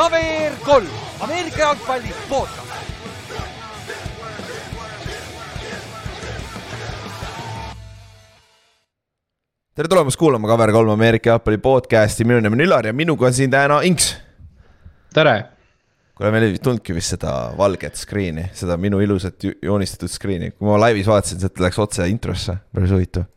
[0.00, 0.86] KVR kolm,
[1.20, 2.70] Ameerika jalgpalli podcast.
[9.74, 13.52] tere tulemast kuulama KVR3 Ameerika jalgpalli podcast'i, minu nimi on Ülar ja minuga on siin
[13.52, 14.16] täna Inks.
[15.12, 15.44] tere.
[16.14, 20.80] kuule, meil ei tulnudki vist seda valget screen'i, seda minu ilusat joonistatud screen'i, kui ma
[20.80, 23.28] laivis vaatasin, sealt läks otse introsse, päris huvitav.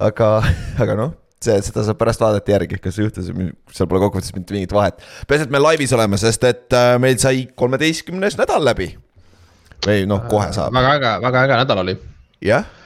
[0.00, 0.32] aga,
[0.80, 3.28] aga noh, see, seda saab pärast vaadata järgi, kas juhtus,
[3.74, 5.02] seal pole kokkuvõttes mitte mingit vahet.
[5.28, 8.92] peaasi, et me laivis oleme, sest et äh, meil sai kolmeteistkümnes nädal läbi.
[9.86, 10.74] või noh, kohe saab.
[10.74, 11.96] väga äge, väga äge nädal oli.
[12.44, 12.85] jah, ja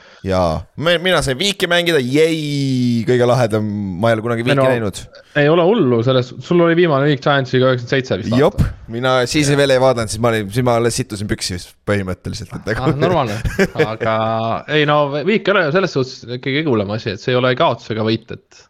[0.77, 3.65] me, mina sain viiki mängida, jäi kõige lahedam,
[4.01, 4.99] ma ei ole kunagi viiki no, näinud.
[5.41, 8.35] ei ole hullu, selles, sul oli viimane viik Giantsiga üheksakümmend seitse vist.
[8.37, 8.61] jop,
[8.93, 11.57] mina siis veel ei vaadanud, siis ma olin, siis ma alles sittusin püksi
[11.89, 12.99] põhimõtteliselt, et nagu ah,.
[13.01, 13.39] normaalne,
[13.81, 14.15] aga
[14.77, 17.55] ei no viik ei ole ju selles suhtes kõige hullem asi, et see ei ole
[17.57, 18.63] kaotus ega võit, et.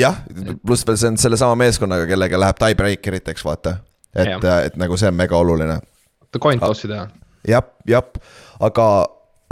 [0.00, 0.22] jah,
[0.64, 3.76] pluss veel see on sellesama meeskonnaga, kellega läheb tiebreaker iteks, vaata.
[4.16, 5.82] et, et nagu see on mega oluline.
[6.40, 7.10] coin toss'i teha.
[7.48, 8.08] jah, jah,
[8.64, 8.86] aga,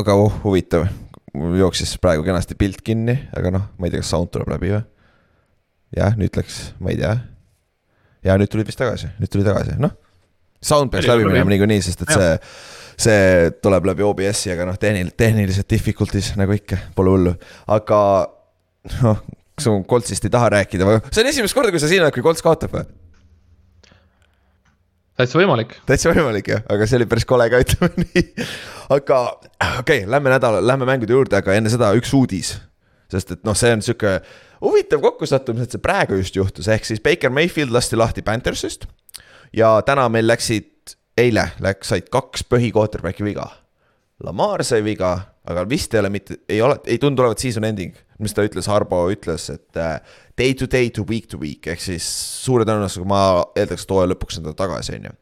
[0.01, 0.89] aga oh, huvitav
[1.37, 4.73] mul jooksis praegu kenasti pilt kinni, aga noh, ma ei tea, kas sound tuleb läbi
[4.75, 4.83] või?
[5.97, 7.15] jah, nüüd läks, ma ei tea.
[8.27, 9.95] ja nüüd tuli vist tagasi, nüüd tuli tagasi, noh.
[10.67, 12.31] Sound peaks läbi minema niikuinii, sest et see,
[13.07, 17.35] see tuleb läbi OBS-i, aga noh, tehnil-, tehnilised difficulties nagu ikka, pole hullu,
[17.77, 18.01] aga
[19.05, 19.21] noh,
[19.57, 21.03] kas sa Koltsist ei taha rääkida või?
[21.11, 22.89] see on esimest korda, kui sa siin oled, kui Kolts kaotab või?
[25.17, 25.79] täitsa võimalik.
[25.89, 28.47] täitsa võimalik jah, aga see oli päris kole ka, ütleme nii.
[28.91, 29.21] Aga
[29.79, 32.57] okei okay,, lähme nädala, lähme mängude juurde, aga enne seda üks uudis.
[33.11, 34.19] sest et noh, see on sihuke
[34.63, 38.87] huvitav kokkusattumus, et see praegu just juhtus, ehk siis Baker Mayfield lasti lahti Panthersist.
[39.53, 43.49] ja täna meil läksid, eile läks, said kaks põhi quarterback'i viga.
[44.25, 45.13] Lamar sai viga,
[45.45, 48.69] aga vist ei ole mitte, ei ole, ei tundu olevat season ending, mis ta ütles,
[48.71, 50.01] Harbo ütles, et äh,
[50.39, 52.07] day to day to week to week ehk siis
[52.45, 53.23] suure tõenäosusega ma
[53.57, 55.17] eeldaks, et hooaja lõpuks on ta tagasi, on ju.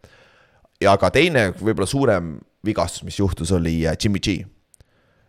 [0.86, 4.44] ja ka teine võib-olla suurem vigastus, mis juhtus, oli äh, Jimmy G.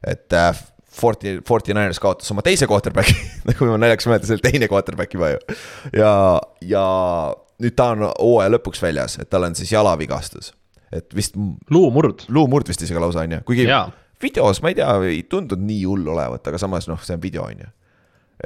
[0.05, 0.55] et äh,
[0.95, 3.15] Forty, Forty Niners kaotas oma teise quarterback'i
[3.49, 5.57] nagu ma naljakas mäletan, see oli teine quarterback juba ju.
[5.99, 6.13] ja,
[6.63, 6.85] ja
[7.63, 10.53] nüüd ta on hooaja lõpuks väljas, et tal on siis jalavigastus,
[10.95, 11.35] et vist.
[11.71, 12.27] luumurd.
[12.29, 13.85] luumurd vist isegi lausa on ju, kuigi ja.
[14.23, 17.47] videos ma ei tea, ei tundunud nii hull olevat, aga samas noh, see on video
[17.47, 17.69] on ju.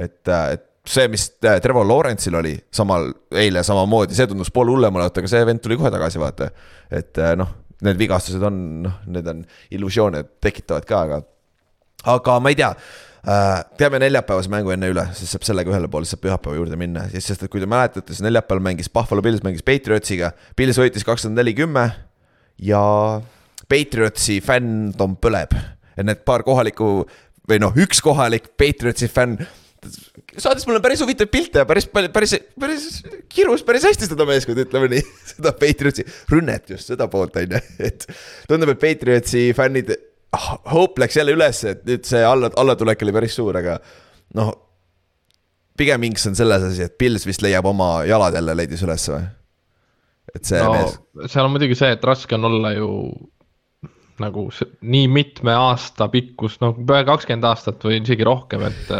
[0.06, 5.22] et, et see, mis Trevor Lawrence'il oli samal, eile samamoodi, see tundus pool hullem olevat,
[5.22, 6.50] aga see vend tuli kohe tagasi, vaata.
[6.90, 7.52] et noh,
[7.86, 9.44] need vigastused on, noh, need on
[9.76, 11.22] illusioone tekitavad ka, aga,
[12.16, 12.74] aga ma ei tea
[13.76, 17.44] teeme neljapäevase mängu enne üle, siis saab sellega ühele poole, saab pühapäeva juurde minna, sest
[17.44, 20.32] et kui te mäletate, siis neljapäeval mängis Buffalo Bills mängis Patriotsiga.
[20.56, 21.84] Bills võitis kakskümmend neli, kümme
[22.64, 22.80] ja
[23.68, 25.52] Patriotsi fändom põleb.
[25.96, 27.04] et need paar kohalikku
[27.50, 29.36] või noh, üks kohalik Patriotsi fänn
[30.38, 32.86] saatis mulle päris huvitavaid pilte ja päris, päris, päris, päris
[33.32, 35.02] kirus päris hästi seda meeskonda, ütleme nii.
[35.32, 38.06] seda Patriotsi rünnet just seda poolt on ju, et
[38.50, 39.92] tundub, et Patriotsi fännid
[40.36, 43.78] oh,, hoop läks jälle üles, et nüüd see alla, allatulek oli päris suur, aga
[44.38, 44.52] noh.
[45.80, 49.24] pigem inks on selles asi, et Pils vist leiab oma jalad jälle leidis üles või?
[50.34, 50.96] et see no, mees.
[51.32, 52.90] seal on muidugi see, et raske on olla ju
[54.20, 54.44] nagu
[54.84, 58.90] nii mitme aasta pikkust, noh kakskümmend aastat või isegi rohkem, et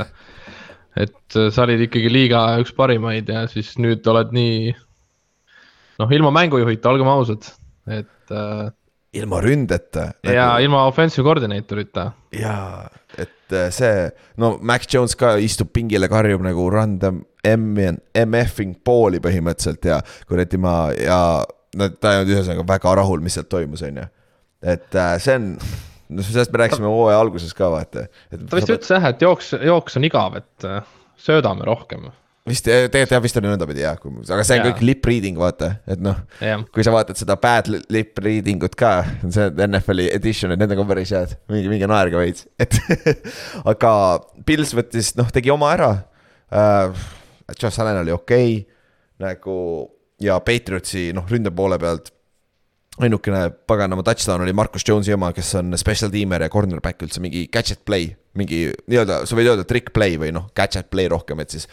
[0.98, 4.74] et sa olid ikkagi liiga üks parimaid ja siis nüüd oled nii.
[6.00, 7.46] noh, ilma mängujuhita, olgem ausad,
[7.86, 8.70] et äh,.
[9.20, 10.34] ilma ründeta nagu....
[10.34, 12.10] ja ilma offensive koordineetorita.
[12.36, 12.56] ja,
[13.16, 14.08] et äh, see,
[14.40, 17.76] no Max Jones ka istub pingile, karjub nagu random M,
[18.26, 21.20] MF-ing pooli põhimõtteliselt ja kuradi ma ja
[21.78, 24.08] no ta ei olnud ühesõnaga väga rahul, mis sealt toimus, on ju.
[24.74, 25.54] et äh, see on
[26.10, 28.06] no sellest me rääkisime hooaja alguses ka vaata.
[28.30, 30.80] ta vist ütles jah, et jooks, jooks on igav, et äh,
[31.20, 32.08] söödame rohkem.
[32.48, 34.66] vist tegelikult jah, vist on nõndapädi jah, aga see on ja.
[34.70, 36.18] kõik lip reading, vaata, et noh.
[36.74, 38.94] kui sa vaatad seda bad lip reading ut ka,
[39.26, 42.80] see NFL-i edition, et need on päris head, minge, minge naerge veits, et
[43.64, 43.94] aga
[44.48, 47.08] Pils võttis, noh, tegi oma ära uh,.
[47.50, 48.76] Josh Allan oli okei okay,
[49.18, 49.54] nagu
[50.22, 52.12] ja Patriotsi noh, ründe poole pealt
[53.06, 57.46] ainukene paganama touchdown oli Marcus Jones'i oma, kes on special teamer ja cornerback üldse mingi
[57.52, 58.10] gadget play.
[58.38, 61.66] mingi nii-öelda, sa võid öelda trick play või noh, gadget play rohkem, et siis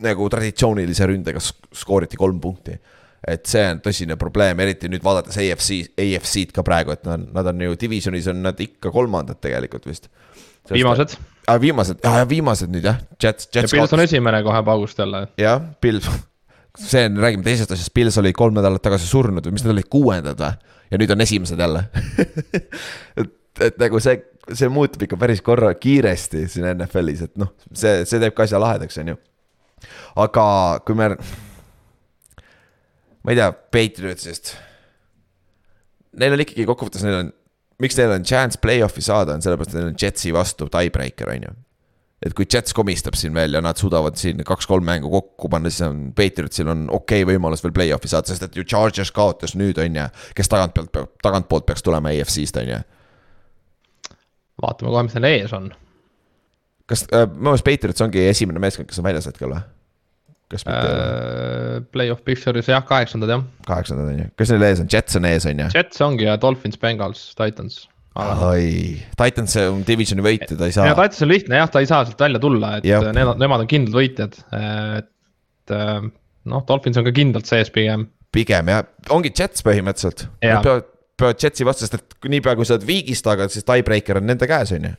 [0.00, 2.78] nagu traditsioonilise ründega skooriti kolm punkti.
[3.28, 7.50] et see on tõsine probleem, eriti nüüd vaadates AFC, AFC-d ka praegu, et nad, nad
[7.52, 10.08] on ju divisionis on nad ikka kolmandad tegelikult vist.
[10.72, 11.18] viimased.
[11.46, 13.74] aa, viimased, aa viimased nüüd jah, Jets, Jets.
[13.74, 15.26] ja Pils on esimene kohe paugust jälle.
[15.36, 16.08] jah, Pils
[16.78, 19.88] see on, räägime teisest asjast, Pils oli kolm nädalat tagasi surnud või mis nad olid,
[19.90, 20.76] kuuendad või?
[20.90, 21.84] ja nüüd on esimesed jälle
[23.20, 23.32] et,
[23.66, 24.16] et nagu see,
[24.56, 28.60] see muutub ikka päris korra kiiresti siin NFL-is, et noh, see, see teeb ka asja
[28.62, 29.20] lahedaks, on ju.
[30.24, 30.44] aga
[30.86, 31.12] kui me.
[33.20, 34.54] ma ei tea, Patriotsist.
[36.20, 37.32] Neil on ikkagi kokkuvõttes, neil on,
[37.82, 41.46] miks neil on chance play-off'i saada, on sellepärast, et neil on Jetsi vastu tiebreaker, on
[41.48, 41.58] ju.
[42.20, 45.86] Et kui Jets komistab siin veel ja nad suudavad siin kaks-kolm mängu kokku panna, siis
[45.86, 49.80] on Patriotsil on okei okay võimalus veel play-off'i saada, sest et ju Chargers kaotas nüüd,
[49.80, 50.06] on ju.
[50.36, 52.80] kes tagantpoolt, tagantpoolt peaks tulema EFC-st, on ju.
[54.60, 55.70] vaatame kohe, mis neil ees on.
[56.90, 59.62] kas äh,, minu meelest Patriots ongi esimene meeskond, kes on väljas hetkel või?
[60.50, 61.78] kas mitte äh,?
[61.94, 63.48] Play-off picture'is jah, kaheksandad jah.
[63.64, 65.72] kaheksandad on ju, kes neil ees on, Jets on ees on ju?
[65.72, 67.86] Jets ongi ja Dolphins, Bengals, Titans.
[68.18, 70.88] Oi, Titans on divisioni võitja, ta ei saa.
[70.90, 73.10] ja Titans on lihtne jah, ta ei saa sealt välja tulla, et Jop.
[73.16, 74.40] nemad, nemad on kindlad võitjad,
[74.98, 76.00] et äh,
[76.50, 78.08] noh, Dolphins on ka kindlalt sees pigem.
[78.34, 78.84] pigem jah,
[79.14, 80.26] ongi Jets põhimõtteliselt.
[80.42, 80.90] Peavad,
[81.20, 84.50] peavad Jetsi vastu, sest et niipea kui sa oled viigist tagant, siis tiebreaker on nende
[84.50, 84.94] käes, on ju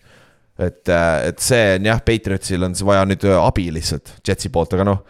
[0.62, 4.88] et, äh, et see on jah, Patriotsil on vaja nüüd abi lihtsalt Jetsi poolt, aga
[4.88, 5.04] noh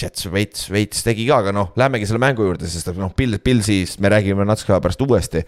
[0.00, 4.00] Jets veits, veits tegi ka, aga noh, lähmegi selle mängu juurde, sest noh, Bill, Pillsist
[4.02, 5.42] me räägime natuke aja pärast uuesti.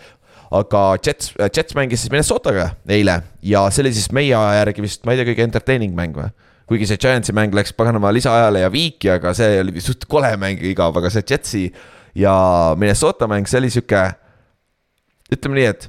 [0.51, 5.05] Aga Jets, Jets mängis siis Minnesotaga eile ja see oli siis meie aja järgi vist,
[5.07, 6.31] ma ei tea, kõige entertaining mäng või?
[6.69, 10.63] kuigi see Giantsi mäng läks paganama lisaajale ja viiki, aga see oli suht kole mäng
[10.63, 11.65] ja igav, aga see Jetsi
[12.17, 12.37] ja
[12.81, 14.05] Minnesota mäng, see oli sihuke.
[15.35, 15.89] ütleme nii, et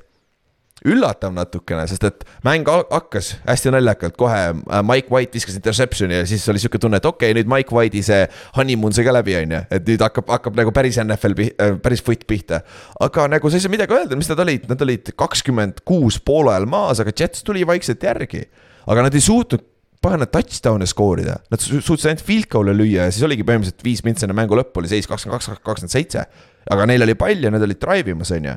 [0.85, 6.25] üllatav natukene, sest et mäng hakkas hästi naljakalt, kohe äh, Mike White viskas interception'i ja
[6.29, 8.25] siis oli sihuke tunne, et okei okay,, nüüd Mike White'i see
[8.57, 9.61] honeymoon sai ka läbi, on ju.
[9.77, 12.61] et nüüd hakkab, hakkab nagu päris NFL, äh, päris foot pihta.
[13.01, 16.53] aga nagu sa ei saa midagi öelda, mis nad olid, nad olid kakskümmend kuus poole
[16.53, 18.45] ajal maas, aga Jets tuli vaikselt järgi.
[18.85, 19.65] aga nad ei suutnud
[20.05, 24.27] pagana touchdown'e skoorida, nad suutsid ainult field goal'e lüüa ja siis oligi põhimõtteliselt viis mintsi
[24.27, 26.27] enne mängu lõppu oli seis kakskümmend kaks, kakskümmend seitse.
[26.69, 28.53] aga neil oli pall ja nad olid drive imas, on ju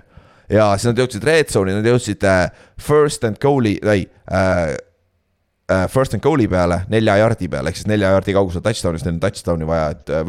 [0.52, 2.44] ja siis nad jõudsid red zone'i, nad jõudsid äh,
[2.80, 4.76] first and goal'i, ei äh,
[5.70, 9.18] äh, first and goal'i peale, nelja jardi peale, ehk siis nelja jardi kaugusel touchdown'ist, neil
[9.18, 10.24] on touchdown'i vaja, et äh,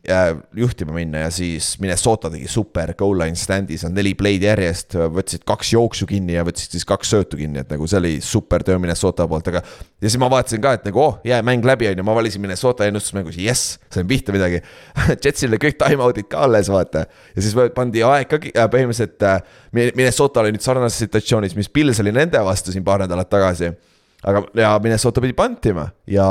[0.00, 4.96] võita juhtima minna ja siis Minnesota tegi super goal line stand'is on neli play'd järjest,
[5.12, 8.64] võtsid kaks jooksu kinni ja võtsid siis kaks söötu kinni, et nagu see oli super
[8.64, 9.62] töö Minnesota poolt, aga.
[10.00, 12.40] ja siis ma vaatasin ka, et nagu oh, jää mäng läbi, on ju, ma valisin
[12.40, 14.62] Minnesota ennustusmängus, jess, sain pihta midagi
[15.24, 17.04] Jetsil kõik time-out'id ka alles, vaata.
[17.36, 19.40] ja siis pandi aeg ka äh, põhimõtteliselt äh,,
[19.72, 23.74] Minnesota oli nüüd sarnases situatsioonis, mis Pils oli nende vastu siin paar nädalat tagasi
[24.22, 26.26] aga, ja Minnesota pidi pantima ja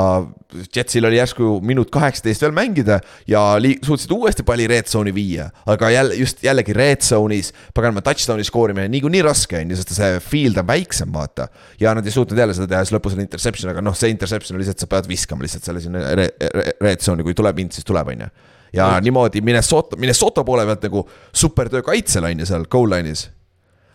[0.76, 5.48] Jetsil oli järsku minut kaheksateist veel mängida ja liig-, suutsid uuesti palli red zone'i viia.
[5.66, 10.20] aga jälle, just jällegi red zone'is, paganama touchdown'i skoorimine niikuinii raske on ju, sest see
[10.22, 11.48] field on väiksem, vaata.
[11.80, 14.58] ja nad ei suutnud jälle seda teha, siis lõpus oli interception, aga noh, see interception
[14.58, 18.14] oli lihtsalt, sa pead viskama lihtsalt selle sinna red zone'i, kui tuleb int, siis tuleb,
[18.14, 18.32] on ju.
[18.78, 19.06] ja mm.
[19.08, 23.28] niimoodi Minnesota, Minnesota poole pealt nagu supertöö kaitsel on ju seal goal line'is.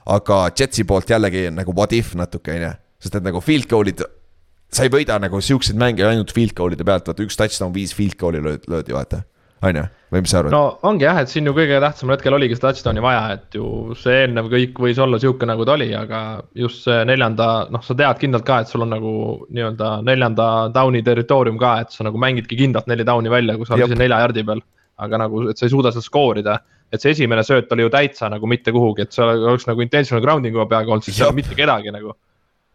[0.05, 2.73] aga Jetsi poolt jällegi nagu what if natuke, on ju
[3.05, 4.01] sest et nagu field goal'id,
[4.73, 8.17] sa ei võida nagu siukseid mänge ainult field goal'ide pealt, vaata üks touchdown, viis field
[8.19, 9.23] goal'i löödi, löödi vaata.
[9.65, 10.53] on ju, või mis sa arvad?
[10.53, 13.95] no ongi jah, et siin ju kõige tähtsamal hetkel oligi seda touchdown'i vaja, et ju
[13.97, 16.19] see eelnev kõik võis olla sihuke, nagu ta oli, aga
[16.59, 19.15] just see neljanda, noh, sa tead kindlalt ka, et sul on nagu
[19.47, 23.77] nii-öelda neljanda down'i territoorium ka, et sa nagu mängidki kindlalt neli down'i välja, kui sa
[23.77, 24.63] oled ise nelja jardi peal.
[24.95, 26.53] aga nagu, et sa ei suuda seda skoorida
[26.93, 30.23] et see esimene sööt oli ju täitsa nagu mitte kuhugi, et see oleks nagu intentional
[30.23, 32.13] grounding'u peaaegu olnud, siis ei ole mitte kedagi nagu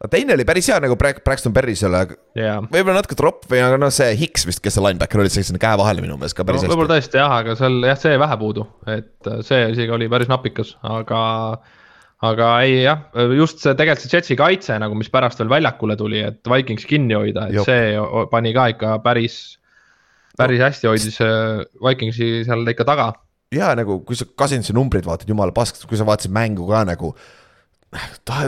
[0.08, 3.92] teine oli päris hea nagu Braxton Berry seal yeah., võib-olla natuke tropp või aga noh,
[3.92, 6.62] see Hicks vist, kes see linebacker oli, sai sinna käe vahele minu meelest ka päris
[6.62, 6.72] no, hästi.
[6.72, 10.32] võib-olla tõesti jah, aga seal jah, see vähe puudu, et äh, see isegi oli päris
[10.32, 11.22] napikas, aga.
[12.30, 16.20] aga ei jah, just see tegelikult see Jetsi kaitse nagu, mis pärast veel väljakule tuli,
[16.30, 17.68] et Vikings kinni hoida, et Jop.
[17.68, 17.96] see
[18.32, 19.58] pani ka ikka päris.
[20.40, 23.12] päris hästi hoidis äh, Vikingsi seal ikka taga
[23.54, 27.12] ja nagu, kui sa Cousinsi numbrid vaatad, jumala pask, kui sa vaatasid mängu ka nagu
[28.24, 28.46] ta,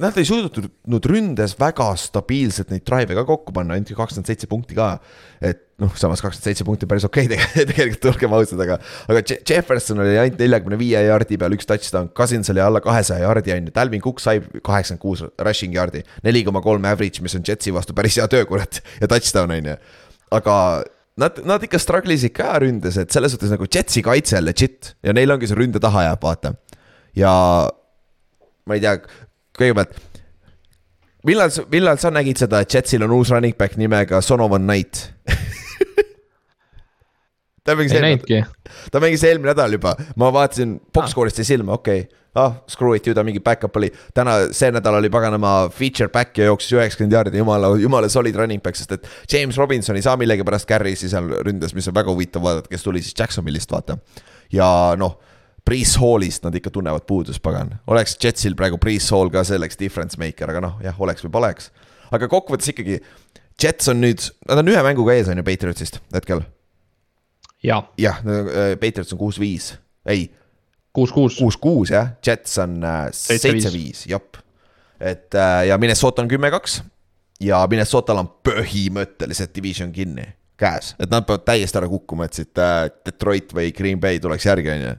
[0.00, 4.76] nad ei suutnud ründes väga stabiilselt neid drive'e ka kokku panna, ainult kakskümmend seitse punkti
[4.76, 4.98] ka.
[5.40, 8.76] et noh, samas kakskümmend seitse punkti päris okei okay, tegelikult, olgem ausad, aga,
[9.08, 13.56] aga Jefferson oli ainult neljakümne viie jardi peal üks touchdown, Cousins oli alla kahesaja jardi
[13.56, 16.04] on ju, Dalvin Cook sai kaheksakümmend kuus rushing jardi.
[16.26, 19.72] neli koma kolm average, mis on Jetsi vastu päris hea töö, kurat, ja touchdown on
[19.72, 19.82] ju,
[20.36, 20.56] aga
[21.16, 25.16] nad, nad ikka struggle isid ka ründes, et selles suhtes nagu Jetsi kaitse legit ja
[25.16, 26.58] neil ongi see ründe taha jääb, vaata.
[27.16, 27.32] ja
[28.66, 28.96] ma ei tea,
[29.58, 29.96] kõigepealt.
[31.28, 35.08] millal, millal sa nägid seda, et Jetsil on uus running back nimega Sonovan Knight
[37.64, 38.42] ta mängis eelmine,
[38.90, 42.18] ta mängis eelmine nädal juba, ma vaatasin, box-score'ist jäi silma, okei okay.
[42.38, 43.90] ah, screw it, ju ta mingi back-up oli.
[44.14, 48.62] täna, see nädal oli paganama feature back ja jooksis üheksakümmend jaardi, jumala, jumala solid running
[48.62, 52.42] back, sest et James Robinson ei saa millegipärast carry'si seal ründes, mis on väga huvitav
[52.42, 53.98] vaadata, kes tuli siis Jacksonville'ist, vaata.
[54.52, 55.20] ja noh
[55.64, 57.76] Priis Hallist nad ikka tunnevad puudust, pagan.
[57.86, 61.70] oleks Jetsil praegu Priis Hall ka selleks difference maker, aga noh, jah, oleks või poleks.
[62.10, 63.00] aga kokkuvõttes ikkagi,
[63.62, 66.42] Jets on nüüd, nad on ühe mänguga ees, on ju, Patriotsist hetkel.
[67.62, 68.22] jah jah,
[68.80, 69.74] Patriots on kuus-viis,
[70.06, 70.30] ei.
[70.92, 71.38] kuus-kuus.
[71.38, 72.80] kuus-kuus jah, Jets on
[73.14, 74.40] seitse-viis, jep.
[75.00, 75.38] et
[75.68, 76.80] ja Minnesota on kümme-kaks
[77.42, 80.26] ja Minnesotal on põhimõtteliselt division kinni
[80.62, 82.62] käes, et nad peavad täiesti ära kukkuma, et siit
[83.06, 84.96] Detroit või Green Bay tuleks järgi, on ju.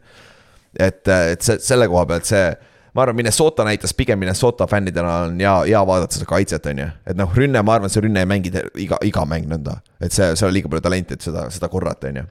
[0.79, 2.45] Et, et see, selle koha pealt see
[2.93, 6.87] ma arvan, Minnesota näitas pigem Minnesota fännidena on hea, hea vaadata seda kaitset, on ju.
[7.09, 8.53] et noh, rünne, ma arvan, see rünne ei mängi
[8.85, 9.79] iga, iga mäng nõnda.
[10.01, 12.25] et see, seal on liiga palju talenti, et seda, seda korrata, on ju.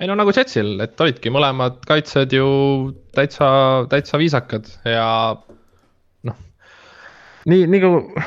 [0.00, 2.48] ei no nagu Jetsil, et olidki mõlemad kaitsjad ju
[3.16, 3.48] täitsa,
[3.90, 5.08] täitsa viisakad ja
[6.30, 6.42] noh.
[7.50, 8.26] nii, nii kui,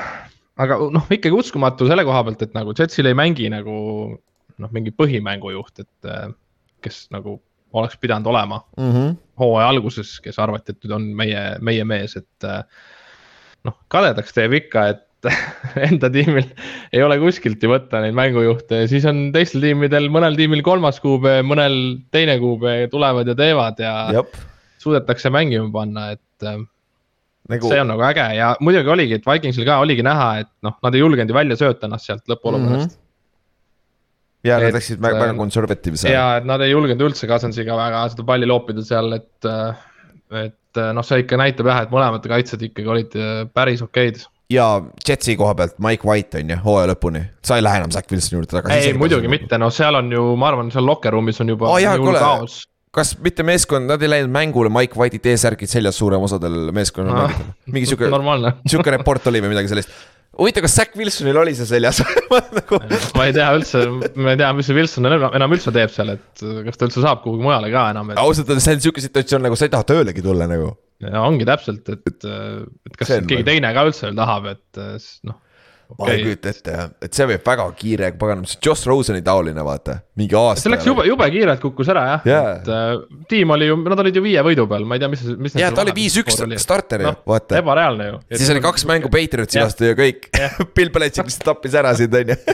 [0.59, 3.77] aga noh, ikkagi uskumatu selle koha pealt, et nagu Jetsil ei mängi nagu
[4.59, 6.11] noh, mingi põhimängujuht, et
[6.83, 7.39] kes nagu
[7.73, 9.17] oleks pidanud olema mm -hmm.
[9.39, 12.47] hooaja alguses, kes arvati, et nüüd on meie, meie mees, et.
[12.47, 12.63] Äh,
[13.67, 15.05] noh, kadedaks teeb ikka, et
[15.89, 16.45] enda tiimil
[16.95, 21.01] ei ole kuskilt ju võtta neid mängujuhte ja siis on teistel tiimidel, mõnel tiimil kolmas
[21.03, 21.75] kuupäev, mõnel
[22.15, 24.38] teine kuupäev tulevad ja teevad ja Jop.
[24.79, 26.61] suudetakse mängima panna, et äh,
[27.51, 27.67] nagu...
[27.67, 30.95] see on nagu äge ja muidugi oligi, et Vikingsil ka oligi näha, et noh, nad
[30.95, 32.95] ei julgenud ju välja sööta ennast sealt lõpuolukorrast mm.
[32.95, 33.05] -hmm
[34.48, 36.10] ja nad läksid väga, väga konservatiivse.
[36.13, 39.50] ja, et nad ei julgenud üldse Cousinsiga väga seda palli loopida seal, et,
[40.39, 44.22] et noh, see ikka näitab jah, et mõlemad kaitsjad ikkagi olid äh, päris okeid
[44.53, 48.12] ja Jetsi koha pealt Mike White on ju, hooaja lõpuni, sa ei lähe enam Zack
[48.12, 48.89] Wilsoni juurde tagasi.
[48.89, 52.13] ei, muidugi mitte, no seal on ju, ma arvan, seal locker room'is on juba oh,
[52.17, 52.62] kaos.
[52.96, 57.27] kas mitte meeskond, nad ei läinud mängule Mike White'i T-särgid seljas suurem osadel meeskonna no,
[57.27, 59.93] mängijatel, mingi sihuke, sihuke report oli või midagi sellist
[60.39, 62.01] huvitav, kas Zack Wilsonil oli see seljas
[62.58, 62.79] nagu...
[63.17, 63.84] ma ei tea üldse,
[64.15, 67.24] ma ei tea, mis see Wilson enam üldse teeb seal, et kas ta üldse saab
[67.25, 68.22] kuhugi mujale ka enam et....
[68.22, 70.72] ausalt öeldes see on sihuke situatsioon nagu sa ei taha töölegi tulla nagu.
[71.24, 74.84] ongi täpselt, et, et kas keegi teine ka üldse veel tahab, et
[75.27, 75.39] noh
[75.89, 76.05] okay..
[76.05, 79.63] ma ei kujuta ette jah, et see võib väga kiire, paganam, see Joss Roseni taoline,
[79.65, 80.65] vaata, mingi aasta.
[80.65, 82.27] see läks jube, jube kiirelt kukkus ära jah.
[82.29, 85.12] Yeah., et äh, tiim oli ju, nad olid ju viie võidu peal, ma ei tea,
[85.13, 85.55] mis, mis.
[85.60, 87.62] jaa, ta oli viis-üks starter ju no,, vaata.
[87.62, 88.19] ebareaalne ju.
[88.36, 90.29] siis oli kaks mängu Patriotsi vastu ja kõik.
[90.75, 92.39] Bill Belichik lihtsalt tappis ära sind, on ju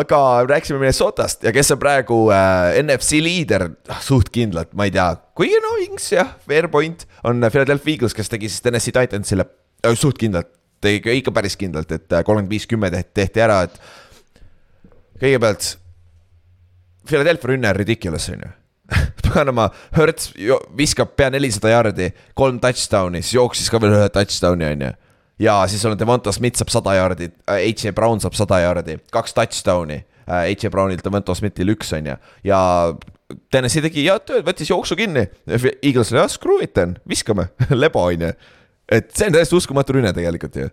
[0.00, 0.18] aga
[0.48, 5.06] rääkisime Minnesotast ja kes on praegu äh, NFC liider, ah, suht kindlalt, ma ei tea,
[5.38, 9.94] kuigi no Ings jah, fair point, on Philadelphia Eagles, kes tegi siis Tennessee Titansile äh,
[9.98, 10.50] suht kindlalt
[10.84, 13.80] tegi ikka päris kindlalt, et äh, kolmkümmend viis, kümme tehti ära, et.
[15.20, 15.74] kõigepealt,
[17.08, 18.52] Philadelphia rünne on ridiculous, on ju
[19.24, 20.32] paganama, Hertz
[20.76, 24.90] viskab pea nelisada jaardi, kolm touchdown'i, siis jooksis ka veel ühe touchdown'i, on ju.
[25.46, 27.94] ja siis on Devonta Smith saab sada jaardi, H.J.
[27.96, 30.04] Brown saab sada jaardi, kaks touchdown'i.
[30.24, 30.70] H.J.
[30.72, 32.14] Brownilt Devonta Smithil üks, on ju,
[32.48, 32.60] ja
[33.52, 35.26] Tennessee tegi head tööd, võttis jooksu kinni.
[35.48, 37.50] Eagles oli jah, screw it then, viskame
[37.84, 38.30] lebo on ju
[38.92, 40.68] et see on täiesti uskumatu rünne tegelikult ju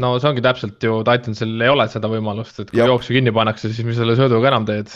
[0.00, 2.92] no see ongi täpselt ju, Titansil ei ole seda võimalust, et kui Jop.
[2.94, 4.92] jooksu kinni pannakse, siis mis selle sööduga enam teed.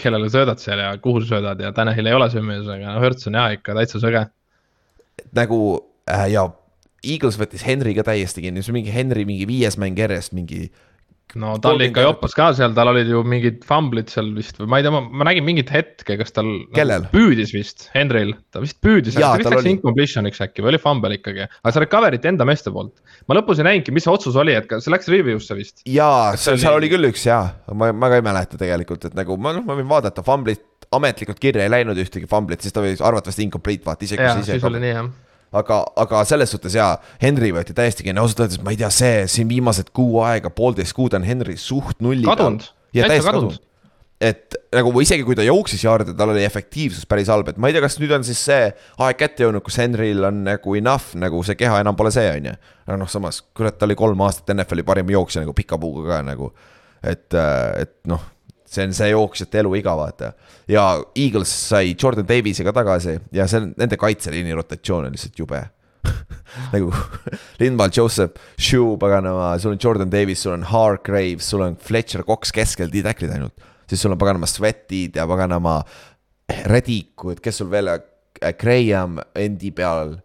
[0.00, 3.38] kellele söödad seal ja kuhu söödad ja Tanahil ei ole see mees, aga Hertz on
[3.38, 4.26] jah ikka täitsa söge.
[5.32, 5.58] nagu
[6.10, 6.48] äh, ja
[7.04, 10.70] Eagles võttis Henry ka täiesti kinni, see on mingi Henry mingi viies mäng järjest mingi
[11.40, 14.80] no tal ikka joppas ka seal, tal olid ju mingid famblid seal vist või ma
[14.80, 19.16] ei tea, ma nägin mingit hetke, kas tal nagu, püüdis vist, Henril, ta vist püüdis,
[19.18, 19.74] ta vist läks oli...
[19.76, 22.94] incompletion'iks äkki või oli fumble ikkagi, aga see recovery'ti enda meeste poolt.
[23.28, 25.82] ma lõpus ei näinudki, mis see otsus oli, et kas see läks review'sse vist?
[25.88, 29.38] jaa, seal, seal oli küll üks jaa, ma, ma ka ei mäleta tegelikult, et nagu
[29.40, 30.62] ma noh, ma võin vaadata, fumblit
[30.94, 34.44] ametlikult kirja ei läinud ühtegi fumblit, siis ta võis arvatavasti incomplete vaata, isegi kui see
[34.44, 34.58] ise.
[34.58, 35.08] siis oli nii jah
[35.60, 39.28] aga, aga selles suhtes jaa, Henry võeti täiesti kinni, ausalt öeldes ma ei tea, see
[39.30, 43.60] siin viimased kuu aega, poolteist kuud on Henry suht nulli kadunud, täitsa kadunud.
[44.24, 47.76] et nagu isegi kui ta jooksis jaarde, tal oli efektiivsus päris halb, et ma ei
[47.76, 48.68] tea, kas nüüd on siis see
[49.06, 52.50] aeg kätte jõudnud, kus Henryl on nagu enough, nagu see keha enam pole see, on
[52.50, 52.58] ju.
[52.88, 56.22] aga noh, samas kurat, ta oli kolm aastat NFL-i parim jooksja nagu pika puuga ka
[56.26, 56.52] nagu.
[57.04, 58.30] et, et noh,
[58.74, 60.32] see on see jooksjate eluiga, vaata.
[60.68, 65.62] ja Eagles sai Jordan Davis'iga tagasi ja see on nende kaitseliini rotatsioon on lihtsalt jube
[66.72, 66.90] nagu
[67.60, 72.52] Lindval, Joseph, Shoe, paganama, sul on Jordan Davis, sul on Hargraves, sul on Fletcher Cox
[72.52, 73.54] keskel, D-tacklid ainult.
[73.88, 75.80] siis sul on paganama Sweatid ja paganama
[76.68, 77.90] Redikud, kes sul veel,
[78.60, 80.18] Graham endi peal.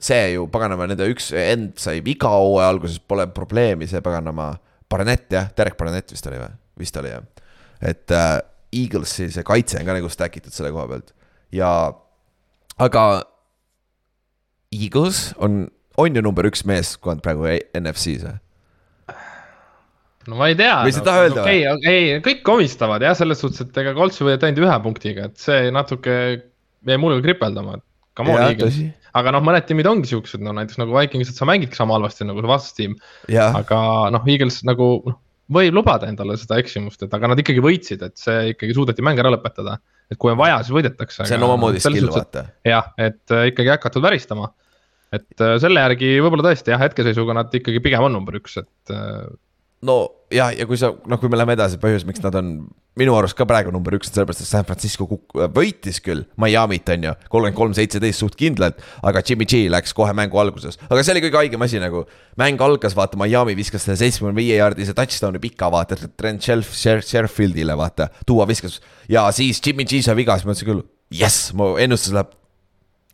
[0.00, 4.54] see ju paganama, nende üks end sai viga hooaja alguses, pole probleemi, see paganama.
[4.90, 6.54] Barnett jah, Derek Barnett vist oli või?
[6.80, 7.20] vist oli jah
[7.80, 8.38] et äh,
[8.70, 11.12] Eaglesi see kaitse on ka nagu stack itud selle koha pealt
[11.54, 11.70] ja,
[12.78, 13.04] aga
[14.70, 15.64] Eagles on,
[15.98, 17.48] on ju number üks meeskond praegu
[17.80, 18.38] NFC-s või?
[20.30, 20.76] no ma ei tea.
[20.84, 21.56] või sa ei taha öelda või?
[21.56, 25.40] ei, ei, kõik komistavad jah, selles suhtes, et ega Coltsi võidab ainult ühe punktiga, et
[25.42, 26.16] see natuke
[26.86, 27.86] jäi mulle kripeldama, et
[28.18, 28.78] come on Eagles.
[29.16, 32.28] aga noh, mõned tiimid ongi siuksed, no näiteks nagu Vikings, et sa mängidki sama halvasti
[32.28, 32.94] nagu see vastastiim.
[33.48, 33.80] aga
[34.14, 35.18] noh, Eagles nagu noh
[35.52, 39.20] võib lubada endale seda eksimust, et aga nad ikkagi võitsid, et see ikkagi suudeti mäng
[39.22, 39.78] ära lõpetada.
[40.10, 41.26] et kui on vaja, siis võidetakse.
[41.26, 42.46] see on omamoodi skill, vaata.
[42.66, 44.50] jah, et äh, ikkagi hakatud väristama.
[45.12, 48.94] et äh, selle järgi võib-olla tõesti jah, hetkeseisuga nad ikkagi pigem on number üks, et
[48.94, 49.26] äh,
[49.86, 50.00] no
[50.32, 52.52] ja, ja kui sa, noh, kui me läheme edasi, põhjus, miks nad on
[52.98, 55.06] minu arust ka praegu number üks, on sellepärast, et San Francisco
[55.54, 60.12] võitis küll Miami't, on ju, kolmkümmend kolm, seitseteist suht kindlalt, aga Jimmy G läks kohe
[60.16, 62.04] mängu alguses, aga see oli kõige haigem asi nagu.
[62.40, 67.76] mäng algas, vaata, Miami viskas selle seitsmekümne viie jaardise touchdown'i pika, vaata, Trent Shelf, Sherfieldile,
[67.78, 68.80] vaata, tuua viskas.
[69.08, 70.84] ja siis Jimmy G sai viga, siis ma mõtlesin küll,
[71.22, 72.36] jess, mu ennustus läheb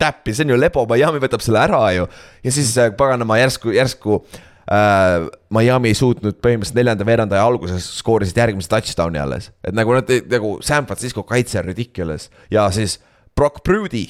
[0.00, 2.08] täppi, see on ju lebo, Miami võtab selle ära ju.
[2.44, 4.20] ja siis äh, paganama järsku, järsku
[4.66, 9.52] Miami ei suutnud põhimõtteliselt neljanda veerandaja alguses skoorisid järgmise touchdown'i alles.
[9.62, 12.98] et nagu nad, nagu San Francisco kaitse on ridiculous ja siis
[13.36, 14.06] Brock Prudy,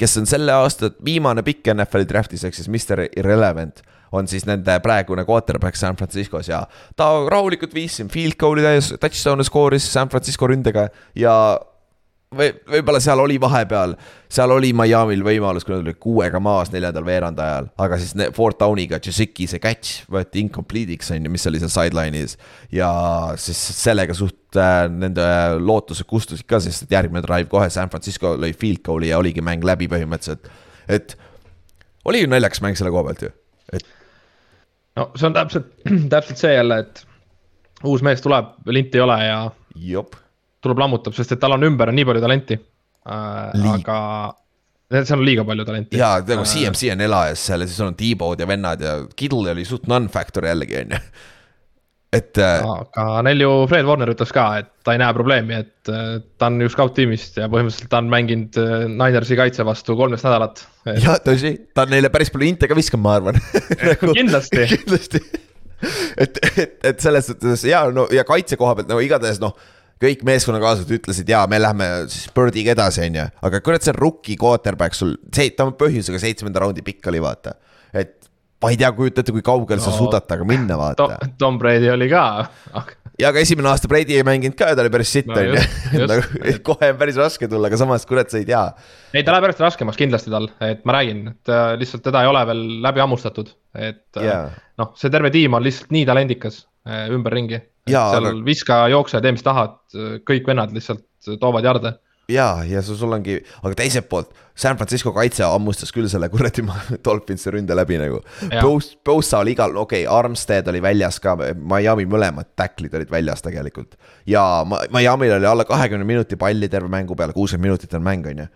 [0.00, 4.74] kes on selle aasta viimane pikk NFL-i draft'is ehk siis Mr Irrelevant on siis nende
[4.82, 6.64] praegune quarterback San Franciscos ja
[6.96, 10.88] ta rahulikult viis siin field goal'i täis, touchdown'e skooris San Francisco ründega
[11.18, 11.34] ja
[12.30, 13.96] või võib-olla seal oli vahepeal,
[14.30, 19.00] seal oli Miami'l võimalus, kui nad olid kuuega maas neljandal veerandajal, aga siis fourth down'iga
[19.02, 22.36] Jasicki see catch võeti incomplete'iks on ju, mis oli seal sideline'is.
[22.74, 22.90] ja
[23.40, 25.26] siis sellega suht äh, nende
[25.58, 29.42] lootused kustusid ka, sest et järgmine drive kohe San Francisco lõi field goal'i ja oligi
[29.42, 30.46] mäng läbi põhimõtteliselt.
[30.86, 31.18] et
[32.06, 33.34] oli ju naljakas mäng selle koha pealt ju,
[33.74, 33.92] et.
[35.02, 35.74] no see on täpselt,
[36.14, 37.06] täpselt see jälle, et
[37.82, 39.44] uus mees tuleb, linti ei ole ja.
[39.74, 40.14] jop
[40.60, 43.72] tuleb lammutab, sest et tal on ümber on nii palju talenti äh,.
[43.74, 43.98] aga
[44.90, 45.98] seal on liiga palju talenti.
[46.00, 49.66] jaa, nagu CMC on elajas seal ja siis on T-Bow'd ja vennad ja Kittle oli
[49.68, 51.02] suht non-factor jällegi, on ju.
[52.18, 52.40] et.
[52.42, 56.16] Äh, aga neil ju Fred Warner ütles ka, et ta ei näe probleemi, et äh,
[56.40, 60.64] ta on ju scout-tiimist ja põhimõtteliselt ta on mänginud äh, Ninersi kaitse vastu kolmteist nädalat
[60.86, 61.04] et....
[61.04, 63.38] jah, tõsi, ta on neile päris palju inte ka viskanud, ma arvan
[63.92, 65.22] nagu, kindlasti kindlasti
[66.18, 69.54] et, et, et selles suhtes ja no ja kaitse koha pealt nagu igatahes noh
[70.00, 74.00] kõik meeskonnakaaslased ütlesid, jaa, me lähme siis Birdiga edasi, on ju, aga kurat, see on
[74.00, 77.56] rookie quarterback sul, see, ta on põhjusega seitsmenda raundi pikk oli, vaata.
[77.92, 78.16] et
[78.60, 81.36] ma ei tea, kujuta ette, kui kaugele no, sa suudad temaga minna, vaata Tom,.
[81.40, 82.24] Tom Brady oli ka
[83.20, 85.64] ja aga esimene aasta Brady ei mänginud ka ja ta oli päris sitt, on ju.
[86.10, 88.62] nagu kohe on päris raske tulla, aga samas, kurat, sa ei tea.
[89.12, 92.30] ei, ta läheb järjest raskemaks kindlasti tal, et ma räägin, et äh, lihtsalt teda ei
[92.30, 94.48] ole veel läbi hammustatud, et yeah.
[94.48, 98.36] äh, noh, see terve tiim on lihtsalt nii talendikas äh, ümberringi seal aga...
[98.44, 99.78] viska, jookse, tee mis tahad,
[100.28, 101.06] kõik vennad lihtsalt
[101.40, 101.96] toovad jarde
[102.30, 106.64] ja, ja sul ongi, aga teiselt poolt San Francisco kaitse hammustas küll selle kuradi
[107.04, 108.20] Dolphinsi ründe läbi nagu.
[109.06, 113.96] Bosa oli igal, okei okay,, Armstead oli väljas ka, Miami mõlemad tacklid olid väljas tegelikult.
[114.26, 118.44] ja Miami'l oli alla kahekümne minuti palli terve mängu peale, kuuskümmend minutit on mäng, on
[118.44, 118.46] ju.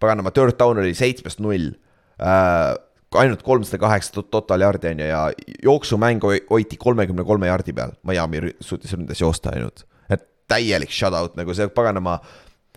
[0.00, 1.72] paganama, third down oli seitsmest null
[2.20, 2.74] äh,
[3.20, 5.22] ainult kolmsada kaheksa total yard'i on ju ja
[5.64, 9.86] jooksumäng hoiti kolmekümne kolme yard'i peal, Miami suutis ründes joosta ainult.
[10.10, 12.18] et täielik shutout nagu see paganama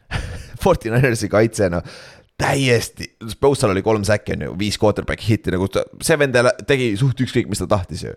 [0.64, 1.84] Fortinanersi kaitse noh,
[2.40, 5.68] täiesti, Bossal oli kolm säkki on ju, viis quarterback hitti nagu
[6.02, 8.14] see vend tegi suht ükskõik, mis ta tahtis ju.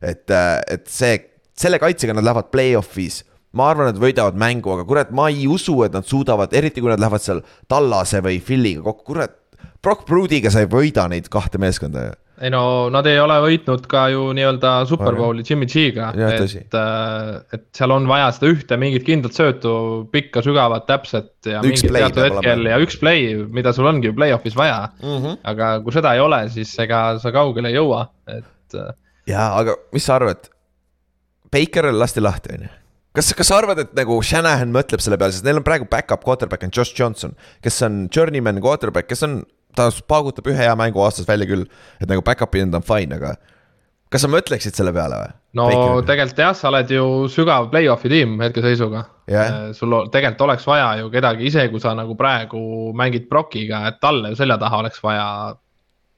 [0.00, 1.18] et, äh, et see,
[1.56, 3.24] selle kaitsega nad lähevad play-off'is
[3.56, 6.92] ma arvan, et võidavad mängu, aga kurat, ma ei usu, et nad suudavad, eriti kui
[6.92, 9.36] nad lähevad seal Tallase või Philly'ga kokku, kurat
[9.86, 13.86] Brock Prudiga sa ei võida neid kahte meeskonda ju ei no nad ei ole võitnud
[13.88, 19.06] ka ju nii-öelda Superbowli Jimmy G-ga, et, äh, et seal on vaja seda ühte mingit
[19.06, 19.72] kindlat söötu,
[20.12, 24.16] pikka, sügavat, täpset ja üks mingit teatud hetkel ja üks play, mida sul ongi ju
[24.18, 25.16] play-off'is vaja mm.
[25.16, 25.38] -hmm.
[25.52, 28.76] aga kui seda ei ole, siis ega sa kaugele ei jõua, et.
[28.76, 28.92] Äh,
[29.32, 30.50] ja, aga mis sa arvad?
[31.52, 32.74] Baker lasti lahti, on ju
[33.16, 36.24] kas, kas sa arvad, et nagu Shanahan mõtleb selle peale, sest neil on praegu back-up
[36.26, 37.32] quarterback on Josh Johnson,
[37.64, 39.40] kes on journeyman quarterback, kes on
[39.76, 41.66] ta paugutab ühe hea mängu aastas välja küll,
[42.00, 43.36] et nagu back-up'i enda on fine, aga
[44.12, 45.34] kas sa mõtleksid selle peale või?
[45.58, 45.66] no
[46.06, 49.70] tegelikult jah, sa oled ju sügav play-off'i tiim hetkeseisuga yeah..
[49.76, 52.60] sul tegelikult oleks vaja ju kedagi, isegi kui sa nagu praegu
[52.96, 55.28] mängid Brockiga, et talle ju selja taha oleks vaja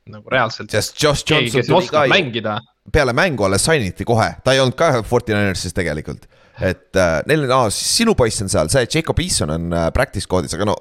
[0.08, 0.72] nagu reaalselt.
[0.72, 2.58] sest Josh Johnson tuli ka mängida.
[2.92, 6.28] peale mängu alles signiti kohe, ta ei olnud ka Fortinanersis tegelikult.
[6.60, 10.28] et äh, neil on, aa, sinu poiss on seal, see Jacob Eason on äh, practice
[10.28, 10.76] code'is, aga no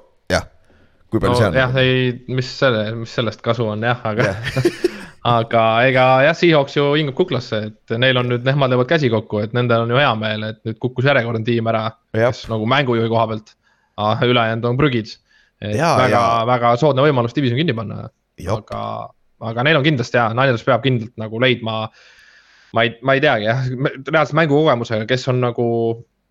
[1.12, 1.58] kui palju no, see on?
[1.58, 4.68] jah, ei, mis selle, mis sellest kasu on jah, aga yeah.
[5.38, 9.42] aga ega jah, Seahawks ju hingab kuklasse, et neil on nüüd, nemad löövad käsi kokku,
[9.44, 13.10] et nendel on ju hea meel, et nüüd kukkus järjekordne tiim ära, kes nagu mängujuhi
[13.12, 13.54] koha pealt.
[13.98, 15.16] ülejäänud on prügid.
[15.60, 18.10] et ja, väga, väga soodne võimalus division kinni panna.
[18.56, 18.82] aga,
[19.40, 21.88] aga neil on kindlasti hea, Niners peab kindlalt nagu leidma.
[22.72, 23.64] ma ei, ma ei teagi jah,
[24.12, 25.68] reaalselt mängukogemusega, kes on nagu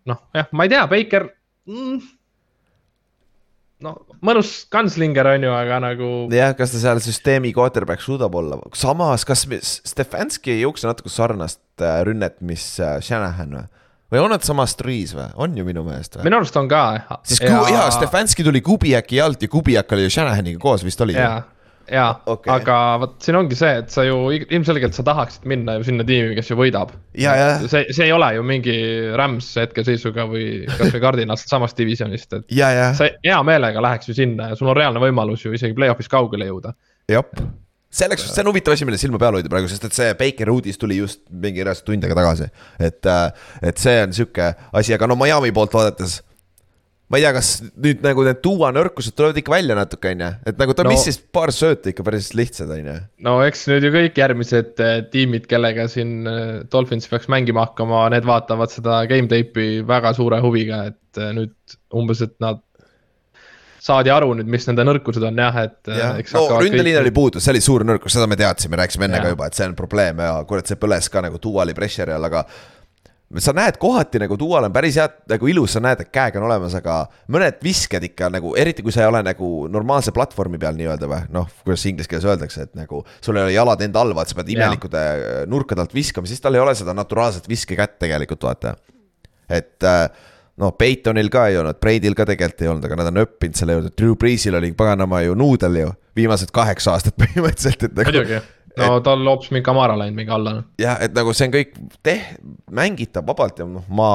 [0.06, 1.28] noh, jah, ma ei tea, Baker
[1.66, 1.98] mm,
[3.84, 6.10] no mõnus kantslinger on ju, aga nagu.
[6.34, 9.46] jah, kas ta seal süsteemi quarterback suudab olla, samas, kas
[9.86, 13.66] Stefanski ei jookse natuke sarnast äh, rünnet, mis äh, Shanahan või?
[14.08, 16.26] või on nad samast Ruiz või, on ju minu meelest või?
[16.28, 16.82] minu arust on ka.
[17.22, 17.60] sest ja...
[17.74, 21.16] jaa, Stefanski tuli Kubiaki alt ja Kubiak oli ju Shanahaniga koos vist oli.
[21.18, 21.42] jaa,
[21.92, 25.86] jaa okay., aga vot siin ongi see, et sa ju ilmselgelt sa tahaksid minna ju
[25.88, 26.94] sinna tiimi, kes ju võidab.
[27.66, 28.76] see, see ei ole ju mingi
[29.18, 32.90] Rams hetkeseisuga või kasvõi Cardinalist samast divisjonist, et ja, ja.
[32.98, 36.50] sa hea meelega läheks ju sinna ja sul on reaalne võimalus ju isegi play-off'is kaugele
[36.50, 36.76] jõuda.
[37.08, 37.24] jah
[37.88, 40.50] see oleks, see on huvitav asi, mille silma peal hoida praegu, sest et see Baker
[40.52, 42.48] uudis tuli just mingi reaalselt tund aega tagasi.
[42.78, 46.20] et, äh, et see on sihuke asi, aga no Miami poolt vaadates.
[47.08, 50.30] Ma ei tea, kas nüüd nagu need tuua nõrkused tulevad ikka välja natuke, on ju,
[50.50, 52.96] et nagu ta no, missis paar sööta ikka päris lihtsad, on ju.
[53.24, 58.06] no eks nüüd ju kõik järgmised äh, tiimid, kellega siin äh, Dolphins peaks mängima hakkama,
[58.12, 62.60] need vaatavad seda game tape'i väga suure huviga, et nüüd umbes, et nad
[63.88, 66.10] saadi aru nüüd, mis nende nõrkused on jah, et ja..
[66.34, 67.02] no ründeliin kõik...
[67.06, 69.26] oli puudus, see oli suur nõrkus, seda me teadsime, rääkisime enne ja.
[69.26, 72.28] ka juba, et see on probleem ja kurat, see põles ka nagu Duali pressure'i all,
[72.28, 72.44] aga
[73.36, 76.46] sa näed kohati nagu Dual on päris head, nagu ilus, sa näed, et käeg on
[76.48, 77.02] olemas, aga
[77.34, 81.20] mõned visked ikka nagu, eriti kui sa ei ole nagu normaalse platvormi peal nii-öelda või
[81.34, 84.38] noh, kuidas inglise keeles öeldakse, et nagu sul ei ole jalad enda all, vaat sa
[84.38, 85.04] pead imelikude
[85.50, 88.74] nurkade alt viskama, siis tal ei ole seda naturaalset viskekätt tegelikult, vaata.
[89.52, 90.06] et äh,
[90.62, 93.76] noh, Peitonil ka ei olnud, Breidil ka tegelikult ei olnud, aga nad on õppinud selle
[93.76, 98.44] juurde, Drew Breesil oli paganama ju nuudel ju, viimased kaheksa aastat põhimõtteliselt, et nagu.
[98.80, 100.58] No et, tal hoopis mingi Kamara läinud mingi alla.
[100.80, 102.34] jah, et nagu see on kõik teh-,
[102.74, 104.10] mängitav vabalt ja noh, ma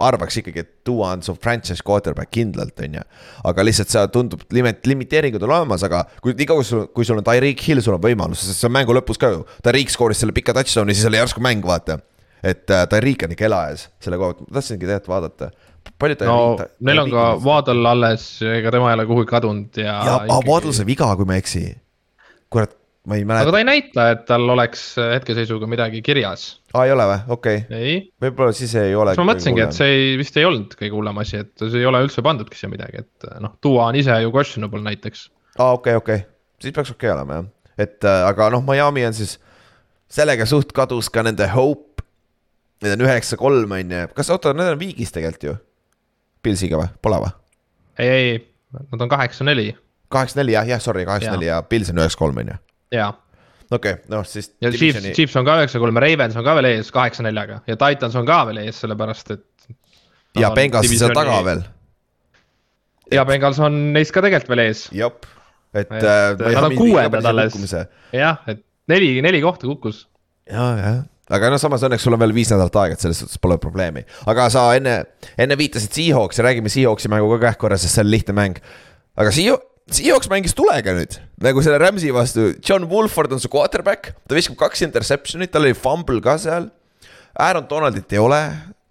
[0.00, 3.02] arvaks ikkagi, et Duo on su franchise quarterback kindlalt, on ju.
[3.48, 7.20] aga lihtsalt see tundub, limit-, limiteeringud on olemas, aga kui nii kaua sul, kui sul
[7.20, 9.44] on Tyreek Hill, sul on võimalus, sest see on mängu lõpus ka ju.
[9.64, 12.00] Tyreek skooris selle pika touchdown'i, siis oli järsku mäng, vaata.
[12.42, 15.52] et äh, Tyreek on ikka ela ees selle koha pealt, ma tahtsingi tegelikult vaadata
[15.98, 16.26] palju ta.
[16.26, 19.96] no ta, neil on ka Waddle alles, ega tema ei ole kuhugi kadunud ja.
[20.06, 21.64] ja ikkagi..., Waddle sai viga, kui ma ei eksi.
[22.52, 22.74] kurat,
[23.06, 23.46] ma ei mäleta.
[23.46, 26.44] aga ta ei näita, et tal oleks hetkeseisuga midagi kirjas.
[26.72, 27.94] aa, ei ole või, okei okay..
[28.22, 29.14] võib-olla siis ei ole.
[29.18, 32.02] ma mõtlesingi, et see ei, vist ei olnud kõige hullem asi, et see ei ole
[32.06, 35.26] üldse pandudki siia midagi, et noh, Duo on ise ju questionable näiteks.
[35.58, 36.28] aa, okei okay,, okei okay.,
[36.62, 37.50] siis peaks okei okay olema jah,
[37.86, 39.38] et äh, aga noh, Miami on siis
[40.12, 41.88] sellega suht kadus ka nende hope.
[42.82, 45.52] Need on üheksa kolm on ju, kas oota, need on viigis tegelikult ju
[46.42, 47.30] Pilsiga või, pole või?
[48.02, 48.32] ei, ei,
[48.90, 49.68] nad on kaheksa-neli.
[50.10, 52.56] kaheksa-neli jah, jah, sorry, kaheksa-neli ja Pils on üheksa-kolm on ju.
[52.92, 53.10] Jaa.
[53.70, 54.52] okei okay,, noh siis.
[54.60, 54.72] ja.
[54.72, 58.28] Chiefs, Chiefs on ka üheksa-kolm ja Ravens on ka veel ees kaheksa-neljaga ja Titans on
[58.28, 59.46] ka veel ees, sellepärast et.
[60.38, 61.62] ja Bengals on seal taga veel.
[63.12, 64.88] ja Bengals on neist ka tegelikult veel ees.
[64.96, 65.24] jep,
[65.74, 66.02] et, et.
[66.02, 67.56] Äh, nad on kuuendad alles.
[68.12, 70.06] jah, et neli, neli kohta kukkus.
[70.50, 71.00] ja, jah
[71.32, 74.04] aga noh, samas õnneks sul on veel viis nädalat aega, et selles suhtes pole probleemi.
[74.28, 74.98] aga sa enne,
[75.40, 78.58] enne viitasid Seahawksi, räägime Seahawksi mängu ka kähku ära, sest see on lihtne mäng.
[79.16, 84.14] aga Seahawks, Seahawks mängis tulega nüüd, nagu selle Rams'i vastu, John Wolford on su quarterback,
[84.28, 86.70] ta viskab kaks interception'it, tal oli fumble ka seal.
[87.40, 88.40] Aaron Donaldit ei ole,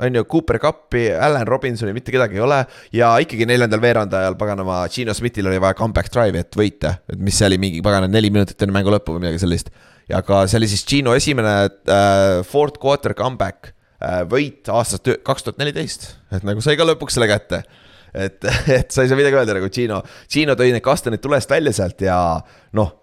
[0.02, 2.64] on ju, Cooper Cupi, Allan Robinsoni, mitte kedagi ei ole.
[2.94, 7.38] ja ikkagi neljandal veerandajal paganama, Gino Smithil oli vaja comeback drive'i, et võita, et mis
[7.38, 9.70] see oli, mingi pagana neli minutit enne mängu lõppu või midagi sellist.
[10.10, 15.46] Ja ka see oli siis Gino esimene äh, fourth quarter comeback äh, võit aastast kaks
[15.46, 17.62] tuhat neliteist, et nagu sai ka lõpuks selle kätte
[18.14, 18.40] et,
[18.80, 22.02] et sa ei saa midagi öelda nagu Gino, Gino tõi need kastanid tulest välja sealt
[22.06, 22.18] ja
[22.78, 22.98] noh,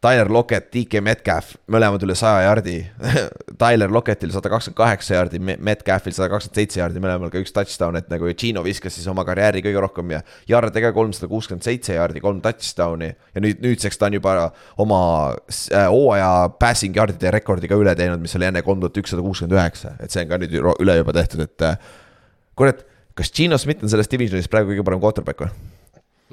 [0.00, 2.76] Tyler Lockett, DK Metcalf, mõlemad üle saja jardi
[3.60, 7.98] Tyler Lockettil sada kakskümmend kaheksa jardi, Metcalfil sada kakskümmend seitse jardi, mõlemal ka üks touchdown,
[7.98, 10.20] et nagu Gino viskas siis oma karjääri kõige rohkem ja.
[10.46, 14.36] Jarde ka kolmsada kuuskümmend seitse jardi, kolm touchdown'i ja nüüd, nüüdseks ta on juba
[14.78, 15.00] oma
[15.34, 16.30] äh, hooaja
[16.62, 20.14] passing yard'ide rekordi ka üle teinud, mis oli enne kolm tuhat ükssada kuuskümmend üheksa, et
[20.14, 21.66] see on ka nüüd üle juba tehtud, et.
[21.72, 22.06] Äh,
[22.58, 22.86] kurat,
[23.18, 25.50] kas Gino Smith on selles divisionis praegu kõige parem quarterback või?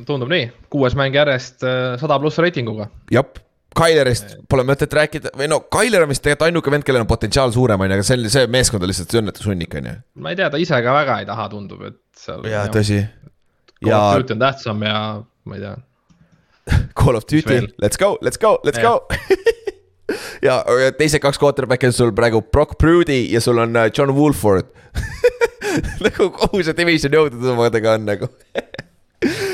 [0.05, 2.89] tundub nii, kuues mäng järjest äh, sada pluss reitinguga.
[3.13, 3.41] jep
[3.75, 7.51] Kailerist pole mõtet rääkida või no Kailer on vist tegelikult ainuke vend, kellel on potentsiaal
[7.51, 9.95] suurem, on ju, aga see, see meeskond on lihtsalt õnnetushunnik, on ju.
[10.23, 12.45] ma ei tea, ta ise ka väga ei taha, tundub, et seal.
[12.47, 13.01] jaa, tõsi.
[13.83, 15.75] Call of Duty on tähtsam ja ma ei tea.
[17.01, 18.95] Call of Duty, let's go, let's go, let's ja.
[18.95, 19.03] go
[20.47, 20.61] ja
[20.97, 24.71] teised kaks quarterback'i on sul praegu Brock Prudy ja sul on äh, John Woolford
[26.05, 28.31] nagu kogu see division jõudude omadega on nagu.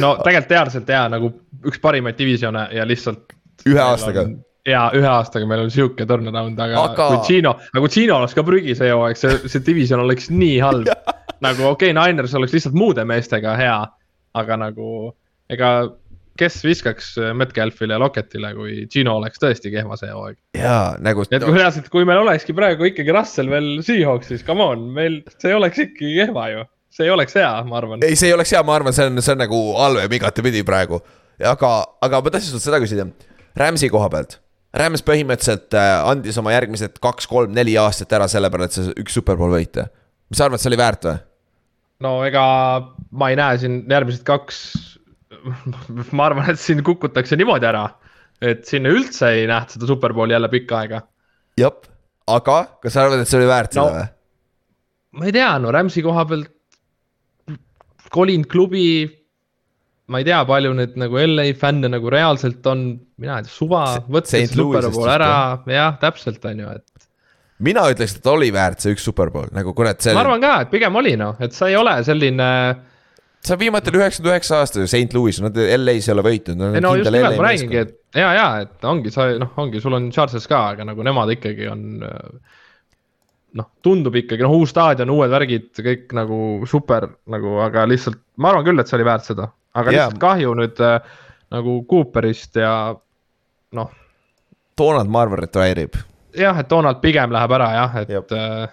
[0.02, 1.32] No tegelikult reaalselt jaa, nagu
[1.68, 3.36] üks parimaid divisione ja lihtsalt
[3.70, 4.26] ühe aastaga.
[4.68, 7.08] Ja ühe aastaga meil on sihuke turnaround, aga, aga...
[7.14, 10.92] kui Gino, nagu Gino oleks ka prügi see hooaeg, see, see division oleks nii halb.
[11.42, 13.78] Nagu okei okay,, Niners oleks lihtsalt muude meestega hea,
[14.38, 14.90] aga nagu
[15.50, 15.72] ega
[16.42, 20.38] kes viskaks Metcalfile ja Locketile, kui Gino oleks tõesti kehva see hooaeg.
[20.58, 21.26] jaa, nagu.
[21.30, 25.56] et kui reaalselt, kui meil olekski praegu ikkagi Russell veel Seahawksis, come on, meil, see
[25.56, 26.68] oleks ikkagi kehva ju.
[26.92, 28.06] see ei oleks hea, ma arvan.
[28.08, 31.02] ei, see ei oleks hea, ma arvan, see on, see on nagu halvem igatepidi praegu.
[31.54, 33.10] aga, aga ma tahtsin sult seda küsida
[33.58, 34.40] Rams'i koha pealt.
[34.78, 39.52] Rams põhimõtteliselt äh, andis oma järgmised kaks-kolm-neli aastat ära selle peale, et see üks superpool
[39.52, 39.90] võita.
[40.32, 41.20] mis sa arvad, see oli väärt või?
[42.02, 42.44] no ega
[43.12, 44.62] ma ei näe siin järgmised kaks,
[46.18, 47.86] ma arvan, et siin kukutakse niimoodi ära,
[48.42, 51.04] et sinna üldse ei nähta seda superbowli jälle pikka aega.
[51.60, 51.78] jah,
[52.32, 54.12] aga kas sa arvad, et see oli väärt no, seda või?
[55.20, 56.52] ma ei tea, no Rams'i koha pealt
[58.12, 58.86] kolinud klubi.
[60.12, 62.86] ma ei tea, palju nüüd nagu LA fänne nagu reaalselt on,
[63.22, 65.34] mina ei tea, suva, võtta see superbowl ära,
[65.72, 66.92] jah, täpselt on ju, et
[67.62, 70.16] mina ütleks, et oli väärt see üks superbowl, nagu kurat, see.
[70.18, 72.48] ma arvan ka, et pigem oli noh, et sa ei ole selline.
[73.42, 76.96] See on viimatel üheksakümmend üheksa aasta St Louis, nad LA-s ei ole võitnud ei no
[77.00, 80.50] just nimelt, ma räägingi, et ja, ja, et ongi, sa noh, ongi, sul on Chargers
[80.50, 81.88] ka, aga nagu nemad ikkagi on.
[83.58, 86.38] noh, tundub ikkagi noh, uus staadion, uued värgid, kõik nagu
[86.70, 90.06] super nagu, aga lihtsalt ma arvan küll, et see oli väärt seda, aga yeah.
[90.06, 91.18] lihtsalt kahju nüüd äh,
[91.52, 92.76] nagu Cooperist ja
[93.76, 93.92] noh.
[94.80, 96.00] Donald, ma arvan, retireerib
[96.38, 98.70] jah, et Donald pigem läheb ära jah, et, äh,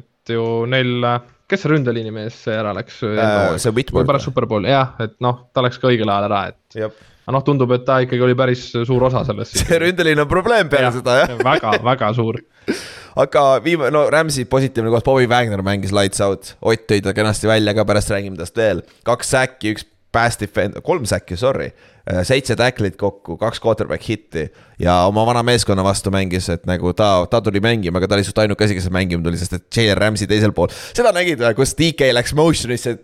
[0.00, 1.06] et ju neil,
[1.52, 3.56] kes see ründeliini mees ära läks äh,?
[3.60, 4.08] see Whitworth.
[4.08, 6.78] pärast Superbowli jah, et noh, ta läks ka õigel ajal ära, et.
[6.80, 9.58] aga noh, tundub, et ta ikkagi oli päris suur osa sellest.
[9.62, 12.40] see ründeliin on probleem peale ja, seda jah väga, väga suur
[13.24, 17.50] aga viimane, no Rams'i positiivne koht, Bobby Wagner mängis lights out, Ott tõi ta kenasti
[17.50, 18.84] välja ka, pärast räägime tast veel.
[19.06, 21.70] kaks säkki, üks pass defend, kolm säkki, sorry.
[22.02, 24.48] Äh, seitse tacklit kokku, kaks quarterback hitti
[24.82, 28.26] ja oma vana meeskonna vastu mängis, et nagu ta, ta tuli mängima, aga ta oli
[28.26, 30.72] suht ainuke asi, kes mängima tuli, sest et Jalen Ramsey teisel pool.
[30.96, 32.96] seda nägid või, kus DK läks motion'isse,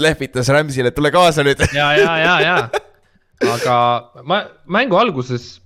[0.00, 1.60] lehvitas Ramsey'le, et tule kaasa nüüd.
[1.76, 2.56] ja, ja, ja, ja,
[3.52, 3.76] aga
[4.24, 5.58] ma mängu alguses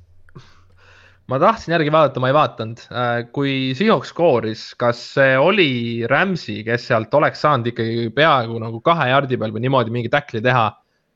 [1.30, 2.82] ma tahtsin järgi vaadata, ma ei vaadanud.
[2.90, 5.70] Äh, kui Seahawks skooris, kas see oli
[6.10, 10.42] Ramsey, kes sealt oleks saanud ikkagi peaaegu nagu kahe jardi peal või niimoodi mingi tackli
[10.42, 10.72] teha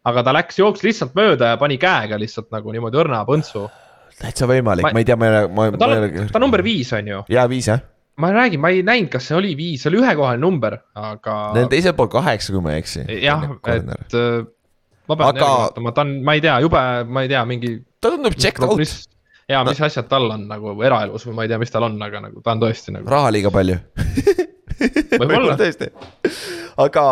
[0.06, 3.66] aga ta läks, jooksis lihtsalt mööda ja pani käega lihtsalt nagu niimoodi õrna põntsu.
[4.20, 7.22] täitsa võimalik, ma ei tea, ma ei ole, ta on, ta number viis on ju.
[7.32, 7.82] jaa, viis jah.
[8.22, 11.38] ma räägin, ma ei näinud, kas see oli viis, see oli ühekohaline number, aga.
[11.56, 13.04] Neil on teisel pool kaheksa, kui ma ei eksi.
[13.24, 14.46] jah, et äh,
[15.10, 15.50] ma pean aga...
[15.50, 17.76] vaatama, ta on, ma ei tea, jube, ma ei tea, mingi.
[18.00, 18.94] ta tundub checked out.
[19.50, 19.70] ja no.
[19.70, 22.42] mis asjad tal on nagu eraelus või ma ei tea, mis tal on, aga nagu
[22.44, 23.10] ta on tõesti nagu.
[23.10, 23.78] raha liiga palju
[25.20, 25.90] võib-olla tõesti,
[26.82, 27.04] aga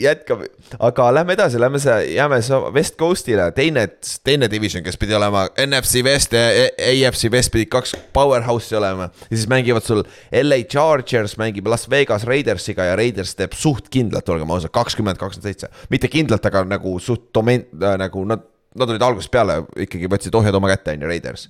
[0.00, 0.46] jätkame,
[0.78, 2.38] aga lähme edasi, lähme see, jääme
[2.74, 3.86] West Coast'ile, teine,
[4.26, 6.42] teine division, kes pidi olema NFC West ja
[6.74, 9.10] AFC West pidid kaks powerhouse'i olema.
[9.30, 10.02] ja siis mängivad sul
[10.42, 15.52] LA Chargers mängib Las Vegas Raidersiga ja Raiders teeb suht kindlalt, olgem ausad, kakskümmend, kakskümmend
[15.52, 15.70] seitse.
[15.90, 18.42] mitte kindlalt, aga nagu suht domen- äh,, nagu nad,
[18.74, 21.48] nad olid algusest peale ikkagi võtsid ohjad oma kätte, on ju, Raiders.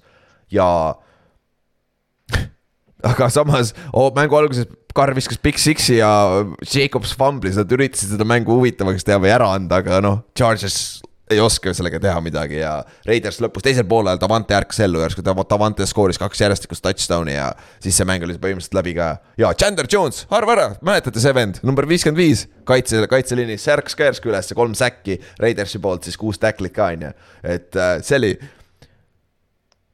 [0.51, 0.69] ja
[3.13, 6.11] aga samas oh, mängu alguses Carr viskas Big Six'i ja
[6.63, 11.41] Jacobs fumblis, nad üritasid seda mängu huvitavaks teha või ära anda, aga noh, Charges ei
[11.41, 12.75] oska sellega teha midagi ja
[13.09, 17.49] Raiders lõpus teisel poolel Davante ärkas ellu järsku, Davante skooris kaks järjestikust touchdown'i ja
[17.83, 19.09] siis see mäng oli põhimõtteliselt läbi ka.
[19.41, 24.11] ja Chandler Jones, arva ära, mäletate see vend, number viiskümmend viis, kaitse, kaitseliinis, särks ka
[24.11, 27.15] järsku üles, kolm säkki Raidersi poolt, siis kuus tacklit ka on ju,
[27.57, 28.35] et äh, see oli.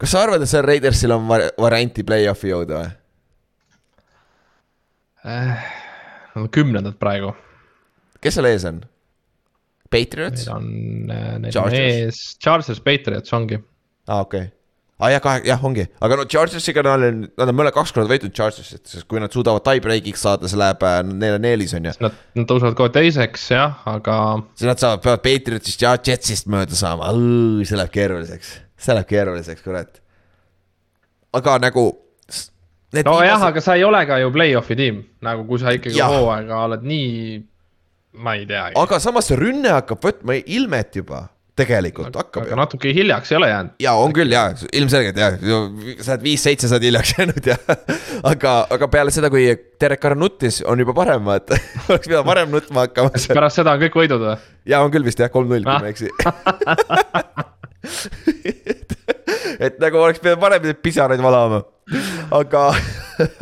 [0.01, 2.97] kas sa arvad, et seal Raidersil on varianti play-off'i jõuda või?
[5.25, 5.67] Äh,.
[6.31, 7.35] Nad on kümnendad praegu.
[8.23, 8.85] kes seal ees on?
[9.91, 10.47] Patriots?
[10.47, 10.71] Neil on,
[11.11, 13.59] äh, neil on ees, Chargers, Patriots ongi.
[14.07, 14.57] aa ah,, okei okay
[15.01, 17.95] aa ah, jah, kahe, jah, ongi, aga no Chargersiga nad on, nad on mõlemad kaks
[17.97, 21.95] korda võitnud Chargersit, sest kui nad suudavad tie-break'iks saada, see läheb, äh, eelis, on ju.
[22.05, 24.19] Nad, nad tõusevad kohe teiseks jah, aga.
[24.61, 27.15] siis nad saavad, peavad Patriotsist ja Jetsist mööda saama,
[27.65, 30.03] see läheb keeruliseks, see läheb keeruliseks, kurat.
[31.41, 31.87] aga nagu
[32.93, 36.63] nojah viimased..., aga sa ei ole ka ju play-off'i tiim, nagu kui sa ikkagi hooaega
[36.69, 37.43] oled nii,
[38.25, 38.71] ma ei tea.
[38.81, 41.29] aga samas see rünne hakkab võtma ilmet juba
[41.61, 42.47] tegelikult hakkab.
[42.47, 43.75] aga natuke hiljaks ei ole jäänud.
[43.83, 45.31] ja on küll ja, ilmselgelt ja,
[46.01, 47.59] sa oled viis-seitse, sa oled hiljaks jäänud ja
[48.33, 49.47] aga, aga peale seda, kui
[49.81, 51.59] Derek Carr nuttis, on juba parem, vaata
[51.91, 53.15] oleks pidanud varem nutma hakkama.
[53.29, 54.37] pärast seda on kõik võidud või?
[54.73, 57.51] ja on küll vist jah, kolm-null, kui ma ei eksi
[59.67, 61.63] et nagu oleks pidanud varem pisaraid valama.
[62.37, 62.65] aga,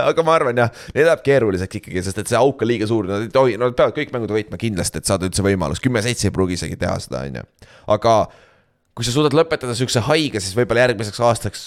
[0.01, 3.09] aga ma arvan jah, neil läheb keeruliseks ikkagi, sest et see auk on liiga suur,
[3.11, 6.35] nad ei tohi, nad peavad kõik mängud võitma kindlasti, et saada üldse võimalus, kümme-seitse ei
[6.35, 7.45] pruugi isegi teha seda, on ju.
[7.97, 8.15] aga
[8.97, 11.67] kui sa suudad lõpetada sihukese haige, siis võib-olla järgmiseks aastaks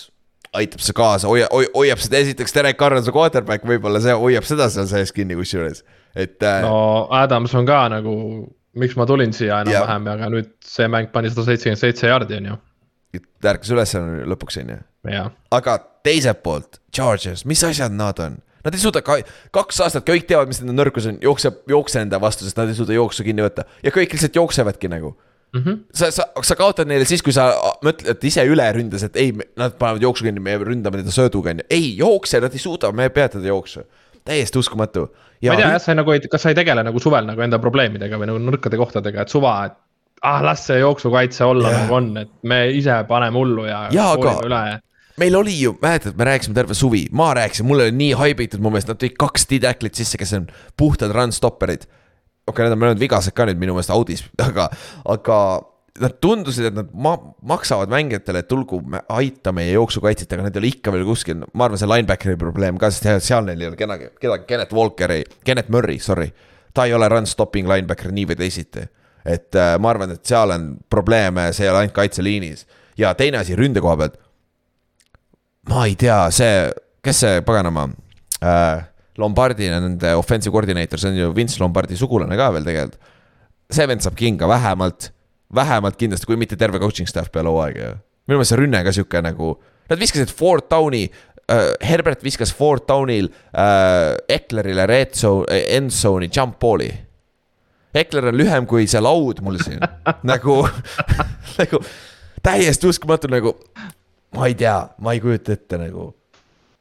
[0.57, 4.47] aitab see kaasa, hoia, hoiab seda esiteks Derek Carr on su quarterback, võib-olla see hoiab
[4.47, 6.63] seda seal sees kinni kusjuures, et äh....
[6.65, 8.15] no Adams on ka nagu,
[8.77, 12.51] miks ma tulin siia enam-vähem, aga nüüd see mäng pani sada seitsekümmend seitse jaardi, on
[12.53, 12.60] ju
[13.49, 13.95] ärkas üles
[14.29, 15.25] lõpuks, on ju.
[15.57, 18.39] aga teiselt poolt, Chargers, mis asjad nad on?
[18.62, 19.17] Nad ei suuda ka,
[19.55, 22.77] kaks aastat kõik teavad, mis nende nõrkus on, jookseb, jookse enda vastu, sest nad ei
[22.77, 25.63] suuda jooksu kinni võtta ja kõik lihtsalt jooksevadki nagu mm.
[25.63, 25.79] -hmm.
[25.97, 27.49] sa, sa, sa kaotad neile siis, kui sa
[27.86, 31.63] mõtled ise üle ründes, et ei, nad panevad jooksu kinni, me ründame teda sööduga, on
[31.63, 31.67] ju.
[31.69, 33.84] ei, jookse, nad ei suuda, me peatada jooksu.
[34.25, 35.10] täiesti uskumatu.
[35.41, 37.60] Ma ei tea jah, sa nagu ei, kas sa ei tegele nagu suvel nagu enda
[37.62, 39.77] probleemidega või nagu nõrkade kohtadega, et suva, et
[40.21, 41.84] ah, las see jooksukaitse olla yeah.
[41.84, 43.86] nagu on, et me ise paneme hullu ja.
[43.93, 44.62] jaa, aga üle.
[45.21, 48.73] meil oli ju, mäletad, me rääkisime terve suvi, ma rääkisin, mul oli nii haibitud mu
[48.73, 51.88] meelest, nad tõid kaks D-tacklit sisse, kes on puhtad run stopper'id.
[51.88, 54.69] okei okay,, need on mõned vigased ka nüüd minu meelest audis, aga,
[55.15, 55.41] aga
[55.99, 57.17] nad tundusid, et nad ma-,
[57.51, 58.80] maksavad mängijatele, et tulgu,
[59.12, 62.80] aita meie jooksukaitset, aga need ei ole ikka veel kuskil, ma arvan, see linebackeri probleem
[62.80, 66.32] ka, sest seal neil ei ole kedagi, kedagi, Kennet Walkeri, Kennet Murry, sorry.
[66.73, 68.88] ta ei ole run stopping linebacker nii või teisiti
[69.25, 72.65] et äh, ma arvan, et seal on probleeme, see ei ole ainult kaitseliinis.
[72.97, 74.17] ja teine asi ründe koha pealt.
[75.69, 76.69] ma ei tea, see,
[77.04, 77.89] kes see paganama
[78.41, 83.01] äh,, Lombardi, nende offensive coordinator, see on ju Vince Lombardi sugulane ka veel tegelikult.
[83.71, 85.12] see vend saab kinga vähemalt,
[85.55, 87.99] vähemalt kindlasti, kui mitte terve coaching staff peale hooaega ju.
[88.27, 89.53] minu meelest see rünne ka sihuke nagu,
[89.89, 91.05] nad viskasid Fort Downi
[91.51, 96.91] uh,, Herbert viskas Fort Downil uh, Ecklerile red zone, end zone'i jump ball'i
[97.91, 99.81] Ekler on lühem kui see laud mul siin
[100.31, 100.61] nagu,
[101.59, 101.81] nagu
[102.43, 103.57] täiesti uskumatu nagu.
[104.35, 106.13] ma ei tea, ma ei kujuta ette nagu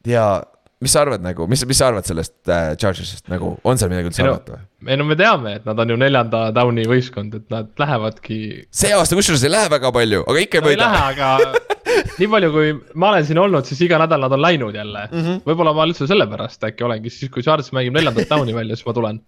[0.06, 0.42] ja
[0.80, 4.10] mis sa arvad nagu, mis, mis sa arvad sellest äh, Chargersist nagu, on seal midagi
[4.10, 4.62] üldse arvata või?
[4.88, 8.38] ei no me teame, et nad on ju neljanda down'i võistkond, et nad lähevadki.
[8.82, 10.86] see aasta kusjuures ei lähe väga palju, aga ikka ei no, võida.
[10.86, 11.74] ei lähe, aga
[12.20, 15.20] nii palju, kui ma olen siin olnud, siis iga nädal nad on läinud jälle mm
[15.20, 15.44] -hmm..
[15.48, 18.96] võib-olla ma üldse sellepärast äkki olengi, siis kui Chargers mängib neljandat down'i välja, siis ma
[18.96, 19.22] tulen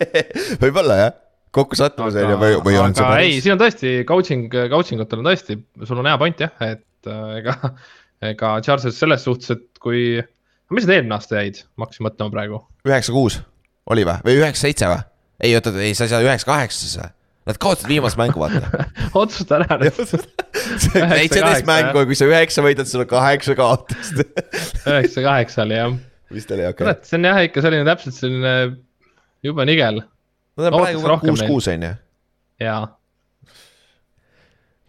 [0.64, 1.18] võib-olla jah
[1.54, 3.34] kokkusattumus on ju või, või on see päris?
[3.34, 5.56] ei, siin on tõesti coaching, coaching utel on tõesti,
[5.88, 7.72] sul on hea point jah, et äh, ega,
[8.32, 10.20] ega Charles selles suhtes, et kui,
[10.70, 12.60] mis need eelmine aasta jäid, ma hakkasin mõtlema praegu.
[12.88, 13.40] üheksa, kuus
[13.90, 15.00] oli või, või üheksa, seitse või?
[15.40, 17.08] ei, oota, ei, sa ei saa üheksa, kaheksasse.
[17.48, 18.84] Nad kaotasid viimast mängu, vaata.
[19.22, 24.20] otsusta ära nüüd seitseteist mängu ja kui sa üheksa võidad, sul on kaheksa kaotust
[24.90, 25.98] üheksa, kaheksa oli jah.
[26.34, 26.84] vist oli, okei okay..
[26.84, 28.54] kurat, see on jah ikka selline täpselt selline
[29.46, 30.02] jube nigel
[30.60, 31.92] Nad on praegu kuus-kuus on ju.
[32.60, 32.82] jaa.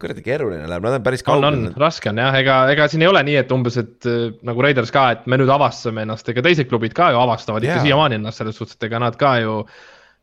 [0.02, 1.48] Kuradi keeruline läheb, nad on päris kaugel.
[1.48, 4.28] on, on, raske on jah, ega, ega siin ei ole nii, et umbes, et äh,
[4.46, 7.76] nagu Raiders ka, et me nüüd avastame ennast, ega teised klubid ka ju avastavad yeah.
[7.76, 9.58] ikka siiamaani ennast selles suhtes, et ega nad ka ju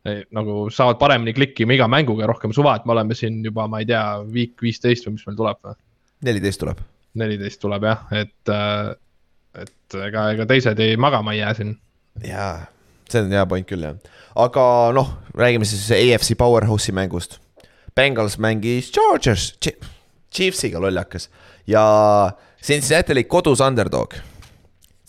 [0.05, 3.83] eh, nagu saavad paremini klikkima iga mänguga rohkem suva, et me oleme siin juba, ma
[3.83, 4.05] ei tea,
[4.39, 5.77] viik viisteist või mis meil tuleb või?
[6.27, 6.81] neliteist tuleb.
[7.19, 8.89] neliteist tuleb jah, et, äh,
[9.65, 11.77] et ega, ega teised ei magama ei jää siin.
[12.27, 12.67] jaa
[13.09, 13.97] see on hea point küll jah,
[14.39, 14.63] aga
[14.95, 17.39] noh, räägime siis AFC Powerhouse'i mängust.
[17.99, 19.51] Bengals mängis Chargers,
[20.31, 21.27] Chiefsiga lollakas
[21.67, 21.83] ja
[22.63, 24.15] Cincinnati oli kodus underdog.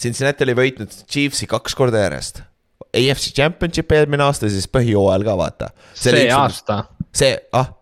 [0.00, 2.42] Cincinnati oli võitnud Chiefsi kaks korda järjest.
[2.90, 5.68] AFC Championship eelmine aasta, siis põhijooajal ka vaata.
[5.94, 6.84] see aasta.
[7.14, 7.76] see, ah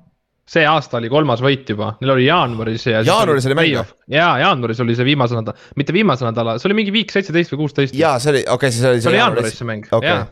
[0.49, 3.03] see aasta oli kolmas võit juba, neil oli jaanuaris ja.
[3.05, 3.97] jaanuaris oli mäng või?
[4.17, 7.65] jaa, jaanuaris oli see viimase nädala, mitte viimase nädala, see oli mingi viik seitseteist või
[7.67, 7.97] kuusteist.
[7.97, 9.03] jaa, see oli, okei okay,, siis oli.
[9.05, 10.25] see oli jaanuaris see mäng okay., jaa.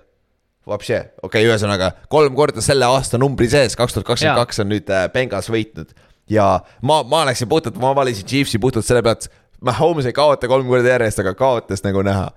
[0.67, 4.73] Vapše, okei okay,, ühesõnaga kolm korda selle aasta numbri sees, kaks tuhat kakskümmend kaks on
[4.73, 5.93] nüüd äh, Bengals võitnud.
[6.31, 6.49] ja
[6.83, 9.29] ma, ma läksin puhtalt, ma valisin Chiefsi puhtalt selle pealt,
[9.65, 12.29] Mahomes ei kaota kolm korda järjest, aga kaotas nagu näha,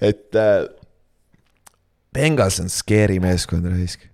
[0.00, 0.66] et äh,.
[2.16, 4.06] Bengals on scary meeskond, raisk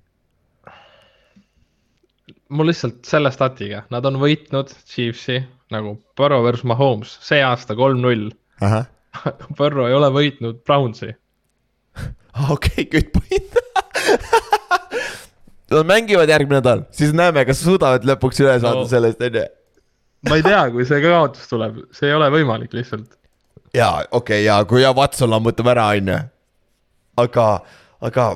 [2.53, 5.41] mul lihtsalt selle statiga, nad on võitnud Chiefsi
[5.73, 8.31] nagu Burrow versus Mahomes see aasta kolm-null.
[9.59, 11.13] Burrow ei ole võitnud Brownsi.
[12.51, 13.53] Okei, good point
[15.73, 19.45] Nad mängivad järgmine nädal, siis näeme, kas suudavad lõpuks üle saada no, sellest, on ju.
[20.29, 23.15] ma ei tea, kui see kaotus tuleb, see ei ole võimalik lihtsalt.
[23.73, 26.19] jaa, okei okay,, ja kui ja Watson lammutab ära, on ju.
[27.25, 27.47] aga,
[28.05, 28.29] aga,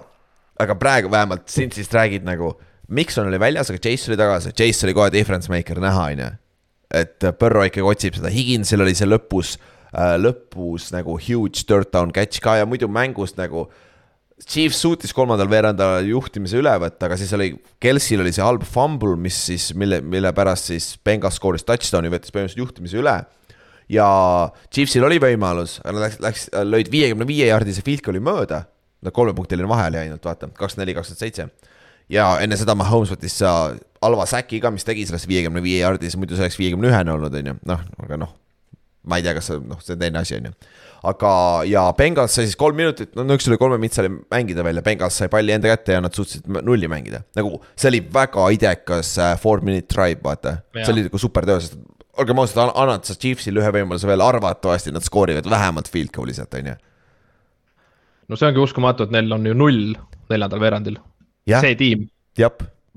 [0.65, 2.55] aga praegu vähemalt Cincy'st räägid nagu
[2.89, 6.31] Mikson oli väljas, aga Chase oli tagasi, Chase oli kohe difference maker näha, on ju.
[6.95, 9.57] et Burrow ikkagi otsib seda, Higinsil oli see lõpus
[9.93, 13.69] äh,, lõpus nagu huge third down catch ka ja muidu mängust nagu.
[14.45, 19.15] Chiefs suutis kolmandal veerandal juhtimise üle võtta, aga siis oli, Kelsil oli see halb fumble,
[19.17, 23.17] mis siis, mille, mille pärast siis Bengals skooris touchdown'i, võttis põhimõtteliselt juhtimise üle
[23.93, 24.09] ja
[24.69, 28.67] Chiefsil oli võimalus, nad läks, läks, lõid viiekümne viie jaardise field goal'i mööda.
[29.01, 31.49] no kolmepunktiline vahe oli ainult, vaata, kakskümmend neli, kakskümmend seitse
[32.13, 36.37] ja enne seda Mahomes võttis halva säki ka, mis tegi sellest viiekümne viie jardis, muidu
[36.37, 38.35] see oleks viiekümne ühene olnud, on ju, noh, aga noh.
[39.07, 40.55] ma ei tea, kas see, noh, see on teine asi, on ju.
[41.11, 41.33] Aga,
[41.69, 45.19] ja Bengals sai siis kolm minutit, no nõks oli kolme mitsali mängida veel ja Bengals
[45.21, 47.23] sai palli enda kätte ja nad suutsid nulli mängida.
[47.39, 51.61] nagu see oli väga idekas uh, four minute drive, vaata, see oli nagu super töö,
[51.63, 51.79] sest
[52.17, 56.55] olgem ausad, annad sa Chiefsile ühe võimaluse veel, arvatavasti nad skoorivad vähemalt field goal'i sealt,
[56.57, 56.77] on ju.
[58.31, 59.93] no see ongi uskumatu, et neil on ju null
[60.33, 60.99] neljandal veerandil
[61.47, 62.09] see tiim.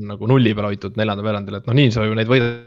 [0.10, 2.64] nagu nulli peal hoitud neljandal veerandil, et noh, nii sa ju neid võidad.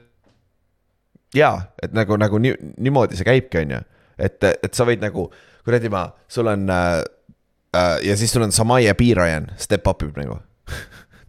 [1.37, 3.83] jaa, et nagu, nagu nii, niimoodi see käibki, on ju.
[4.19, 5.29] Et, et sa võid nagu,
[5.67, 6.99] kuradi ma, sul on äh,
[7.77, 7.99] uh,.
[8.05, 10.41] ja siis sul on Samaia Piirajan, step up ib nagu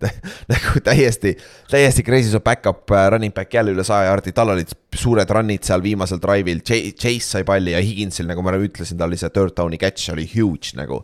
[0.52, 1.32] nagu täiesti,
[1.72, 5.64] täiesti crazy su back-up uh, running back jälle üle saja jaardi, tal olid suured run'id
[5.64, 9.56] seal viimasel drive'il, Chase sai palli ja Higginsil, nagu ma ütlesin, tal oli see third
[9.56, 11.04] down'i catch oli huge nagu.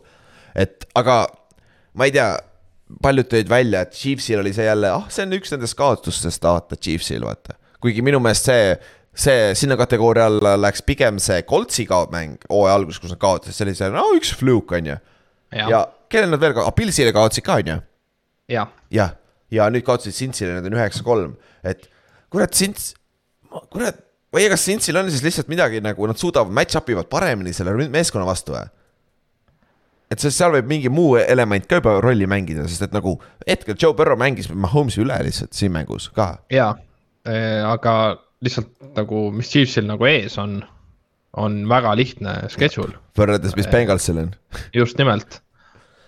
[0.54, 1.22] et aga
[1.96, 2.28] ma ei tea,
[3.02, 6.78] paljud tõid välja, et Chiefsil oli see jälle, ah, see on üks nendest kaotustest, vaata,
[6.78, 7.56] Chiefsil, vaata.
[7.80, 8.74] kuigi minu meelest see
[9.14, 13.72] see sinna kategooria alla läks pigem see Coltsi ka mäng hooaja alguses, kus nad kaotasid,
[13.74, 14.98] see, no üks fluke on ju.
[15.56, 17.78] ja kellel nad veel ka, Pilsile kaotasid ka on ju.
[18.54, 19.16] jah, jah,
[19.50, 21.34] ja nüüd kaotasid Cintsile, need on üheksa-kolm,
[21.66, 21.88] et
[22.30, 22.92] kurat, Cints,
[23.72, 23.98] kurat,
[24.34, 28.28] või kas Cintsil on siis lihtsalt midagi nagu nad suudavad, match-up ivad paremini selle meeskonna
[28.28, 28.68] vastu või?
[30.10, 33.14] et sest seal võib mingi muu element ka juba rolli mängida, sest et nagu
[33.46, 36.32] hetkel Joe Burrow mängis Mahomes'i üle lihtsalt siin mängus ka.
[36.50, 36.72] jaa,
[37.26, 37.94] eh, aga
[38.44, 40.60] lihtsalt nagu, mis Chiefsil nagu ees on,
[41.40, 42.96] on väga lihtne schedule.
[43.18, 44.32] võrreldes, mis Bengalsil on.
[44.76, 45.40] just nimelt.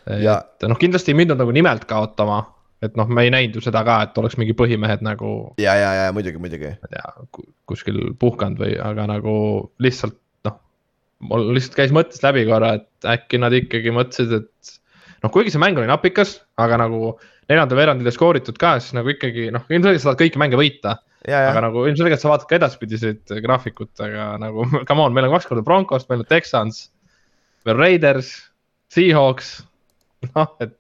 [0.09, 2.43] et noh, kindlasti ei mindud nagu nimelt kaotama,
[2.83, 5.53] et noh, me ei näinud ju seda ka, et oleks mingi põhimehed nagu.
[5.63, 6.73] ja, ja, ja muidugi, muidugi.
[6.73, 9.37] ma ei tea, kuskil puhkanud või, aga nagu
[9.85, 10.17] lihtsalt
[10.49, 10.59] noh.
[11.29, 14.75] mul lihtsalt käis mõttest läbi korra, et äkki nad ikkagi mõtlesid, et
[15.23, 17.15] noh, kuigi see mäng oli napikas, aga nagu
[17.51, 20.97] neljandal veerandil ei skooritud ka, siis nagu ikkagi noh, ilmselgelt sa tahad kõiki mänge võita
[21.31, 25.49] aga nagu ilmselgelt sa vaatad ka edaspidiseid graafikut, aga nagu come on, meil on kaks
[25.51, 26.87] korda Broncos, meil on Texans,
[27.67, 28.35] veel Raiders,
[28.93, 29.55] Seahawks,
[30.35, 30.77] noh, et.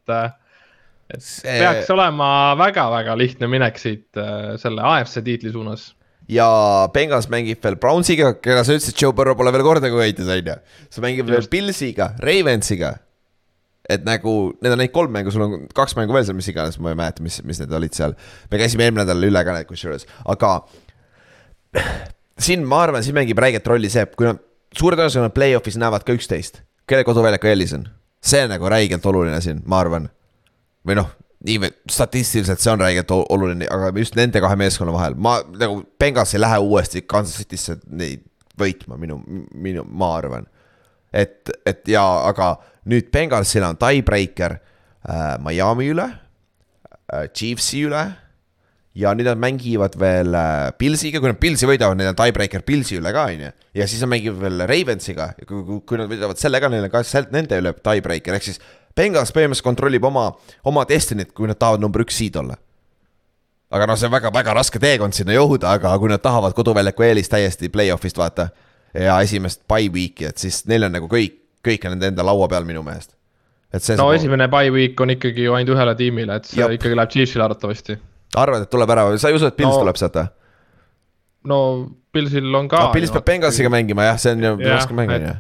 [1.12, 1.58] et see...
[1.60, 2.28] peaks olema
[2.60, 5.90] väga-väga lihtne minek siit äh, selle AFC tiitli suunas
[6.32, 6.48] ja
[6.94, 10.58] Bengals mängib veel Brownsiga, keda sa ütlesid, Joe Burrow pole veel kordagi võitnud, on ju.
[10.94, 12.94] sa mängid veel Pillsiga, Ravensiga
[13.90, 16.78] et nagu need on neid kolm mängu, sul on kaks mängu veel seal, mis iganes,
[16.82, 18.14] ma ei mäleta, mis, mis need olid seal.
[18.50, 20.52] me käisime eelmine nädal üle ka need kusjuures, aga
[22.46, 24.40] siin ma arvan, siin mängib räiget rolli see, kui nad
[24.76, 27.88] suure tõenäosusega nad play-off'is näevad ka üksteist, kelle koduväljaku eelis on.
[28.22, 30.08] see on nagu räigelt oluline siin, ma arvan.
[30.86, 31.10] või noh,
[31.46, 36.34] nii statistiliselt see on räigelt oluline, aga just nende kahe meeskonna vahel, ma nagu Bengals
[36.34, 38.22] ei lähe uuesti Kansas City'sse neid
[38.58, 39.18] võitma, minu,
[39.54, 40.46] minu, ma arvan.
[41.12, 42.56] Et, et ja, aga
[42.88, 48.06] nüüd Bengalsil on tiebreaker äh, Miami üle äh,, Chiefsi üle
[48.98, 52.98] ja nüüd nad mängivad veel äh, Pilsiga, kui nad Pilsi võidavad, neil on tiebreaker Pilsi
[53.00, 53.52] üle ka, on ju.
[53.78, 57.32] ja siis nad mängivad veel Ravensiga, kui, nad võidavad selle ka, neil on ka sealt
[57.34, 58.60] nende üle tiebreaker, ehk siis
[58.96, 60.26] Bengals põhimõtteliselt kontrollib oma,
[60.68, 62.58] oma Destiny't, kui nad tahavad number üks seed olla.
[63.72, 67.32] aga noh, see on väga-väga raske teekond sinna jõuda, aga kui nad tahavad koduväljaku eelist
[67.32, 68.50] täiesti play-off'ist vaata
[68.94, 72.48] ja esimest bye week'i, et siis neil on nagu kõik kõik on nende enda laua
[72.50, 73.14] peal minu meelest.
[73.72, 74.14] no saab...
[74.16, 76.74] esimene bye week on ikkagi ju ainult ühele tiimile, et see Jop.
[76.78, 77.98] ikkagi läheb Chiefsile arvatavasti.
[78.42, 80.32] arvad, et tuleb ära või sa ei usu, et Pils no, tuleb sealt või?
[81.52, 81.60] no
[82.12, 82.96] Pilsil on ka no,.
[82.96, 85.38] Pils peab Bengalsiga mängima jah, see on ju raske mäng on ju.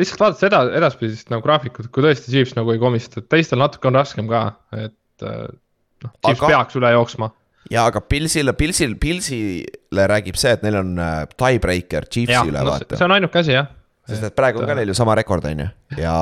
[0.00, 3.90] Lihtsalt vaadates eda-, edaspidist nagu graafikut, kui tõesti Chiefs nagu ei komista, et teistel natuke
[3.90, 6.52] on raskem ka, et äh, noh, Chiefs aga...
[6.54, 7.28] peaks üle jooksma
[7.70, 12.72] ja aga Pilsile, Pilsil, Pilsile räägib see, et neil on äh, tiebreaker Chiefsi üle no,
[12.72, 12.96] vaata.
[12.98, 13.70] see on ainuke asi jah
[14.10, 15.68] sest et praegu on ka neil ju sama rekord, on ju,
[16.00, 16.14] ja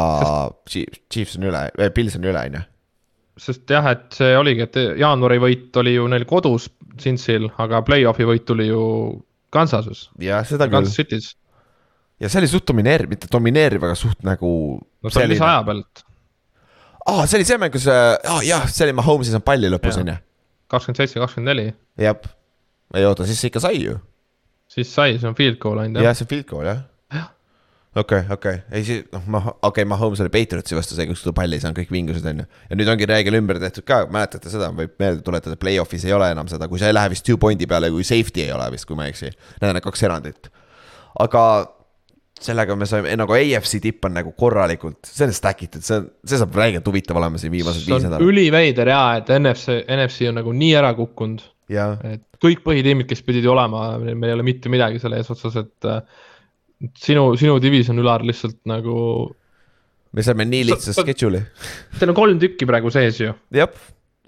[0.68, 1.62] Chiefs on üle,
[1.96, 2.64] Pils on üle, on ju.
[3.48, 6.68] sest jah, et see oligi, et jaanuari võit oli ju neil kodus
[6.98, 8.82] Cincy'l, aga play-off'i võit tuli ju
[9.54, 10.08] Kansases.
[10.20, 10.80] jah, seda küll.
[10.80, 11.32] Kansas City's.
[12.20, 14.50] ja see oli suht domineeriv, mitte domineeriv, aga suht nagu.
[14.78, 16.04] no see oli lisaja pealt.
[17.06, 20.14] aa, see oli see mäng, kus ah,, jah, see oli Mahomes'i saanud palli lõpus, on
[20.14, 20.18] ju.
[20.72, 21.72] Kakskümmend seitse, kakskümmend neli.
[22.00, 22.30] jah,
[22.96, 23.98] ei oota, siis ikka sai ju.
[24.68, 26.10] siis sai, see on field goal ainult jah.
[26.10, 26.86] jah, see on field goal jah
[27.96, 31.06] okei okay,, okei okay., ei siis noh, ma, okei okay,, Mahomes oli Patriotsi vastu see,
[31.08, 32.46] kus ta palli ei saanud, kõik vingused on ju.
[32.70, 36.30] ja nüüd ongi reegel ümber tehtud ka, mäletate seda, võib meelde tuletada, play-off'is ei ole
[36.34, 38.88] enam seda, kui sa ei lähe vist two point'i peale, kui safety ei ole vist,
[38.88, 39.32] kui ma ei eksi.
[39.32, 40.50] Need on need kaks erandit.
[41.24, 41.42] aga
[42.44, 46.08] sellega me saime, nagu AFC tipp on nagu korralikult, see on stack itud, see on,
[46.28, 48.24] see saab räigelt huvitav olema siin viimased viis nädalat.
[48.24, 51.42] üliveider jaa, et NFC, NFC on nagu nii ära kukkunud.
[51.68, 55.90] et kõik põhitiimid, kes pidid ju olema, meil ei ole mitte midagi selle eesotsas, et
[56.98, 58.96] sinu, sinu division ülar lihtsalt nagu.
[60.14, 61.42] me saime nii lihtsa schedule'i.
[61.98, 63.34] Teil on kolm tükki praegu sees ju.
[63.54, 63.68] ja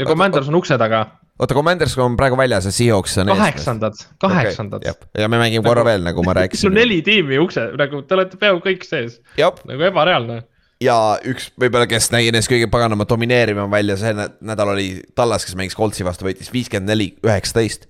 [0.07, 1.07] Commanders on ukse taga.
[1.41, 3.41] Oota, Commanders on praegu väljas ja Seahawks on ees.
[3.41, 5.11] kaheksandad, kaheksandad okay,.
[5.19, 6.67] ja me mängime korra nagu, veel, nagu ma rääkisin.
[6.67, 9.21] sul on neli tiimi ukse, nagu te olete peaaegu kõik sees.
[9.41, 10.43] nagu ebareaalne
[10.85, 10.97] ja
[11.29, 15.77] üks võib-olla, kes nägi ennast kõige paganama domineerivam välja, see nädal oli Tallas, kes mängis
[15.77, 17.89] Coltsi vastu, võitis viiskümmend neli, üheksateist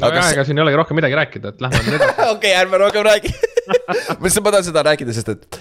[0.00, 2.28] no aga ega siin ei olegi rohkem midagi rääkida, et lähme nüüd edasi.
[2.36, 3.32] okei, ärme rohkem räägi
[3.72, 5.60] ma lihtsalt, ma tahan seda rääkida, sest et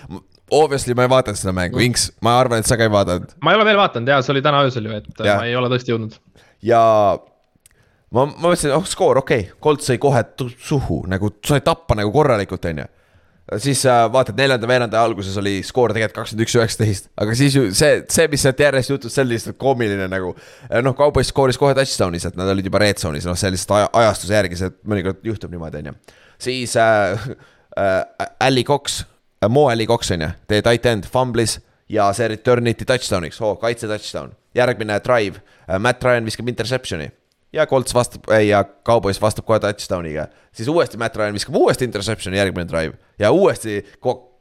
[0.52, 1.90] obviously ma ei vaadanud seda mängu, mm.
[1.90, 3.36] Inks, ma arvan, et sa ka ei vaadanud.
[3.44, 5.36] ma ei ole veel vaadanud ja see oli täna öösel ju, et ja.
[5.38, 6.18] ma ei ole tõesti jõudnud.
[6.66, 6.82] ja
[8.12, 10.24] ma, ma mõtlesin, oh skoor, okei okay., Colt sai kohe
[10.60, 12.88] suhu nagu sai tappa nagu korralikult, on ju.
[13.64, 17.68] siis äh, vaatad neljanda veeranda alguses oli skoor tegelikult kakskümmend üks, üheksateist, aga siis ju
[17.76, 20.34] see, see, mis sealt järjest juhtus, see oli lihtsalt koomiline nagu.
[20.84, 23.90] noh, Cowboys skooris kohe touchdown'i sealt, nad olid juba red zone'is, noh, see lihtsalt aja,
[24.04, 26.20] ajastuse järgi, see mõnikord juhtub niimoodi, on ju.
[26.50, 27.28] siis äh,
[27.80, 31.60] äh, Alli Cox äh,, Mo Alli Cox on ju, teie tight end, fumblis
[31.92, 34.36] ja see return iti touchdown'iks oh,, kaitse touchdown.
[34.56, 37.10] järgmine drive äh,, Matt Ryan viskab interception'i
[37.54, 40.28] ja Colts vastab ja Cowboys vastab kohe touchdown'iga.
[40.52, 43.82] siis uuesti Matt Ryan viskab uuesti interception'i järgmine drive ja uuesti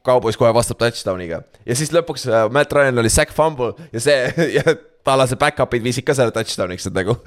[0.05, 1.41] Cowboys kohe vastab touchdown'iga.
[1.65, 4.63] ja siis lõpuks äh, Matt Ryan oli sack fumble ja see ja
[5.03, 7.17] tallase back-up'id viisid ka selle touchdown'iks, et nagu.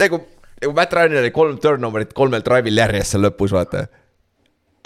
[0.00, 0.22] nagu,
[0.62, 3.86] nagu Matt Ryanil oli kolm turnover'it kolmel drive'il järjest seal lõpus, vaata.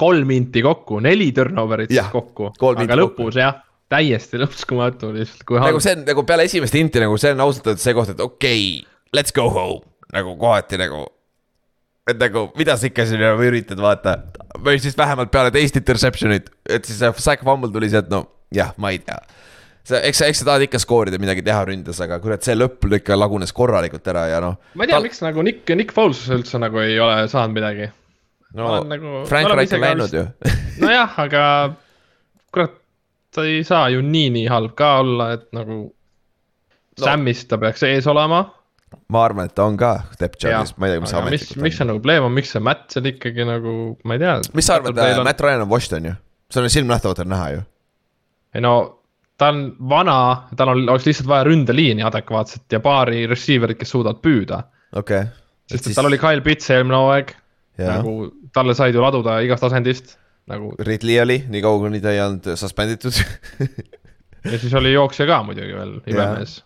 [0.00, 3.38] kolm inti kokku, neli turnover'it siis kokku, aga lõpus kokku.
[3.38, 3.62] jah
[3.94, 5.70] täiesti uskumatu lihtsalt, kui halb.
[5.70, 8.22] nagu see on nagu peale esimest inti nagu see on ausalt öeldes see koht, et
[8.24, 9.84] okei okay,, let's go home
[10.14, 11.04] nagu kohati nagu.
[12.08, 14.18] et nagu, mida sa ikka siin nagu üritad, vaata.
[14.60, 18.74] või siis vähemalt peale teist interception'it, et siis see sack fumble tuli sealt, no jah,
[18.76, 19.20] ma ei tea
[19.84, 22.88] sa, eks sa, eks sa tahad ikka skoorida, midagi teha ründes, aga kurat, see lõpp
[23.00, 24.56] ikka lagunes korralikult ära ja noh.
[24.74, 27.90] ma ei tea tal..., miks nagu Nick, Nick Foles üldse nagu ei ole saanud midagi.
[28.56, 30.24] no nagu, Frank Wright on läinud ju
[30.84, 31.44] nojah, aga
[32.54, 32.76] kurat,
[33.34, 37.00] ta ei saa ju nii, nii halb ka olla, et nagu no..
[37.00, 38.44] Samist ta peaks ees olema
[39.12, 41.64] ma arvan, et ta on ka depth chart'is, ma ei tea, mis ametlikult on.
[41.66, 43.76] miks see nagu probleem on, miks see Matt seal ikkagi nagu,
[44.08, 44.34] ma ei tea.
[44.58, 46.16] mis sa arvad, äh, Matt Ryan on washed on ju,
[46.52, 47.62] see on silmnähtavalt on näha ju.
[48.54, 48.74] ei no
[49.40, 50.18] ta on vana,
[50.56, 54.60] tal on, oleks lihtsalt vaja ründeliini adekvaatset ja paari receiver'it, kes suudavad püüda.
[54.92, 55.32] okei okay..
[55.70, 55.98] sest siis...
[55.98, 57.34] tal oli Kyle Pitts eelmine hooaeg,
[57.82, 58.18] nagu
[58.54, 60.16] talle said ju laduda igast asendist
[60.50, 60.74] nagu.
[60.86, 63.16] Ridley oli, nii kaua kuni ta ei olnud suspenditud
[64.52, 66.60] ja siis oli jooksja ka muidugi veel, imemees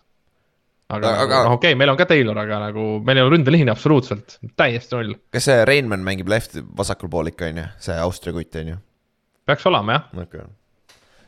[0.95, 3.73] aga, aga noh, okei okay,, meil on ka Taylor, aga nagu meil ei ole ründeliini
[3.73, 5.17] absoluutselt, täiesti null.
[5.33, 8.79] kas see Reinmann mängib left vasakul pool ikka on ju, see Austria kutt on ju?
[9.49, 10.09] peaks olema jah.
[10.25, 10.47] okay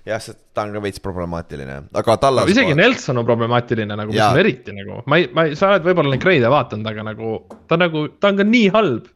[0.08, 2.54] jah, see, ta on ka veits problemaatiline, aga Tallas no,.
[2.54, 5.86] isegi Nelson on problemaatiline nagu, mis on eriti nagu, ma ei, ma ei, sa oled
[5.86, 7.36] võib-olla neid grade'e vaadanud, aga nagu
[7.70, 9.10] ta nagu, ta on ka nii halb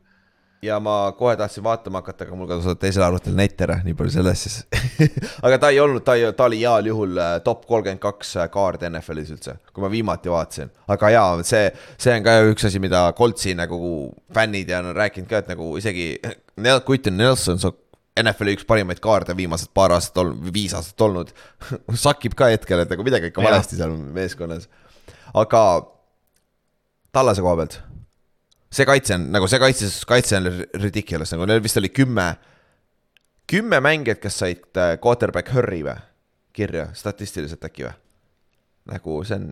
[0.65, 4.13] ja ma kohe tahtsin vaatama hakata, aga mul kadus teisel arvutil net ära, nii palju
[4.17, 4.57] sellest siis
[5.45, 8.49] aga ta ei olnud, ta ei, ta oli heal juhul äh, top kolmkümmend kaks äh,
[8.53, 10.73] kaard NFL-is üldse, kui ma viimati vaatasin.
[10.91, 11.69] aga jaa, see,
[12.01, 13.79] see on ka üks asi, mida Coltsi nagu
[14.35, 16.13] fännid ja on rääkinud ka, et nagu isegi
[16.87, 17.59] Quentin Nelson,
[18.21, 21.33] NFL-i üks parimaid kaarde viimased paar aastat olnud, viis aastat olnud
[22.05, 24.69] sakib ka hetkel, et nagu midagi ikka valesti seal meeskonnas.
[25.33, 25.65] aga
[27.15, 27.77] Tallase koha pealt
[28.73, 30.49] see kaitse on nagu see kaitse, kaitse on
[30.81, 32.27] ridiculous, nagu neil vist oli kümme,
[33.49, 35.97] kümme mängijat, kes said äh, quarterback hurry või,
[36.55, 37.95] kirja statistiliselt äkki või?
[38.93, 39.49] nagu see on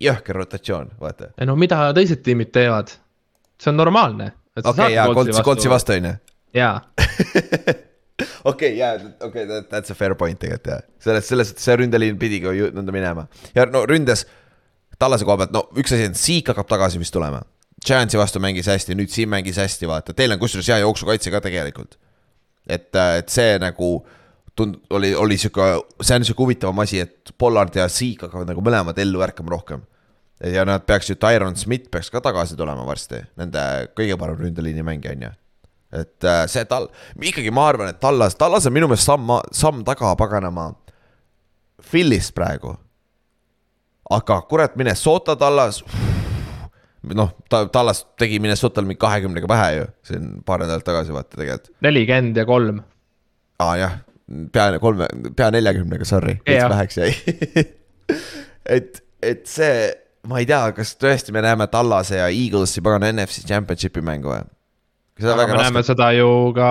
[0.00, 1.32] jõhker rotatsioon, vaata.
[1.46, 2.92] no mida teised tiimid teevad,
[3.60, 4.32] see on normaalne.
[4.64, 6.16] okei, jaa, Coltsi, Coltsi vastu on ju.
[6.56, 6.74] jaa
[8.50, 8.96] okei, jaa,
[9.26, 12.94] okei, that's a fair point tegelikult jah, selles, selles, et see ründeliin pidigi ju nõnda
[12.94, 14.26] minema ja no ründes
[15.00, 17.38] Tallase koha pealt, no üks asi on, Siik hakkab tagasi vist tulema
[17.86, 21.40] Giantsi vastu mängis hästi, nüüd siin mängis hästi, vaata, teil on kusjuures hea jooksukaitse ka
[21.40, 21.98] tegelikult.
[22.66, 24.06] et, äh, et see nagu
[24.56, 28.62] tund-, oli, oli sihuke, see on sihuke huvitavam asi, et Pollard ja Seek hakkavad nagu
[28.64, 29.86] mõlemad ellu ärkama rohkem.
[30.44, 33.60] ja nad peaks ju, Tyron Smith peaks ka tagasi tulema varsti, nende
[33.96, 35.32] kõige parem ründeliini mängija on ju.
[36.02, 39.84] et äh, see tal, ikkagi ma arvan, et Tallas, Tallas on minu meelest samm, samm
[39.84, 40.70] taga paganama
[41.90, 42.76] Philist praegu.
[44.10, 45.84] aga kurat, Minnesota Tallas
[47.02, 51.72] noh, ta, Tallas tegi Minnesotal mingi kahekümnega pähe ju, siin paar nädalat tagasi vaata tegelikult.
[51.84, 52.82] nelikümmend ja kolm.
[53.60, 53.98] aa jah,
[54.52, 57.10] pea kolme, pea neljakümnega, sorry, veits väheks jäi
[58.76, 59.88] et, et see,
[60.28, 64.44] ma ei tea, kas tõesti me näeme Tallase ja Eaglesi pagana NFC Championshipi mängu või?
[65.20, 65.64] aga me raske...
[65.64, 66.70] näeme seda ju ka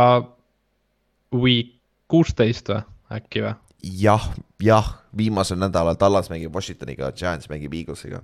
[1.36, 1.75] week
[2.09, 2.84] kuusteist või,
[3.17, 3.55] äkki või?
[3.99, 4.32] jah,
[4.63, 8.21] jah, viimasel nädalal Tallas mängib Washingtoniga, Giants mängib Eaglesiga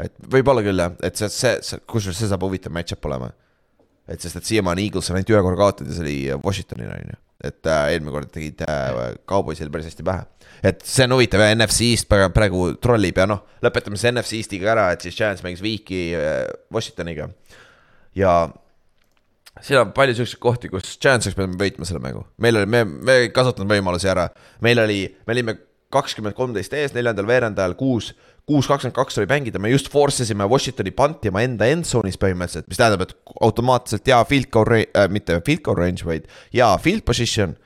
[0.00, 3.32] et võib-olla küll jah, et see, see, see, kusjuures see saab huvitav match-up olema.
[4.08, 7.12] et sest, et siiamaani Eagles on ainult ühe korra kaotanud ja see oli Washingtonile on
[7.12, 7.18] ju.
[7.48, 10.24] et äh, eelmine kord tegid äh, Cowboysile päris hästi pähe.
[10.62, 14.72] et see on huvitav ja NFC East praegu, trollib ja noh, lõpetame see NFC Eastiga
[14.74, 17.28] ära, et siis Giants mängis Weeki äh, Washingtoniga.
[18.16, 18.36] ja
[19.60, 22.84] siin on palju siukseid kohti, kus Giants oleks pidanud võitma selle mängu, meil oli, me,
[22.88, 24.30] me ei kasutanud võimalusi ära,
[24.64, 25.58] meil oli, me olime
[25.92, 28.14] kakskümmend kolmteist ees, neljandal veerandajal kuus
[28.46, 32.80] kuus kakskümmend kaks oli mängida, me just force isime Washingtoni pantima enda endzone'is põhimõtteliselt, mis
[32.80, 37.56] tähendab, et automaatselt hea field goal äh,, mitte field goal range, vaid hea field position.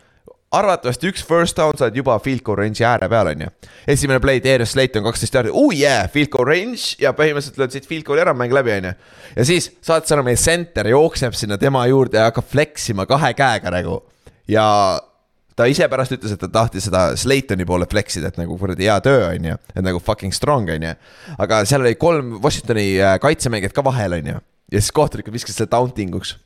[0.57, 3.49] arvatavasti üks first down saad juba field goal range'i ääre peal, on ju.
[3.89, 7.75] esimene play, Darius Slate on kaksteist jaardi, oh yeah, field goal range ja põhimõtteliselt lööd
[7.75, 8.95] siit field goal'i ära, mäng läbi, on ju.
[9.37, 13.33] ja siis saad sa meie center jookseb sinna tema juurde ja hakkab flex ima kahe
[13.37, 14.03] käega nagu
[14.49, 14.67] ja
[15.57, 18.89] ta ise pärast ütles, et ta tahtis seda Slaytoni poole flex ida, et nagu kuradi
[18.89, 19.61] hea töö, on ju.
[19.75, 20.97] et nagu fucking strong, on ju.
[21.39, 24.43] aga seal oli kolm Washingtoni äh, kaitsemängijat ka vahel, on ju.
[24.73, 26.37] ja siis kohtunikud viskasid selle tauntinguks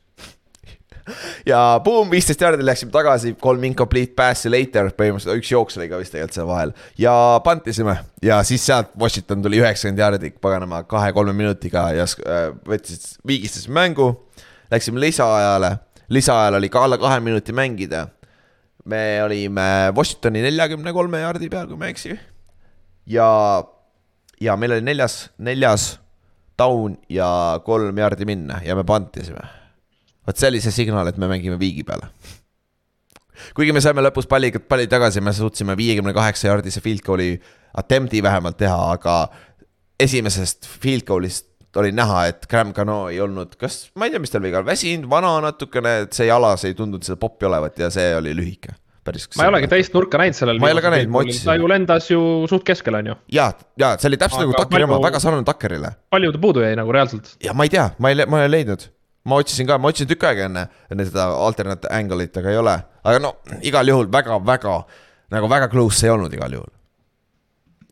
[1.51, 5.99] ja boom, viisteist jaardi läksime tagasi, kolm incomplete pass'i later, põhimõtteliselt üks jooks oli ka
[6.01, 6.73] vist tegelikult seal vahel.
[7.01, 7.13] ja
[7.45, 13.67] pantisime ja siis sealt Washington tuli üheksakümmend jaardi paganama kahe-kolme minutiga ja äh, võttis, viigistas
[13.67, 14.13] mängu.
[14.71, 15.73] Läksime lisaajale,
[16.15, 18.05] lisaajal oli ka alla kahe minuti mängida.
[18.85, 22.17] Me olime Washingtoni neljakümne kolme jaardi peal, kui ma ei eksi.
[23.05, 23.29] ja,
[24.41, 25.95] ja meil oli neljas, neljas
[26.57, 29.43] down ja kolm jaardi minna ja me pantisime
[30.27, 32.09] vot see oli see signaal, et me mängime viigi peale.
[33.57, 37.35] kuigi me saime lõpus palli, palli tagasi, me suutsime viiekümne kaheksa jaardise field goal'i
[37.77, 39.15] attempt'i vähemalt teha, aga
[39.99, 44.33] esimesest field goal'ist oli näha, et Graham Cano ei olnud, kas, ma ei tea, mis
[44.33, 48.13] tal viga, väsinud, vana natukene, et see jalas ei tundunud seda poppi olevat ja see
[48.17, 48.75] oli lühike.
[49.03, 49.29] päris.
[49.37, 50.59] ma ei olegi teist nurka näinud sellel.
[50.61, 51.45] ma ei ole ka näinud, ma otsisin.
[51.47, 53.15] ta ju lendas ju suht keskel, on ju.
[53.31, 55.93] ja, ja see oli täpselt aga nagu Takeri oma, väga sarnane Takerile.
[56.13, 57.37] palju ta puudu jäi nagu reaalselt?
[57.43, 58.89] ja ma ei tea, ma ei, ma ei leidnud
[59.25, 62.75] ma otsisin ka, ma otsisin tükk aega enne, enne seda alternate angle'it, aga ei ole.
[63.03, 64.77] aga no igal juhul väga-väga,
[65.33, 66.71] nagu väga close ei olnud igal juhul.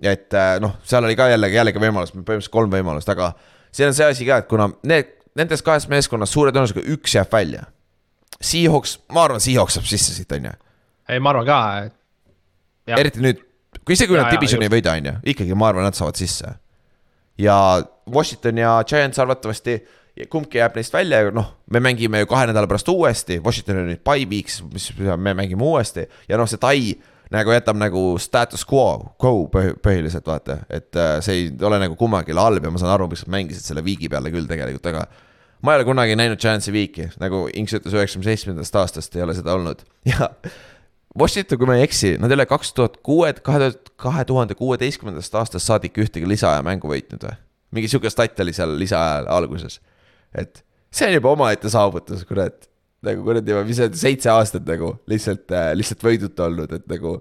[0.01, 3.33] et äh, noh, seal oli ka jällegi, jällegi võimalus, põhimõtteliselt kolm võimalust, aga
[3.71, 7.31] siin on see asi ka, et kuna need, nendes kahes meeskonnas suure tõenäosusega üks jääb
[7.33, 7.67] välja.
[8.39, 10.55] Seahawks, ma arvan, Seahawks saab sisse siit, on ju.
[11.09, 11.59] ei, ma arvan ka,
[12.97, 13.43] eriti nüüd,
[13.83, 16.53] kui isegi kui nad divisioni ei võida, on ju, ikkagi ma arvan, nad saavad sisse.
[17.39, 17.55] ja
[18.09, 19.79] Washington ja Giants arvatavasti
[20.29, 23.87] kumbki jääb neist välja ja noh, me mängime ju kahe nädala pärast uuesti, Washington on
[23.93, 26.81] nüüd by weeks, mis me mängime uuesti ja noh, see tai
[27.33, 32.35] nagu jätab nagu status quo, quo põhiliselt vaata, et äh, see ei ole nagu kummagi
[32.37, 35.05] halb ja ma saan aru, miks nad mängisid selle viigi peale küll tegelikult, aga
[35.61, 39.37] ma ei ole kunagi näinud Giantsi viiki, nagu Inks ütles, üheksakümne seitsmendast aastast ei ole
[39.37, 40.31] seda olnud ja
[41.19, 44.57] Washington, kui ma ei eksi, nad ei ole kaks tuhat kuue, kahe tuhat, kahe tuhande
[44.57, 47.37] kuueteistkümnendast aastast saadik ühtegi lisaaja mängu võitnud või?
[47.77, 49.77] mingi sihuke stat oli seal lisaaja alguses
[50.33, 52.68] et see on juba omaette saavutus, kurat.
[53.07, 57.17] Nagu kuradi, mis see seitse aastat nagu lihtsalt äh,, lihtsalt võiduta olnud, et nagu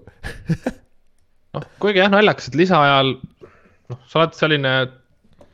[1.55, 4.75] noh, kuigi jah, naljakas, et lisaajal noh, sa oled selline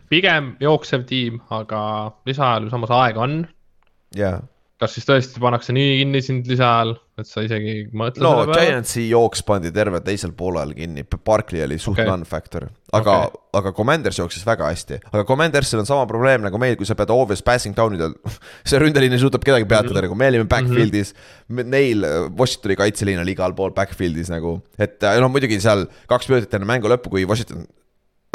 [0.10, 1.80] pigem jooksev tiim, aga
[2.30, 3.40] lisaajal ju samas aega on.
[4.18, 4.42] jaa
[4.82, 8.44] kas siis tõesti pannakse nii kinni sind lisaajal, et sa isegi mõtle no?
[8.50, 12.08] Giantsi jooks pandi terve teisel poolel kinni, Barkley oli suht okay.
[12.10, 14.98] non-factor, aga okay., aga Commanders jooksis väga hästi.
[15.14, 18.18] aga Commandersil on sama probleem nagu meil, kui sa pead obvious passing down idel
[18.68, 20.10] see ründeliin ei suudab kedagi peatada mm -hmm.
[20.10, 21.72] nagu, me olime backfield'is mm, -hmm.
[21.72, 22.06] neil,
[22.38, 26.92] Washingtoni kaitseliin oli igal pool backfield'is nagu, et noh, muidugi seal kaks minutit enne mängu
[26.92, 27.64] lõppu, kui Washington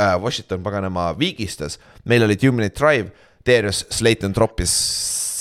[0.01, 3.13] äh,, Washington paganama viigistas, meil oli two minute drive,
[3.47, 4.73] Darius Slayton troppis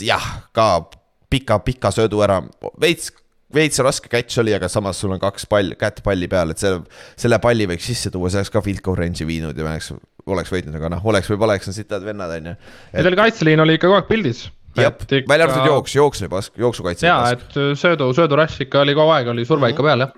[0.03, 0.89] jah, ka
[1.29, 2.41] pika, pika söödu ära,
[2.81, 3.13] veits
[3.55, 6.83] veits raske catch oli, aga samas sul on kaks palli, kätt palli peal, et selle,
[7.19, 9.91] selle palli võiks sisse tuua, see oleks ka field goal range'i viinud ja oleks,
[10.29, 12.55] oleks võitnud, aga noh, oleks või poleks, on sitad vennad, on ju.
[12.93, 14.45] teil kaitseliin oli ikka kogu aeg pildis.
[14.77, 17.09] jah, välja arvatud jooks, jooks oli pask, jooksukaitse.
[17.09, 20.17] jaa, et söödu, söödurass ikka oli kogu aeg, oli surve ikka peal, jah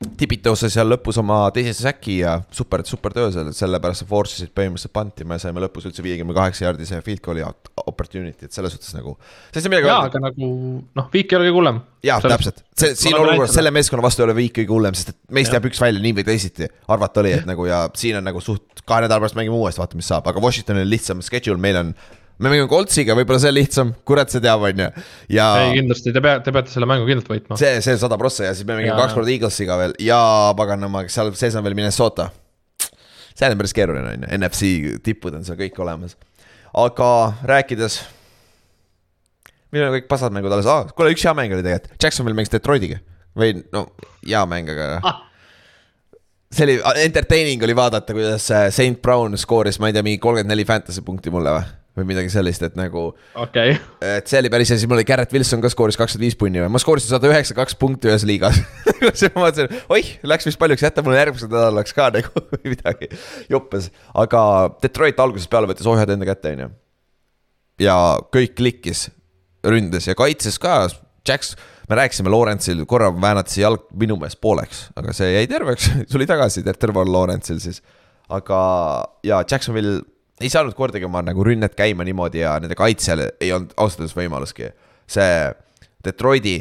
[0.00, 4.38] tipid tõusis seal lõpus oma teise säki ja super, super töö seal, sellepärast sa force
[4.38, 7.44] isid põhimõtteliselt panti, me saime lõpus üldse viiekümne kaheksa jaardise field goal'i
[7.84, 9.18] opportunity, et selles suhtes nagu.
[9.52, 10.48] jaa, aga nagu
[10.96, 11.82] noh, viik ei ole kõige hullem.
[12.08, 15.20] jaa, täpselt, see siin olukorras selle meeskonna vastu ei ole viik kõige hullem, sest et
[15.36, 16.70] meist jääb üks välja nii või teisiti.
[16.88, 20.00] arvata oli, et nagu ja siin on nagu suht, kahe nädala pärast mängime uuesti, vaatame,
[20.00, 21.92] mis saab, aga Washingtonil on lihtsam schedule, meil on
[22.40, 24.88] me mängime Coltsiga, võib-olla see on lihtsam, kurat see teab, on ju,
[25.36, 25.46] ja.
[25.60, 27.58] ei kindlasti, te peate, te peate selle mängu kindlalt võitma.
[27.60, 30.20] see, see on sada prossa ja siis me mängime kaks korda Eaglesiga veel ja
[30.56, 32.30] paganama, seal sees on veel Minnesota.
[33.34, 36.16] see on päris keeruline, on ju, NFC tipud on seal kõik olemas.
[36.80, 37.10] aga
[37.52, 38.00] rääkides.
[39.76, 43.02] millal kõik pasad mängud alles ah,, kuule üks hea mäng oli tegelikult, Jacksonvil mängis Detroitiga
[43.36, 43.90] või no
[44.24, 45.26] hea mäng, aga ah
[46.50, 50.64] see oli entertaining oli vaadata, kuidas St Brown skooris, ma ei tea, mingi kolmkümmend neli
[50.66, 51.68] fantasy punkti mulle või
[51.98, 53.74] või midagi sellist, et nagu okay..
[54.04, 56.62] et see oli päris hea, siis mul oli Garrett Wilson ka skooris kakskümmend viis punni
[56.62, 58.60] või, ma skoorisin sada üheksa, kaks punkti ühes liigas
[59.18, 63.10] siis ma mõtlesin, oih, läks vist paljuks, jäta mulle järgmiseks nädalaks ka nagu midagi
[63.50, 63.90] joppes.
[64.14, 64.42] aga
[64.82, 66.70] Detroit algusest peale võttis ohjad enda kätte, on ju.
[67.86, 67.96] ja
[68.38, 69.08] kõik klikkis,
[69.66, 70.84] ründas ja kaitses ka,
[71.26, 71.52] Jacks,
[71.90, 76.62] me rääkisime Lawrence'il, korra väänati jalg minu meelest pooleks, aga see jäi terveks tuli tagasi,
[76.70, 77.82] terve Lawrence'il siis.
[78.30, 78.62] aga,
[79.26, 79.98] ja Jacksonville
[80.40, 84.16] ei saanud kordagi oma nagu rünnet käima niimoodi ja nende kaitsel ei olnud ausalt öeldes
[84.16, 84.70] võimaluski.
[85.10, 85.32] see
[86.04, 86.54] Detroiti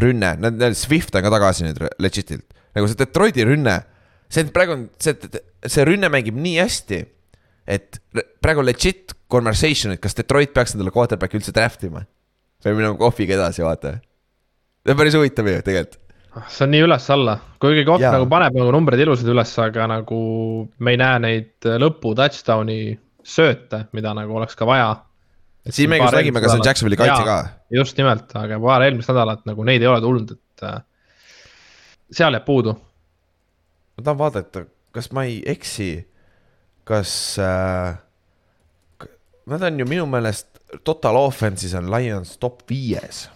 [0.00, 3.76] rünne, nad, Swift on ka tagasi nüüd legit'ilt, nagu see Detroiti rünne,
[4.32, 5.14] see praegu on, see,
[5.66, 6.98] see rünne mängib nii hästi,
[7.76, 8.00] et
[8.42, 12.06] praegu legit conversation, et kas Detroit peaks endale quarterback'i üldse draft ima.
[12.64, 13.98] või minema kohviga edasi, vaata.
[14.82, 16.05] see on päris huvitav ju tegelikult
[16.50, 20.20] see on nii üles-alla, kuigi koht nagu paneb nagu numbrid ilusad üles, aga nagu
[20.78, 24.90] me ei näe neid lõpu touchdown'i sööte, mida nagu oleks ka vaja.
[25.68, 27.38] siin me just nägime ka seal Jacksonvili kaitse ka.
[27.74, 30.80] just nimelt, aga paar eelmist nädalat nagu neid ei ole tulnud, et äh,
[32.10, 32.76] seal jääb puudu.
[33.96, 35.90] ma tahan vaadata, kas ma ei eksi,
[36.86, 37.96] kas äh,
[39.46, 40.52] nad on ju minu meelest
[40.84, 43.26] total offense'is on Lions top viies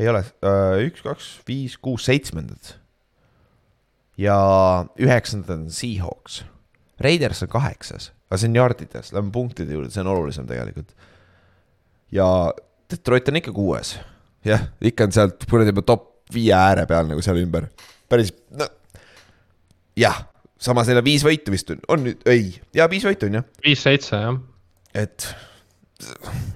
[0.00, 2.76] ei ole, äh, üks, kaks, viis, kuus, seitsmendad.
[4.20, 4.36] ja
[5.00, 6.42] üheksandad on Seahawks.
[7.00, 10.92] Raiders on kaheksas, aga see on jardides, lähme punktide juurde, see on olulisem tegelikult.
[12.12, 12.26] ja
[12.90, 13.94] Detroit on ikka kuues,
[14.44, 17.68] jah, ikka on sealt kuradi top viie ääre peal nagu seal ümber,
[18.10, 18.66] päris, no
[19.98, 20.24] jah,
[20.60, 23.46] samas neil on viis võitu vist on, on nüüd, ei, jaa, viis võitu on jah.
[23.64, 24.36] viis-seitse jah.
[24.94, 25.30] et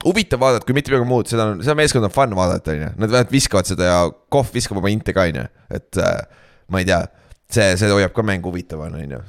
[0.04, 2.88] huvitav vaadata, kui mitte midagi muud, seda on, seda meeskonda on fun vaadata, on ju,
[3.00, 3.98] nad vähemalt viskavad seda ja
[4.32, 5.44] Kohv viskab oma inte ka, on ju,
[5.78, 6.42] et äh,
[6.72, 7.00] ma ei tea,
[7.52, 9.20] see, see hoiab ka mängu huvitavana, on ju.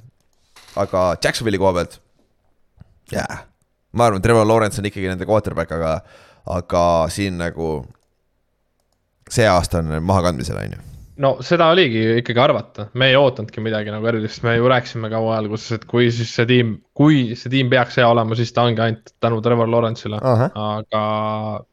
[0.82, 2.00] aga Jacksonville'i koha pealt,
[3.14, 3.44] jaa,
[3.96, 6.00] ma arvan, Trevor Lawrence on ikkagi nende quarterback, aga,
[6.58, 7.78] aga siin nagu
[9.32, 13.94] see aasta on mahakandmisel, on ju no seda oligi ikkagi arvata, me ei ootanudki midagi
[13.94, 17.72] nagu erilist, me ju rääkisime kaua alguses, et kui siis see tiim, kui see tiim
[17.72, 20.20] peaks hea olema, siis ta ongi ainult tänu Trevor Lawrence'ile.
[20.20, 20.44] Uh.
[20.44, 20.52] -huh.
[20.74, 21.06] aga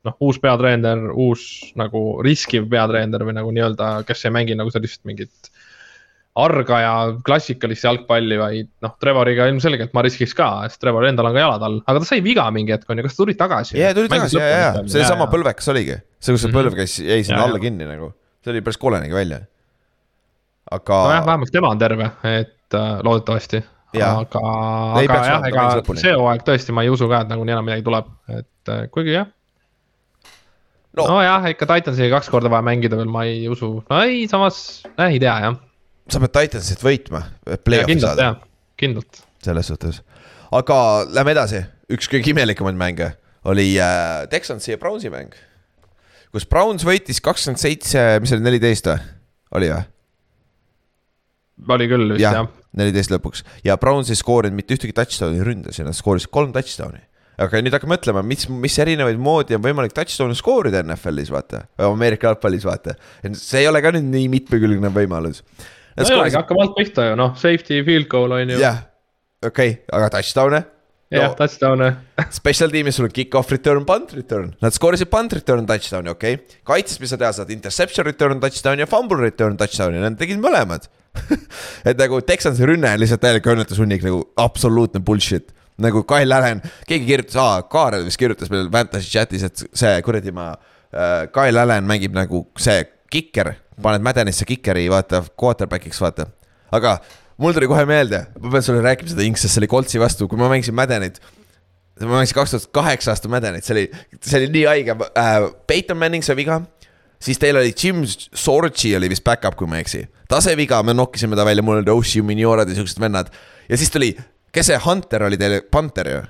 [0.09, 5.03] noh, uus peatreener, uus nagu riskiv peatreener või nagu nii-öelda, kes ei mängi nagu sellist
[5.09, 5.53] mingit
[6.32, 6.95] arga ja
[7.26, 11.66] klassikalist jalgpalli, vaid noh, Trevoriga ilmselgelt ma riskiks ka, sest Trevor endal on ka jalad
[11.66, 13.76] all, aga ta sai viga mingi hetk on ju, kas ta tuli tagasi?
[13.76, 16.57] jaa, tuli tagasi ja, ja, ja, seesama põlvekas oligi, see, kus see mhm.
[16.57, 19.40] põlv käis, jäi sinna alla kinni nagu see oli päris kole nägi välja.
[20.70, 21.03] aga.
[21.09, 23.62] nojah, vähemalt tema on terve, et äh, loodetavasti.
[23.95, 24.43] aga,
[24.99, 25.66] aga jah, ega
[26.01, 29.16] see hooaeg tõesti, ma ei usu ka, et nagunii enam midagi tuleb, et äh, kuigi
[29.16, 29.28] jah.
[30.99, 34.82] no nojah, ikka Titansiga kaks korda vaja mängida veel, ma ei usu, no ei, samas
[34.97, 35.61] äh, ei tea jah.
[36.09, 37.26] sa pead Titansit võitma,
[37.64, 38.34] play-off'i saada.
[38.80, 39.24] kindlalt.
[39.45, 40.03] selles suhtes,
[40.55, 40.78] aga
[41.11, 43.14] lähme edasi, üks kõige imelikemaid mänge
[43.45, 45.34] oli äh, Texansi ja Brownsi mäng
[46.33, 49.07] kus Browns võitis kakskümmend seitse, mis oli, neliteist või?
[49.59, 49.83] oli või?
[51.76, 52.45] oli küll vist jah ja,.
[52.80, 57.03] neliteist lõpuks ja Browns ei skoorinud mitte ühtegi touchdown'i ründas ja nad skoorisid kolm touchdown'i.
[57.43, 62.30] aga nüüd hakkame mõtlema, mis, mis erinevaid moodi on võimalik touchdown'i skoorida NFL-is vaata, Ameerika
[62.30, 62.97] jalgpallis vaata.
[63.37, 65.45] see ei ole ka nüüd nii mitmekülgne võimalus.
[65.45, 68.62] no ei olegi, hakkame alt pihta ju noh, safety, field goal on ju.
[68.62, 68.87] jah,
[69.45, 70.64] okei okay,, aga touchdown'e
[71.13, 71.89] jah no,, touchdown'e.
[72.39, 76.39] Special tiimis sul on kick-off return, punt return, nad skoorisid punt return touchdown'i, okei.
[76.39, 76.61] Okay..
[76.69, 80.89] kaitses, mis sa teha saad, interception return touchdown ja fumble return touchdown'i, nad tegid mõlemad.
[81.89, 85.53] Et nagu Texansi rünne on lihtsalt täielik õnnetushunnik nagu absoluutne bullshit.
[85.83, 90.33] Nagu Kyle Allan, keegi kirjutas, aa, Kaarel vist kirjutas meil Fantasy chat'is, et see kuradi
[90.35, 96.29] ma äh,, Kyle Allan mängib nagu see kikker, paned Maddenisse kikeri, vaata, quarterback'iks, vaata.
[96.73, 96.99] aga
[97.43, 100.28] mul tuli kohe meelde, ma pean sulle rääkima seda Inks, sest see oli Koltsi vastu,
[100.30, 101.20] kui ma mängisin Maddenit.
[102.01, 103.84] ma mängisin kaks tuhat kaheksa aasta Maddenit, see oli,
[104.20, 105.36] see oli nii haige äh,.
[105.66, 106.61] Peyton Manning sai viga,
[107.22, 110.05] siis teil oli Jim Sorgi oli vist back-up, kui ma ei eksi.
[110.28, 113.32] ta sai viga, me nokkisime ta välja, mul olid Oshie Miniored ja siuksed vennad.
[113.68, 114.14] ja siis tuli,
[114.53, 116.22] kes see Hunter oli teil, Panther ju?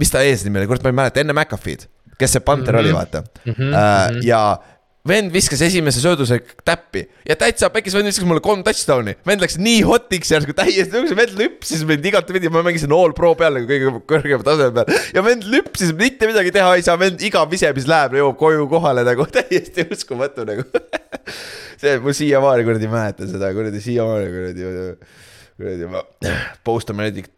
[0.00, 1.86] mis ta eesnimi oli, kurat, ma ei mäleta, enne McAfee'd,
[2.18, 2.88] kes see Panther mm -hmm.
[2.88, 3.52] oli, vaata mm.
[3.52, 3.74] -hmm.
[3.74, 4.40] Uh, ja
[5.08, 7.04] vend viskas esimese sööduse täppi.
[7.28, 9.16] Ja täitsa pekis, vend viskas mulle kolm touchdown'i.
[9.26, 13.58] vend läks nii hotiks järsku täiesti, vend lüpsis mind igatepidi, ma mängisin all pro peal
[13.58, 15.02] nagu kõige kõrgema taseme peal.
[15.16, 18.64] ja vend lüpsis, mitte midagi teha ei saa, vend iga vise, mis läheb, jõuab koju
[18.72, 20.64] kohale nagu täiesti uskumatu nagu.
[21.82, 24.72] See, ma siiamaani kuradi mäletan seda kuradi siiamaani kuradi,
[25.60, 26.04] kuradi ma,
[26.64, 27.28] post-traumatic,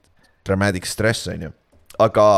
[0.47, 1.55] dramatic stress on ju,
[1.99, 2.31] aga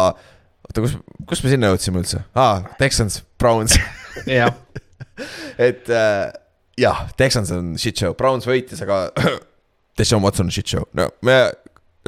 [0.64, 0.96] oota, kus,
[1.28, 2.24] kus me sinna jõudsime üldse?
[2.32, 3.76] Ah,, Texans, Browns.
[4.24, 4.54] Jah
[5.68, 6.32] et äh,
[6.78, 9.08] jah, Texans on shit show, Browns võitis, aga
[9.98, 11.40] Deshaun Watson on shit show, no me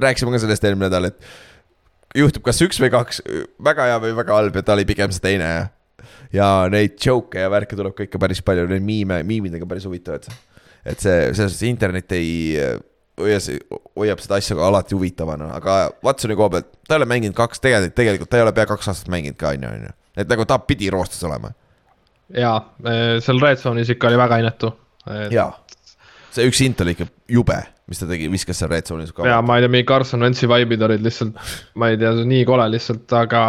[0.01, 3.23] rääkisime ka sellest eelmine nädal, et juhtub kas üks või kaks,
[3.63, 5.65] väga hea või väga halb ja ta oli pigem see teine ja.
[6.35, 10.29] ja neid joke'e ja värke tuleb ka ikka päris palju, neid miime, miimidega päris huvitavad.
[10.85, 12.57] et see, selles suhtes internet ei
[13.21, 13.41] hoia,
[13.99, 17.61] hoiab seda asja ka alati huvitavana, aga Watsoni koha pealt, ta ei ole mänginud kaks,
[17.63, 19.97] tegelikult, tegelikult ta ei ole pea kaks aastat mänginud ka, on ju, on ju.
[20.23, 21.53] et nagu ta pidi roostes olema
[22.37, 24.71] jaa, eh, seal red zone'is ikka oli väga inetu
[25.07, 25.33] et....
[25.35, 25.51] jaa,
[26.35, 27.59] see üks int oli ikka jube,
[27.91, 29.13] mis ta tegi, viskas seal red zone'is.
[29.27, 31.41] jaa, ma ei tea, mingi Carson Wentzi vibe'id olid lihtsalt,
[31.81, 33.43] ma ei tea, nii kole lihtsalt, aga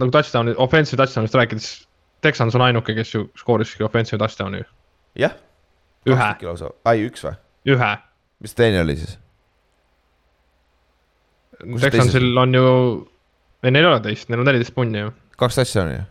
[0.00, 1.70] nagu touchdown'i, offensive touchdown'ist rääkides.
[2.20, 4.60] Texans on ainuke, kes ju skooriski offensive touchdown'i.
[5.18, 5.32] jah.
[6.08, 6.28] ühe.
[6.84, 7.34] ai, üks või?
[7.72, 7.90] ühe.
[8.44, 9.16] mis teine oli siis?
[11.80, 12.68] Texansil on ju,
[13.64, 15.12] ei neil ei ole teist, neil on neliteist punni ju.
[15.40, 16.04] kaks touchdown'i ju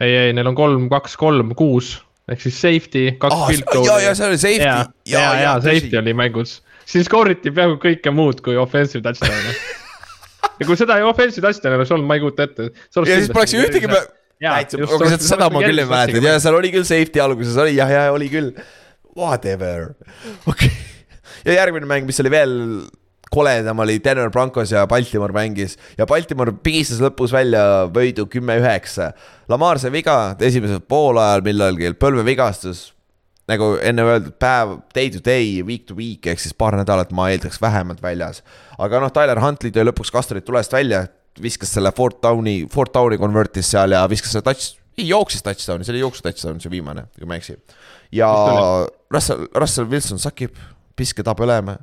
[0.00, 1.94] ei, ei, neil on kolm, kaks, kolm, kuus
[2.30, 3.88] ehk siis safety, kaks Aa, field goal'i.
[3.90, 4.64] ja, ja see oli safety.
[4.64, 4.76] ja,
[5.10, 9.54] ja, ja, ja safety oli mängus, siis score iti peaaegu kõike muud kui offensive touchdown'e
[10.60, 12.70] ja kui seda offensive touchdown'i oleks olnud, ma ei kujuta ette.
[12.72, 16.88] ja siis poleks ju ühtegi aga seda ma küll ei mäleta, ja seal oli küll
[16.88, 18.50] safety alguses oli jah, jah oli küll.
[19.14, 19.92] Whatever,
[20.50, 20.70] okei okay.
[21.46, 22.56] ja järgmine mäng, mis oli veel
[23.34, 29.12] koledam, oli Denver Broncos ja Baltimore mängis ja Baltimore pigistas lõpus välja võidu kümme-üheksa.
[29.50, 32.92] Lamar sai viga esimesel poolajal millalgi, põlvevigastus
[33.50, 37.28] nagu enne öeldud, päev, day to day, week to week ehk siis paar nädalat ma
[37.32, 38.40] eeldaks vähemalt väljas.
[38.78, 41.04] aga noh, Tyler Huntley tõi lõpuks kasturid tulest välja,
[41.42, 45.84] viskas selle fourth down'i, fourth down'i convert'is seal ja viskas selle touch, ei jooksis touchdown'i,
[45.84, 47.58] see oli jooksu touchdown, see viimane, kui ma ei eksi.
[48.14, 48.30] ja
[49.12, 50.56] Russell, Russell Wilson sakib,
[50.96, 51.76] piske tahab olema.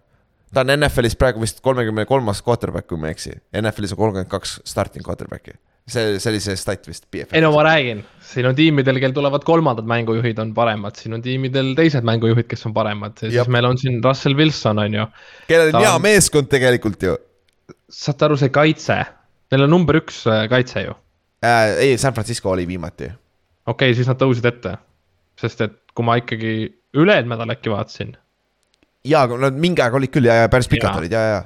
[0.54, 4.32] Ta on NFL-is praegu vist kolmekümne kolmas quarterback, kui ma ei eksi, NFL-is on kolmkümmend
[4.32, 7.08] kaks starting quarterback'i see, see oli see stat vist.
[7.16, 11.24] ei no ma räägin, siin on tiimidel, kel tulevad kolmandad mängujuhid on paremad, siin on
[11.26, 15.08] tiimidel teised mängujuhid, kes on paremad ja siis meil on siin Russell Wilson on ju.
[15.50, 16.06] kellel on hea on...
[16.06, 17.18] meeskond tegelikult ju.
[17.90, 19.00] saate aru, see kaitse,
[19.52, 20.96] neil on number üks äh, kaitse ju
[21.46, 21.78] äh,.
[21.88, 23.10] ei, San Francisco oli viimati.
[23.10, 24.78] okei okay,, siis nad tõusid ette,
[25.40, 26.54] sest et kui ma ikkagi
[26.98, 28.16] üle-eelmine nädal äkki vaatasin.
[29.08, 31.02] Jaa, aga nad mingi aeg olid küll ja, ja päris pikalt ja.
[31.02, 31.42] olid ja, ja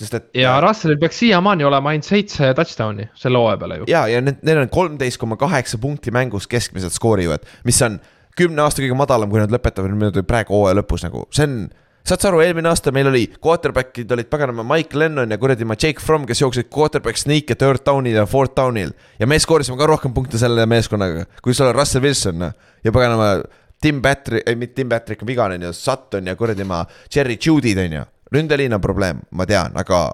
[0.00, 0.28] sest et.
[0.36, 3.88] ja Russellil peaks siiamaani olema ainult seitse touchdown'i selle hooaja peale ju.
[3.90, 7.98] ja, ja need, neil on kolmteist koma kaheksa punkti mängus keskmiselt skoorivad, mis on
[8.36, 11.58] kümne aasta kõige madalam, kui nad lõpetavad nüüd praegu hooaja lõpus nagu, see on
[12.06, 15.74] saad sa aru, eelmine aasta meil oli, quarterback'id olid paganama Mike Lennon ja kuradi ma
[15.74, 18.92] Jake Fromm, kes jooksid quarterback sneak'e third down'il ja fourth down'il.
[19.18, 22.52] ja me skoorisime ka rohkem punkte selle meeskonnaga, kui sul on Russell Wilson noh.
[22.84, 23.40] ja paganama
[23.80, 27.38] Tim Patrick, ei mitte Tim Patrick on vigane on ju, Sutton ja kuradi ma Cherry
[27.40, 30.08] Judy'd on ju ründeliin on probleem, ma tean, aga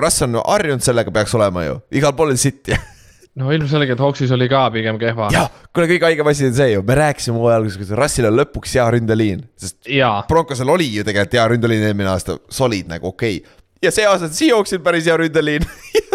[0.00, 2.70] Russ on harjunud sellega, peaks olema ju, igal pool on sitt
[3.38, 5.28] no ilmselgelt Hawksis oli ka pigem kehva.
[5.34, 8.38] jah, kuule kõige haigem asi on see ju, me rääkisime hooaja alguses, kuidas Russil on
[8.38, 9.42] lõpuks hea ründeliin.
[9.58, 9.90] sest
[10.30, 13.58] Broncosel oli ju tegelikult hea ründeliin eelmine aasta, solid nagu okei okay..
[13.82, 15.66] ja see aasta Seahawksil päris hea ründeliin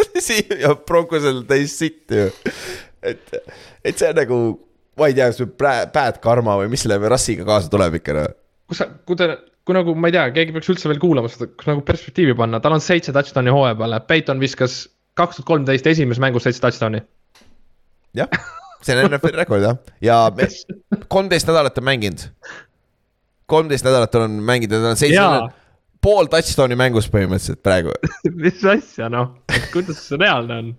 [0.63, 2.29] ja Broncosel täis sitt ju.
[3.03, 3.39] et,
[3.83, 4.39] et see on nagu,
[4.99, 8.35] ma ei tea, kas bad karma või mis selle Russiga kaasa tuleb ikka noh.
[8.69, 9.31] kus sa, kui te
[9.69, 12.57] kui nagu ma ei tea, keegi peaks üldse veel kuulama seda, kus nagu perspektiivi panna,
[12.63, 14.81] tal on seitse touchdown'i hooaja peale, Peiton viskas
[15.19, 17.03] kaks tuhat kolmteist esimeses mängus seitse touchdown'i.
[18.17, 18.33] jah,
[18.81, 20.17] see on NFL rekord jah, ja
[21.07, 22.25] kolmteist nädalat on mänginud.
[23.45, 25.27] kolmteist nädalat on mänginud ja tal on seitse,
[26.01, 27.93] pool touchdown'i mängus põhimõtteliselt praegu
[28.45, 29.35] mis asja noh,
[29.73, 30.73] kuidas see reaalne on?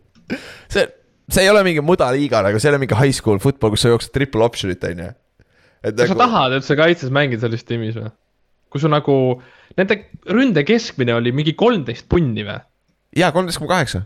[0.66, 0.88] see,
[1.31, 3.93] see ei ole mingi mudaliiga nagu, see ei ole mingi high school football, kus sa
[3.93, 5.11] jooksed triple option'it on ju.
[5.85, 6.12] kas nagu...
[6.12, 8.11] sa tahad üldse kaitses mängida sellises tiimis või?
[8.70, 9.16] kui sul nagu,
[9.78, 9.99] nende
[10.31, 12.59] ründe keskmine oli mingi kolmteist punni või?
[13.18, 14.05] jaa, kolmteist koma kaheksa.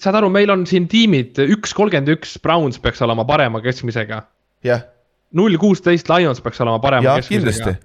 [0.00, 4.24] saad aru, meil on siin tiimid üks kolmkümmend üks, Browns peaks olema parema keskmisega.
[4.66, 4.86] jah.
[5.34, 7.78] null kuusteist, Lions peaks olema parema ja, keskmisega.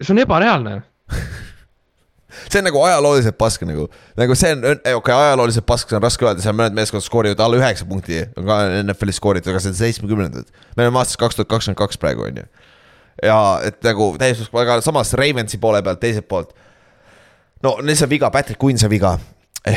[0.00, 0.80] see on ebareaalne
[2.48, 3.86] see on nagu ajalooliselt pask nagu,
[4.20, 7.42] nagu see on, okei okay,, ajalooliselt pask, see on raske öelda, seal mõned meeskonnad skoorivad
[7.44, 10.54] alla üheksa punkti, on ka NFL-is skooritud, aga see on seitsmekümnendad.
[10.76, 12.48] me oleme aastas kaks tuhat kakskümmend kaks praegu, on ju
[13.22, 16.54] ja et nagu täiesti, aga samas Ravensi poole pealt, teiselt poolt.
[17.62, 19.16] no sai viga, Patrick Quinn sai viga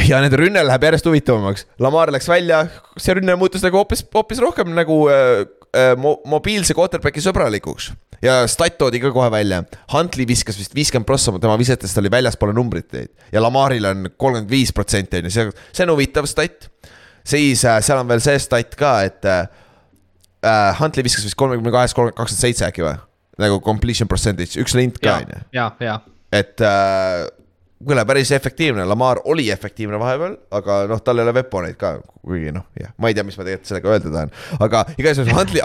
[0.09, 1.65] ja nende rünne läheb järjest huvitavamaks.
[1.79, 2.65] Lamar läks välja,
[2.99, 5.45] see rünne muutus nagu hoopis, hoopis rohkem nagu äh,
[5.99, 7.91] mo mobiilse quarterback'i sõbralikuks.
[8.23, 9.63] ja stat toodi ka kohe välja.
[9.93, 14.51] Huntley viskas vist viiskümmend prossa tema visetest oli väljaspoole numbrit neid ja Lamaril on kolmkümmend
[14.51, 16.69] viis protsenti on ju, see, see on huvitav stat.
[17.23, 19.47] siis äh, seal on veel see stat ka, et äh,
[20.43, 22.97] äh Huntley viskas vist kolmekümne kolmkümmend kakskümmend seitse äkki või?
[23.37, 25.41] nagu completion percentage, üks lint ka on ju.
[26.31, 27.27] et äh,
[27.85, 31.93] kuule, päris efektiivne, Lamar oli efektiivne vahepeal, aga noh, tal ei ole veponeid ka,
[32.25, 34.33] kuigi noh, jah, ma ei tea, mis ma tegelikult sellega öelda tahan.
[34.65, 35.61] aga igatahes Huntley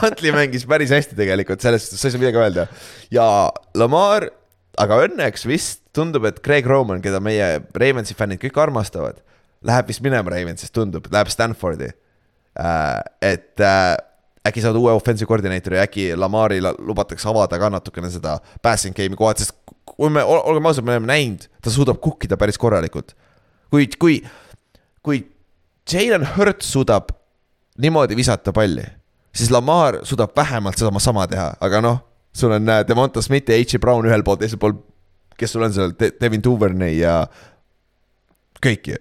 [0.00, 2.66] Huntley mängis päris hästi tegelikult, sellest sa ei saa midagi öelda.
[3.12, 3.26] ja
[3.80, 4.30] Lamar,
[4.80, 9.20] aga õnneks vist tundub, et Craig Roman, keda meie Ravensi fännid kõik armastavad,
[9.64, 13.00] läheb vist minema Ravensist, tundub, läheb Stanfordi äh,.
[13.20, 13.94] et äh,
[14.48, 19.40] äkki saavad uue offensive koordineetori äkki Lamaril lubatakse avada ka natukene seda passing game'i kohad,
[19.40, 19.56] sest
[19.88, 23.14] kui me, olgem ausad, me oleme näinud, ta suudab kukkida päris korralikult.
[23.70, 24.18] kui, kui,
[25.02, 25.22] kui
[25.92, 27.08] Jalen Hurts suudab
[27.78, 28.84] niimoodi visata palli,
[29.34, 32.02] siis Lamar suudab vähemalt sedasama sama teha, aga noh,
[32.34, 33.80] sul on äh, Devonta Smith ja H.
[33.80, 34.76] Brown ühel pool, teisel pool,
[35.38, 37.16] kes sul on seal De, Devin Duvernay ja
[38.62, 38.98] kõiki.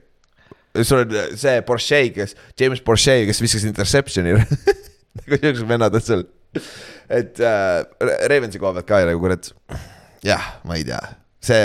[0.82, 4.40] sul on äh, see Porsche, kes, James Porsche, kes viskas interception'i
[5.18, 6.24] nagu siuksed vennad on seal.
[7.10, 7.84] et äh,
[8.30, 9.52] Ravensi koha pealt ka nagu kurat,
[10.26, 11.02] jah, ma ei tea,
[11.44, 11.64] see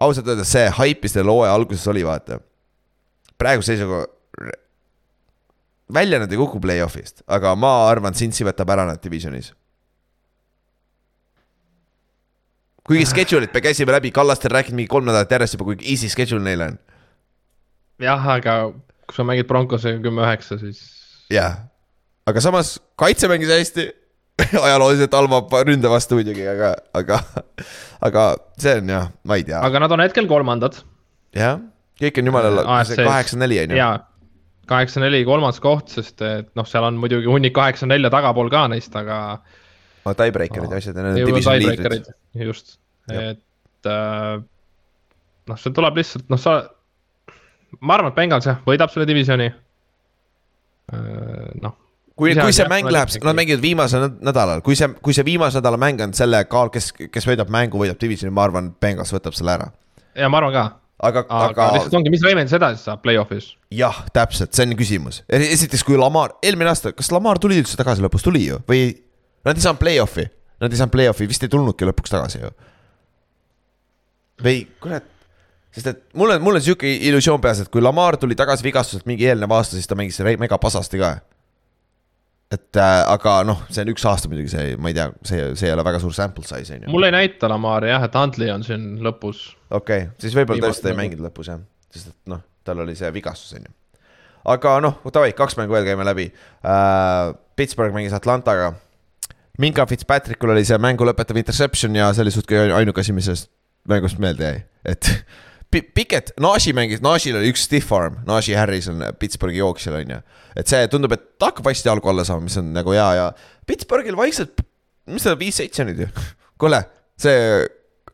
[0.00, 2.40] ausalt öeldes see haip, mis selle hooaja alguses oli, vaata.
[3.40, 4.04] praeguse seisuga
[5.94, 9.52] välja nad ei kuku play-off'ist, aga ma arvan, Cincy võtab ära nad divisionis.
[12.86, 16.42] kuigi schedule'it me käisime läbi, Kallastel rääkinud mingi kolm nädalat järjest juba, kui easy schedule
[16.44, 16.78] neil on.
[18.02, 18.60] jah, aga
[19.06, 20.80] kui sa mängid Broncosega kümme-üheksa, siis.
[21.30, 21.66] jah,
[22.30, 23.90] aga samas kaitse mängis hästi
[24.66, 27.20] ajalooliselt halva ründe vastu muidugi, aga, aga,
[28.06, 28.26] aga
[28.60, 29.60] see on jah, ma ei tea.
[29.66, 30.80] aga nad on hetkel kolmandad.
[31.36, 31.60] jah,
[32.00, 33.88] kõik on jumala, kaheksa-neli on ju.
[34.70, 39.40] kaheksa-neli kolmas koht, sest et noh, seal on muidugi hunnik kaheksa-nelja tagapool ka neist, aga.
[40.10, 42.06] Tiebreaker'id ja asjad ja need on divisioni liidrid.
[42.46, 42.78] just,
[43.12, 44.36] et äh,
[45.50, 46.62] noh, see tuleb lihtsalt noh, sa,
[47.78, 49.50] ma arvan, et Bengals jah, võidab selle divisioni.
[50.90, 51.76] Äh, noh
[52.20, 55.80] kui, kui see mäng läheb, nad mängivad viimasel nädalal, kui see, kui see viimase nädala
[55.80, 59.56] mäng on selle kaal, kes, kes võidab mängu, võidab divisioni, ma arvan, Bengals võtab selle
[59.56, 59.70] ära.
[60.18, 60.64] ja ma arvan ka.
[61.08, 61.68] aga, aga, aga.
[61.78, 63.52] lihtsalt ongi, mis Ravens edasi saab play-off'is?
[63.74, 65.22] jah, täpselt, see on küsimus.
[65.28, 68.90] esiteks, kui Lamar, eelmine aasta, kas Lamar tuli üldse tagasi lõpus, tuli ju või?
[69.46, 70.26] Nad ei saanud play-off'i,
[70.60, 72.52] nad ei saanud play-off'i, vist ei tulnudki lõpuks tagasi ju.
[74.44, 75.08] või kurat
[75.70, 79.06] sest et mul on, mul on sihuke illusioon peas, et kui Lamar tuli tagasi vigastuselt
[79.08, 81.14] mingi eelnev aasta, siis ta mängis mega pasasti ka
[82.50, 85.68] et äh, aga noh, see on üks aasta muidugi, see, ma ei tea, see, see
[85.68, 86.92] ei ole väga suur sample size on ju.
[86.92, 89.44] mul ei näita Lamari jah, et Huntley on siin lõpus.
[89.70, 91.60] okei okay., siis võib-olla tõesti ta ei mänginud lõpus jah,
[91.94, 93.74] sest et noh, tal oli see vigastus on ju.
[94.56, 97.36] aga noh, davai, kaks mängu veel käime läbi uh,.
[97.60, 98.70] Pittsburgh mängis Atlantaga.
[99.60, 103.50] Minka Fitzpatrickul oli see mängu lõpetav interception ja see oli suht ainuke asi, mis sellest
[103.90, 105.10] mängust meelde jäi, et
[105.94, 110.22] Piket, Nashi mängis, Nashil oli üks stiff arm, Nashi Harris on Pittsburghi jooksjal, on ju.
[110.58, 113.26] Et see tundub, et ta hakkab hästi jalgu alla saama, mis on nagu hea ja
[113.68, 114.62] Pittsburghil vaikselt,
[115.10, 116.08] mis ta viis-seitse nüüd ju,
[116.60, 116.82] kuule,
[117.20, 117.36] see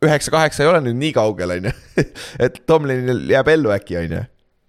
[0.05, 1.75] üheksa-kaheksa ei ole nüüd nii kaugel, on ju.
[2.45, 4.25] et Tomlinil jääb ellu äkki, on ju.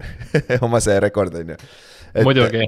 [0.65, 1.57] oma see rekord, on ju.
[2.24, 2.68] muidugi.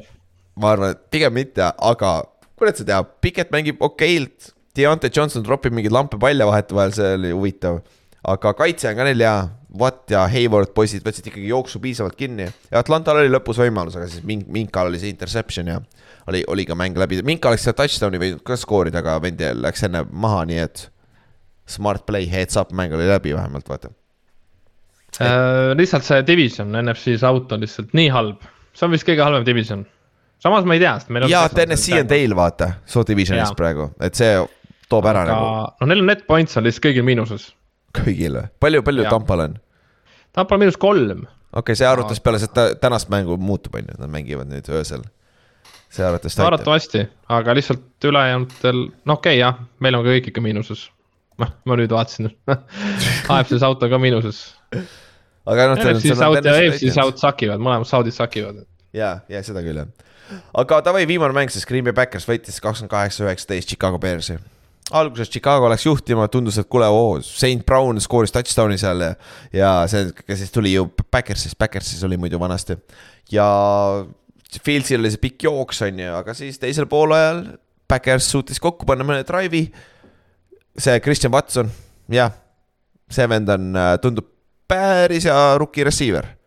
[0.59, 2.17] ma arvan, et pigem mitte, aga
[2.59, 4.51] kurat sa tead, Piket mängib okeilt.
[4.75, 7.79] Deontay Johnson tropib mingeid lampe palja vahetevahel, see oli huvitav.
[8.29, 9.37] aga kaitse on ka neil hea
[9.79, 14.09] Watt ja Hayward poisid võtsid ikkagi jooksu piisavalt kinni ja Atlantal oli lõpus võimalus, aga
[14.11, 15.79] siis Mink, Minkal oli see interception ja
[16.29, 19.85] oli, oli ka mäng läbi, Minka oleks seda touchdown'i võinud ka skoorida, aga vend läks
[19.87, 20.85] enne maha, nii et
[21.69, 23.91] smart play, heads up mäng oli läbi vähemalt, vaata
[25.21, 25.75] äh,.
[25.79, 29.85] lihtsalt see division, NFC South on lihtsalt nii halb, see on vist kõige halvem division.
[30.43, 31.33] samas ma ei tea, sest meil on.
[31.33, 34.35] jaa, TNS-i on teil vaata, South Divisionis praegu, et see
[34.89, 35.39] toob ära aga...
[35.39, 35.71] nagu.
[35.79, 37.51] no neil on net points on lihtsalt kõigil miinuses
[37.95, 39.57] kõigil või, palju, palju Tampal on?
[40.33, 41.25] Tampal miinus kolm.
[41.25, 45.03] okei okay,, see arvutas peale seda tänast mängu muutub, on ju, nad mängivad nüüd öösel.
[45.89, 46.53] see arvatavasti aitab.
[46.53, 50.89] arvatavasti, aga lihtsalt ülejäänutel, no okei okay, jah, meil on ka kõik ikka miinuses.
[51.41, 54.43] noh, ma nüüd vaatasin AFC South on ka miinuses.
[55.45, 55.81] aga noh.
[55.81, 58.61] NFC South ja AFC South sakivad, mõlemad South'id sakivad.
[58.93, 59.89] ja, ja seda küll jah.
[60.53, 64.37] aga davai, viimane mäng siis, Green Bay Backers võitis kakskümmend kaheksa, üheksateist Chicago Bearsi
[64.91, 69.11] alguses Chicago läks juhtima, tundus, et kuule, oo, St Brown skooris touchdown'i seal ja,
[69.53, 72.77] ja see, siis tuli ju Backersist, Backersis oli muidu vanasti.
[73.31, 73.45] ja
[74.65, 77.43] Fieldsil oli see pikk jooks, on ju, aga siis teisel poolajal
[77.89, 79.69] Backers suutis kokku panna mõne drive'i.
[80.77, 81.71] see Christian Watson,
[82.09, 82.33] jah,
[83.11, 83.71] see vend on,
[84.01, 84.29] tundub
[84.69, 86.38] päris hea rookie receiver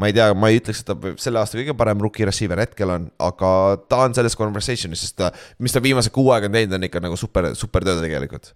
[0.00, 2.94] ma ei tea, ma ei ütleks, et ta selle aasta kõige parem rookie receiver hetkel
[2.94, 3.52] on, aga
[3.90, 5.30] ta on selles conversation'is, sest ta,
[5.60, 8.54] mis ta viimase kuu aega on teinud, on ikka nagu super, super töö tegelikult.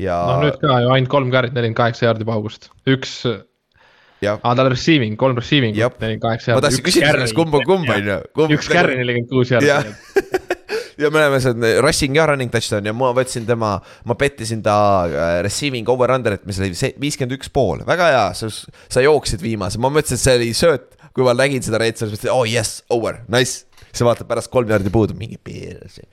[0.00, 0.16] ja.
[0.30, 3.16] noh, nüüd ka ju ainult kolm carry't, nelikümmend kaheksa jaardi paugust, üks.
[3.26, 6.62] aa, tal on receiving, kolm receiving, nelikümmend kaheksa jaardi.
[6.62, 8.20] ma tahtsin küsida, kas kumb on kumb, on ju.
[8.58, 9.74] üks carry, nelikümmend kuus jaardi
[11.00, 13.74] ja me oleme seal rushing ja running touchdown ja ma võtsin tema,
[14.08, 14.76] ma pettisin ta
[15.06, 20.20] äh, receiving over-under'it, mis oli viiskümmend üks pool, väga hea, sa, jooksid viimase, ma mõtlesin,
[20.20, 20.96] et see oli sööt.
[21.10, 23.64] kui ma nägin seda red zone'is, mõtlesin, oh yes, over, nice.
[23.90, 26.06] siis vaatad pärast kolm jaardi puudu, mingi piirsi.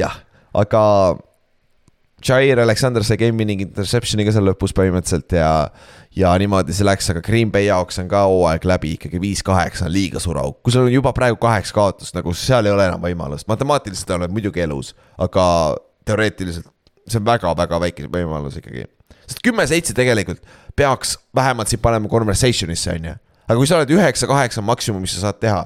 [0.00, 0.16] jah,
[0.56, 0.82] aga
[2.28, 5.50] Jair Alexander sai game winning interception'i ka seal lõpus põhimõtteliselt ja
[6.16, 9.94] ja niimoodi see läks, aga Green Bay jaoks on ka hooaeg läbi ikkagi viis-kaheksa on
[9.94, 13.02] liiga suur auk, kui sul on juba praegu kaheksa kaotust, nagu seal ei ole enam
[13.04, 14.92] võimalust, matemaatiliselt oled muidugi elus,
[15.22, 15.44] aga
[16.08, 16.66] teoreetiliselt
[17.06, 18.84] see on väga-väga väike võimalus ikkagi.
[19.26, 20.42] sest kümme-seitse tegelikult
[20.76, 23.16] peaks vähemalt sind panema conversation'isse, on ju.
[23.46, 25.64] aga kui sa oled üheksa-kaheksa maksimum, mis sa saad teha,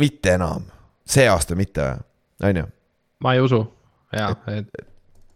[0.00, 0.64] mitte enam,
[1.04, 1.90] see aasta mitte,
[2.42, 2.68] on ju.
[3.20, 3.66] ma ei usu,
[4.16, 4.89] jaa, et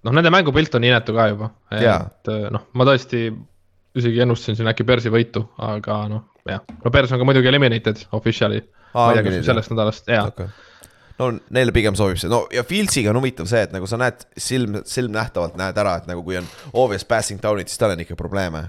[0.05, 3.27] noh, nende mängupilt on inetu ka juba, et noh, ma tõesti
[3.99, 8.07] isegi ennustasin siin äkki Bersi võitu, aga noh, jah, no Bers on ka muidugi eliminated
[8.17, 8.63] officially.
[8.95, 10.47] sellest nädalast, jaa okay.
[11.19, 14.23] no neile pigem sobib see, no ja Fieldsiga on huvitav see, et nagu sa näed
[14.39, 18.19] silm, silmnähtavalt näed ära, et nagu kui on obvious passing down'id, siis tal on ikka
[18.19, 18.69] probleeme.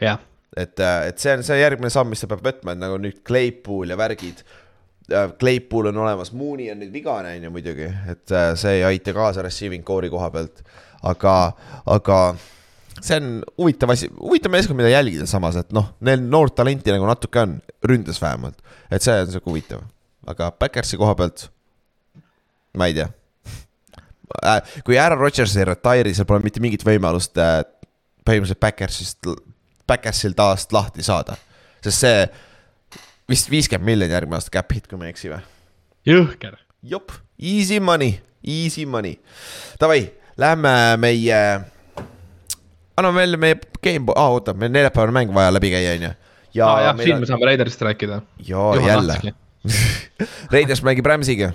[0.00, 0.20] jah.
[0.56, 3.92] et, et see on see järgmine samm, mis ta peab võtma, et nagu nüüd Claypool
[3.92, 4.44] ja värgid
[5.38, 9.14] Claypool on olemas, Mooney on nüüd vigane, on ju muidugi, et äh, see ei aita
[9.16, 10.62] kaasa receiving core'i koha pealt.
[11.02, 11.34] aga,
[11.88, 12.18] aga
[13.00, 17.08] see on huvitav asi, huvitav meeskond, mida jälgida samas, et noh, neil noort talenti nagu
[17.08, 17.56] natuke on,
[17.86, 18.60] ründes vähemalt.
[18.90, 19.82] et see on sihuke huvitav,
[20.30, 21.48] aga Backersi koha pealt,
[22.78, 23.08] ma ei tea
[24.44, 24.60] äh,.
[24.86, 27.62] kui Aaron Rodgers ei retire'i, seal pole mitte mingit võimalust äh,
[28.26, 29.32] põhimõtteliselt Backersist,
[29.88, 31.36] Backersil taas lahti saada.
[31.82, 32.22] sest see
[33.30, 35.40] vist viiskümmend miljonit järgmine aasta cap hit, kui ma ei eksi või?
[36.08, 36.56] jõhker.
[36.82, 39.18] jop, easy money, easy money.
[39.80, 40.04] Davai,
[40.40, 40.72] lähme
[41.02, 41.40] meie,
[42.96, 46.12] anname veel meie Gameboy, aa oota, meil neljapäevane mäng vaja läbi käia, on ju.
[46.58, 47.24] ja ah, jah, siin on...
[47.24, 48.22] me saame Raiderist rääkida.
[48.48, 49.20] jaa, jälle
[50.54, 51.52] Raiders mängib Ramsiga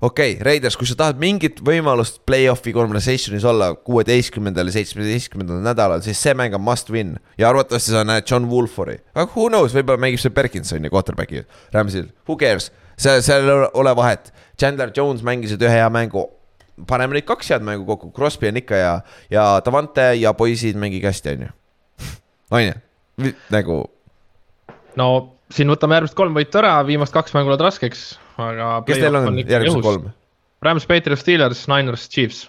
[0.00, 6.02] okei okay,, Raiders, kui sa tahad mingit võimalust play-off'i conversation'is olla kuueteistkümnendal ja seitsmeteistkümnendal nädalal,
[6.04, 7.16] siis see mäng on must win.
[7.38, 11.42] ja arvatavasti sa näed John Wolfori, aga who knows, võib-olla mängib see Berkinsoni quarterback'i,
[11.74, 14.32] Ramsil, who cares, see, seal ei ole vahet.
[14.58, 16.28] Chandler Jones mängisid ühe hea mängu,
[16.86, 18.92] paneme neid kaks head mängu kokku, Crosby on ikka ja,
[19.34, 21.50] ja Davante ja poisid mängige hästi, on ju.
[22.54, 23.82] on ju, nagu.
[24.98, 25.10] no
[25.50, 28.70] siin võtame järgmised kolm võitu ära, viimast kaks mängu lähevad raskeks aga.
[28.86, 30.08] kes teil on, on järgmised kolm?
[30.64, 32.46] Rams, Patriots, Steelers, Niners, Chiefs.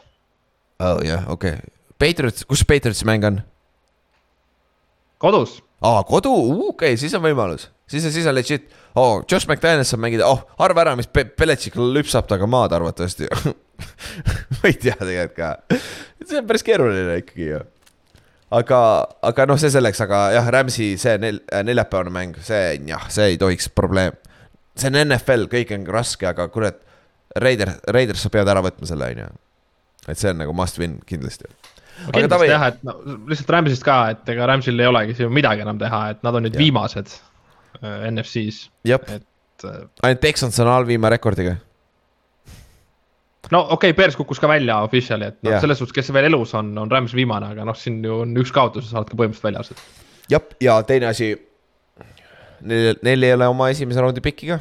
[0.80, 3.42] oh jah yeah,, okei okay., Patriots, kus Patriotsi mäng on?
[5.20, 5.60] kodus.
[5.82, 8.70] aa, kodu, okei okay,, siis on võimalus, siis on, siis on legit.
[8.96, 13.30] oh, Josh McDaniels saab mängida, oh, arva ära, mis Pe Belichik lüpsab temaga maad arvatavasti
[14.56, 15.52] ma ei tea tegelikult ka,
[16.24, 17.66] see on päris keeruline ikkagi ju
[18.52, 18.80] aga,
[19.30, 23.40] aga noh, see selleks, aga jah, Rams'i see nel-, neljapäevane mäng, see jah, see ei
[23.42, 24.18] tohiks probleem,
[24.82, 26.82] see on NFL, kõik on raske, aga kurat,
[27.40, 29.30] Raider, Raiders, sa pead ära võtma selle, on ju.
[30.10, 31.50] et see on nagu must win kindlasti.
[32.10, 32.50] kindlasti tavai...
[32.50, 32.98] jah, et no
[33.30, 36.48] lihtsalt Rams'ist ka, et ega Rams'il ei olegi siin midagi enam teha, et nad on
[36.48, 36.64] nüüd ja.
[36.64, 38.70] viimased äh, NFC-s.
[38.90, 39.82] et äh....
[40.04, 41.58] ainult Texans on halvima rekordiga.
[43.52, 46.56] no okei okay,, Bears kukkus ka välja official'i, et noh selles suhtes, kes veel elus
[46.58, 49.22] on, on Rams viimane, aga noh, siin ju on üks kaotus ja sa oled ka
[49.22, 49.94] põhimõtteliselt väljas.
[50.34, 51.36] jah, ja teine asi
[52.62, 54.60] Neil, neil ei ole oma esimese raundi pikki ka.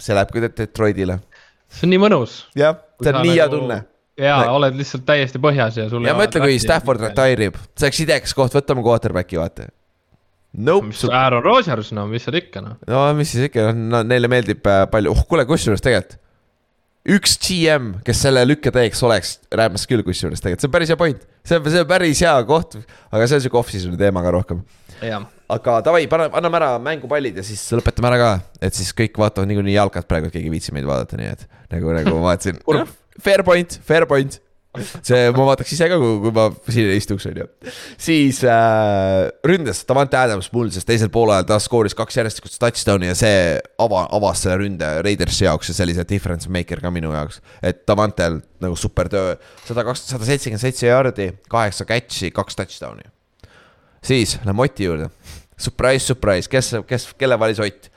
[0.00, 1.20] see läheb ka Detroitile.
[1.68, 2.42] see on nii mõnus.
[2.58, 3.58] jah, see on nii hea nagu...
[3.58, 3.82] tunne
[4.20, 4.54] ja Näe.
[4.54, 6.04] oled lihtsalt täiesti põhjas ja sul.
[6.06, 9.68] ja mõtle, kui Stafford retire ib, see oleks idekas koht, võtame quarterback'i, vaata.
[10.50, 10.88] Nope.
[10.90, 12.80] mis Aaron Rodgers, no mis seal ikka noh.
[12.90, 16.18] no mis siis ikka, no neile meeldib äh, palju, oh kuule, kusjuures tegelikult.
[17.10, 21.00] üks GM, kes selle lükke teeks, oleks Rams küll kusjuures tegelikult, see on päris hea
[21.00, 21.28] point.
[21.46, 22.80] see on, see on päris hea koht,
[23.10, 24.64] aga see on sihuke off-season'i teema ka rohkem.
[25.00, 28.30] jah aga davai, paneme, anname ära mängupallid ja siis lõpetame ära ka,
[28.68, 31.48] et siis kõik vaatavad niikuinii jalkat praegu, et keegi ei viitsi meid vaadata, nii et
[31.74, 32.62] nagu, nagu ma vaatasin
[33.20, 34.38] Fair point, fair point
[34.78, 37.46] see, ma vaataks ise ka, kui ma siin istuks, on ju.
[38.00, 43.16] siis äh, ründes Davante Adams mul, sest teisel poolajal ta skooris kaks järjestikust touchdown'i ja
[43.18, 43.40] see
[43.82, 47.40] ava, avas selle ründe Raidersi jaoks ja see oli see difference maker ka minu jaoks.
[47.66, 49.34] et Davantel nagu super töö,
[49.66, 53.10] sada kaks, sada seitsekümmend seitse jaardi, kaheksa catch'i, kaks touchdown'i.
[54.06, 55.10] siis lähme Oti juurde
[55.60, 57.90] Surprise, surprise, kes, kes, kelle valis Ott?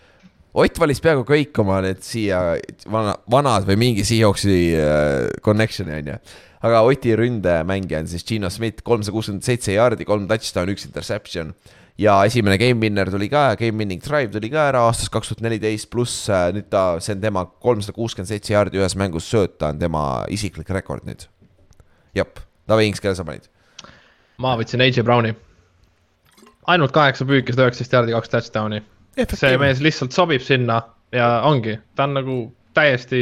[0.54, 2.40] Ott valis peaaegu kõik oma need siia
[2.92, 6.18] vana, vanad või mingi Seahawksi uh, connection'i on ju.
[6.68, 11.54] aga Oti ründemängija on siis Gino Schmidt, kolmsada kuuskümmend seitse jaardi, kolm touchdown'i, üks interception.
[11.98, 15.42] ja esimene game winner tuli ka, game winning drive tuli ka ära aastast kaks tuhat
[15.48, 19.72] neliteist, pluss uh, nüüd ta, see on tema kolmsada kuuskümmend seitse jaardi ühes mängus sööta
[19.72, 21.26] on tema isiklik rekord nüüd.
[22.14, 23.50] jep, Taavi Inks, kelle sa panid?
[24.38, 25.34] ma võtsin AJ Browni
[26.72, 28.82] ainult kaheksa püüki, sada üheksateist jaardi, kaks touchdown'i.
[29.36, 30.82] see mees lihtsalt sobib sinna
[31.14, 32.38] ja ongi, ta on nagu
[32.74, 33.20] täiesti,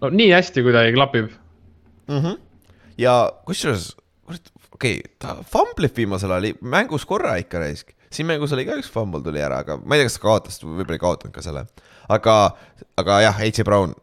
[0.00, 1.32] no nii hästi kuidagi klapib
[2.08, 2.20] mm.
[2.20, 2.38] -hmm.
[2.98, 3.90] ja kusjuures,
[4.24, 7.92] kurat, okei okay,, ta famblib viimasel ajal mängus korra ikka raisk.
[8.10, 10.62] siin mängus oli ka üks fumble tuli ära, aga ma ei tea, kas ta kaotas,
[10.62, 11.66] võib-olla ei kaotanud ka selle.
[12.08, 12.56] aga,
[12.96, 13.94] aga jah, AJ Brown.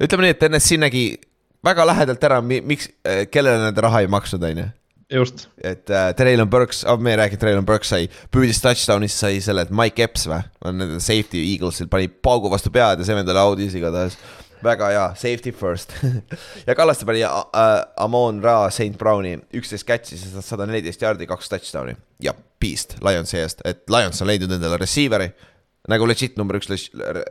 [0.00, 1.06] ütleme nii, et NSC nägi
[1.64, 2.88] väga lähedalt ära, miks,
[3.30, 4.66] kellele nad raha ei maksnud, on ju
[5.12, 5.48] just.
[5.62, 9.66] et äh, Traylon Burks oh,, me ei rääkinud, Traylon Burks sai, püüdis touchdown'ist sai selle,
[9.66, 13.30] et Mike Epps või, on nende safety Eaglesil, pani paugu vastu pead ja see vend
[13.30, 14.18] oli audis igatahes.
[14.66, 15.94] väga hea, safety first
[16.68, 21.96] ja Kallaste pani uh, Amon Ra St Browni üksteist catch'i, sada neliteist jaardi, kaks touchdown'i.
[22.22, 25.30] Ja beast Lionsi eest, et Lions on leidnud endale receiver'i
[25.86, 26.66] nagu legit number üks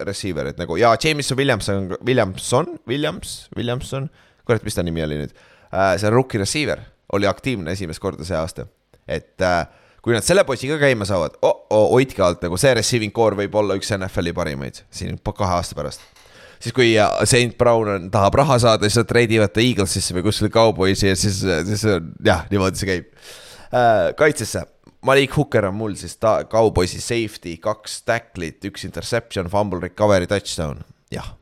[0.08, 4.08] receiver, et nagu ja Jameson Williamson, Williamson, Williams, Williamson,
[4.48, 5.34] kurat, mis ta nimi oli nüüd?
[5.74, 6.80] Uh,, see rookie receiver
[7.14, 8.68] oli aktiivne esimest korda see aasta.
[9.08, 9.68] et äh,
[10.02, 13.38] kui nad selle poisi ka käima saavad oh, oh, hoidke alt, nagu see receiving core
[13.40, 16.04] võib olla üks NFL-i parimaid siin kahe aasta pärast.
[16.60, 20.28] siis kui äh, Saint Brown on, tahab raha saada, siis nad treidivad ta Eaglesisse või
[20.28, 21.86] kuskile Cowboysi ja siis, siis
[22.26, 23.12] jah, niimoodi see käib
[23.72, 24.14] äh,.
[24.18, 24.66] kaitsesse,
[25.06, 30.82] Malik Hooker on mul siis ta, kauboisi safety, kaks tacklit, üks interception, fumble recovery, touchdown,
[31.14, 31.36] jah.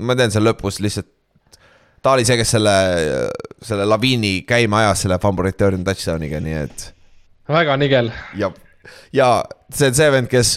[0.00, 1.08] ma tean seal lõpus lihtsalt,
[2.06, 2.76] ta oli see, kes selle,
[3.66, 6.86] selle laviini käima ajas selle fumble return touchdown'iga, nii et.
[7.50, 8.12] väga nigel.
[8.38, 8.52] ja,
[9.16, 9.30] ja
[9.74, 10.52] see on see vend, kes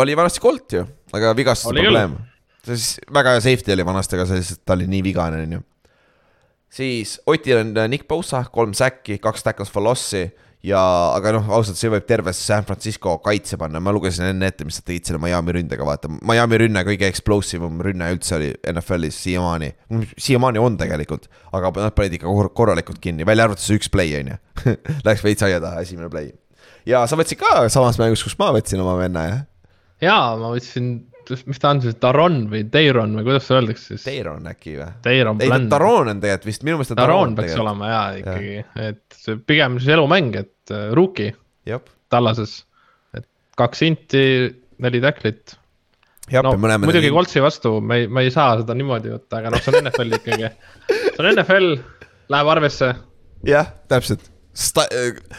[0.00, 2.16] oli vanasti Colt ju, aga vigastuse probleem.
[2.64, 5.64] siis väga hea safety oli vanasti, aga see lihtsalt, ta oli nii vigane, on ju.
[6.80, 10.30] siis Otil on Nick Bosa, kolm säkki, kaks tackles for loss'i
[10.66, 10.80] ja,
[11.16, 14.80] aga noh, ausalt, see võib terve San Francisco kaitse panna, ma lugesin enne ette, mis
[14.80, 16.10] nad tegid selle Miami ründega, vaata.
[16.26, 19.72] Miami rünne kõige explosive um rünne üldse oli NFL-is siiamaani,
[20.16, 24.34] siiamaani on tegelikult, aga nad panid ikka korralikult kinni, välja arvatud see üks play, on
[24.34, 24.40] ju.
[25.06, 26.34] Läks veits aia taha, esimene play.
[26.88, 29.46] ja sa võtsid ka samas mängus, kus ma võtsin oma venna, jah?
[30.04, 30.92] jaa, ma võtsin
[31.48, 34.06] mis ta on siis, Taron või Teiron või kuidas seda öeldakse siis?
[34.06, 34.88] Teiron äkki või?
[35.04, 35.66] Teiron Blend.
[35.66, 37.12] ei, Taron on tegelikult vist, minu meelest on Taron.
[37.12, 37.66] Taron peaks tegelikult.
[37.66, 41.32] olema jaa ikkagi ja., et see pigem siis elumäng, et uh, rookie
[42.10, 42.56] tallases.
[43.16, 43.26] et
[43.60, 44.24] kaks inti,
[44.82, 45.56] neli tacklit.
[46.34, 47.14] no muidugi nii...
[47.14, 50.18] Coltsi vastu me ei, me ei saa seda niimoodi võtta, aga noh, see on NFL
[50.20, 50.50] ikkagi.
[50.90, 51.70] see on NFL,
[52.34, 52.92] läheb arvesse.
[53.46, 54.28] jah, täpselt
[54.60, 54.82] Sta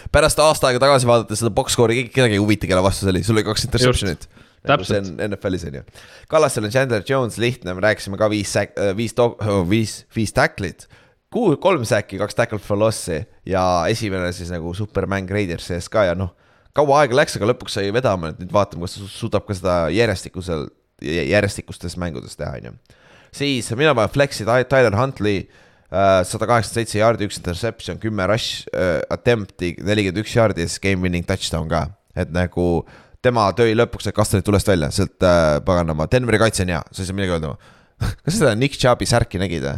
[0.07, 3.23] pärast aasta aega tagasi vaadates seda box score'i kedagi ei huvita, kelle vastu see oli,
[3.27, 4.23] sul oli kaks interception'it
[4.69, 5.83] nagu see on NFL-is on ju.
[6.31, 10.01] Kallastel on Chandler Jones lihtne, me rääkisime ka viis säk-, äh, viis to-, oh, viis,
[10.15, 10.87] viis tacklit.
[11.33, 16.05] Kuu-, kolm säki, kaks tackle for loss'i ja esimene siis nagu supermäng Raidersi ees ka
[16.09, 16.35] ja noh.
[16.75, 19.75] kaua aega läks, aga lõpuks sai vedama, et nüüd vaatame, kas ta suudab ka seda
[19.91, 20.69] järjestikusel,
[21.03, 22.99] järjestikustes mängudes teha, on ju.
[23.35, 25.41] siis mina panen flex'i Tyler Huntley
[25.91, 30.71] äh, sada kaheksakümmend seitse jaardi, üks interception, kümme rush uh, attempt'i, nelikümmend üks jaardi ja
[30.71, 31.89] siis game winning touchdown ka.
[32.15, 32.85] et nagu
[33.25, 37.09] tema tõi lõpuks kastanid tulest välja, sealt äh, paganama, Denveri kaitse on hea, sa ei
[37.09, 37.53] saa midagi öelda
[38.25, 39.77] kas seda Nick Chubb'i särki nägid või?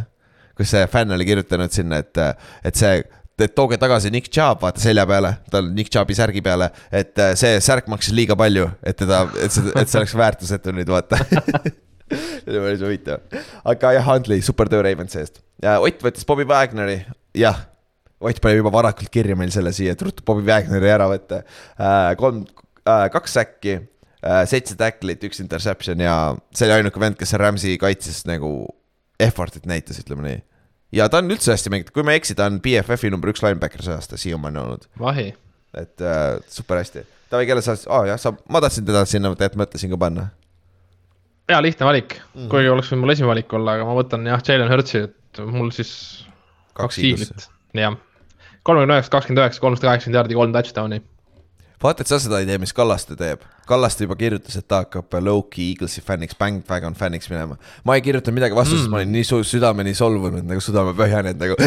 [0.54, 2.20] kus see fänn oli kirjutanud sinna, et,
[2.64, 3.00] et see,
[3.42, 7.34] et tooge tagasi Nick Chubb, vaata selja peale, tal Nick Chubb'i särgi peale, et äh,
[7.38, 11.18] see särk maksis liiga palju, et teda, et see, et see oleks väärtusetu nüüd vaata
[12.14, 13.22] see oli päris huvitav.
[13.64, 15.40] aga jah, Huntley, super töö Ravensi eest.
[15.64, 16.98] Ott võttis Bobby Wagneri,
[17.38, 17.64] jah.
[18.24, 22.14] Ott pani juba varakult kirja meil selle siia, et ruttu Bobby Wagneri ära võtta äh,.
[22.20, 26.16] kolm, äh, kaks säkki äh,, seitse tacklit, üks interception ja
[26.54, 28.50] see oli ainuke vend, kes Rams'i kaitses nagu
[29.22, 30.38] effort'it näitas, ütleme nii.
[31.00, 33.44] ja ta on üldse hästi mängitud, kui ma ei eksi, ta on BFF-i number üks
[33.44, 34.88] linebacker see aasta siiamaani olnud.
[35.00, 35.30] vahi.
[35.74, 37.04] et äh, super hästi.
[37.32, 40.28] Taavi, kelle sa, aa oh, jah, sa, ma tahtsin teda sinna tegelikult mõtlesin ka panna.
[41.50, 44.44] hea lihtne valik mm, kuigi oleks võinud mul esimene valik olla, aga ma võtan jah,
[44.44, 45.94] Jalen Hurtsi, et mul siis
[46.78, 47.48] kaks hiiglit,
[47.78, 47.98] jah.
[48.66, 51.02] kolmekümne üheksa, kakskümmend üheksa, kolmsada kaheksakümmend jaardi, kolm touchdown'i
[51.82, 53.40] vaata, et sa seda ei tee, mis Kallaste teeb.
[53.68, 57.54] Kallaste juba kirjutas, et ta hakkab low-key Eaglesi fänniks, Bandwagon fänniks minema.
[57.84, 61.28] ma ei kirjutanud midagi vastu mm., sest ma olin nii su südameni solvunud nagu südamepõhjani,
[61.32, 61.54] et nagu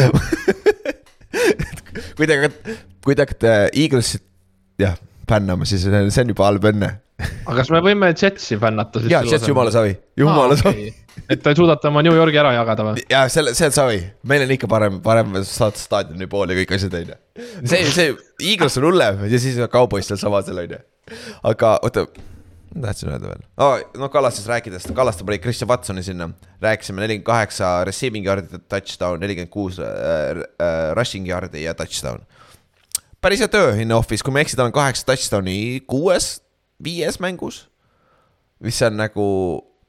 [2.18, 2.34] kui te
[3.04, 4.24] kui te hakkate Eaglesit,
[4.78, 4.94] jah,
[5.28, 6.88] fännama, siis see on juba halb õnne
[7.48, 9.10] aga kas me võime Jetsi fännata siis?
[9.12, 11.24] jaa, Jets jumala savi, jumala ah, savi okay..
[11.34, 13.04] et te suudate oma New Yorgi ära jagada või?
[13.10, 14.00] jaa, selle, see on savi,
[14.30, 17.18] meil on ikka parem, parem saada staadioni pool ja kõik asjad, on ju.
[17.64, 18.14] see, see,
[18.52, 20.80] Eagles on hullem ja siis on Cowboys seal samadel, on ju.
[21.50, 22.06] aga oota,
[22.76, 26.30] ma tahtsin öelda veel oh,, no Kallastest rääkides, Kallaste pani Christian Watsoni sinna.
[26.62, 32.22] rääkisime nelikümmend kaheksa receiving yard'i touchdown, nelikümmend kuus äh, äh, rushing yard'i ja touchdown.
[33.20, 36.36] päris hea töö in office, kui ma ei eksi, tal on kaheksa touchdown'i kuues
[36.84, 37.66] viies mängus.
[38.60, 39.26] mis on nagu,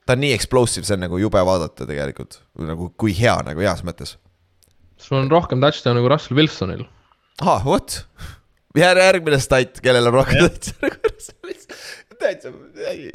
[0.06, 3.82] ta on nii explosive, see on nagu jube vaadata tegelikult, nagu kui hea nagu heas
[3.86, 4.18] mõttes.
[4.98, 6.86] sul on rohkem touchdown'e kui Russell Wilsonil.
[7.41, 8.03] ahah, vot,
[8.80, 11.84] järgmine stat, kellel on rohkem touchdown'e kui Russell Wilson
[12.20, 12.49] täitsa,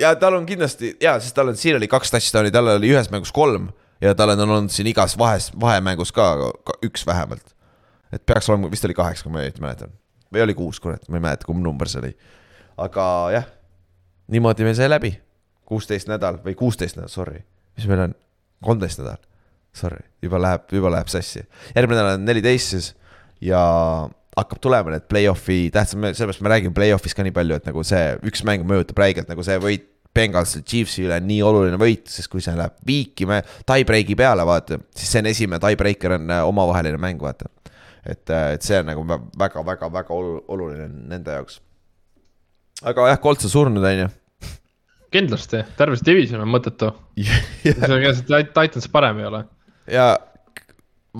[0.00, 3.10] ja tal on kindlasti ja, sest tal on, siin oli kaks touchdown'i, tal oli ühes
[3.12, 3.68] mängus kolm
[4.04, 6.28] ja tal on olnud siin igas vahes, vahemängus ka,
[6.66, 7.54] ka üks vähemalt.
[8.12, 9.92] et peaks olema, vist oli kaheksa, kui ma õieti mäletan.
[10.32, 12.12] või oli kuus, kurat, ma ei mäleta, kumb number see oli.
[12.80, 13.46] aga jah,
[14.32, 15.12] niimoodi meil sai läbi,
[15.68, 17.40] kuusteist nädal või kuusteist nädal, sorry,
[17.78, 18.18] mis meil on,
[18.64, 19.22] kolmteist nädal.
[19.74, 21.42] Sorry, juba läheb, juba läheb sassi,
[21.74, 22.92] järgmine nädal on neliteist siis
[23.42, 23.62] ja
[24.36, 28.14] hakkab tulema need play-off'i tähtsam, sellepärast ma räägin play-off'is ka nii palju, et nagu see
[28.30, 32.42] üks mäng mõjutab räigelt nagu see võit Bengalsi Chiefsi üle nii oluline võit, sest kui
[32.42, 37.00] see läheb viiki, me tie-break'i peale vaata, siis see on esimene tie-breaker on äh, omavaheline
[37.02, 37.50] mäng, vaata.
[38.04, 39.06] et, äh, et see on nagu
[39.38, 41.58] väga-väga-väga oluline nende jaoks
[42.82, 44.08] aga jah, Colts on surnud, on ju.
[45.14, 46.90] kindlasti, terve see division on mõttetu
[47.62, 49.44] sellega see Titans parem ei ole.
[49.86, 50.08] ja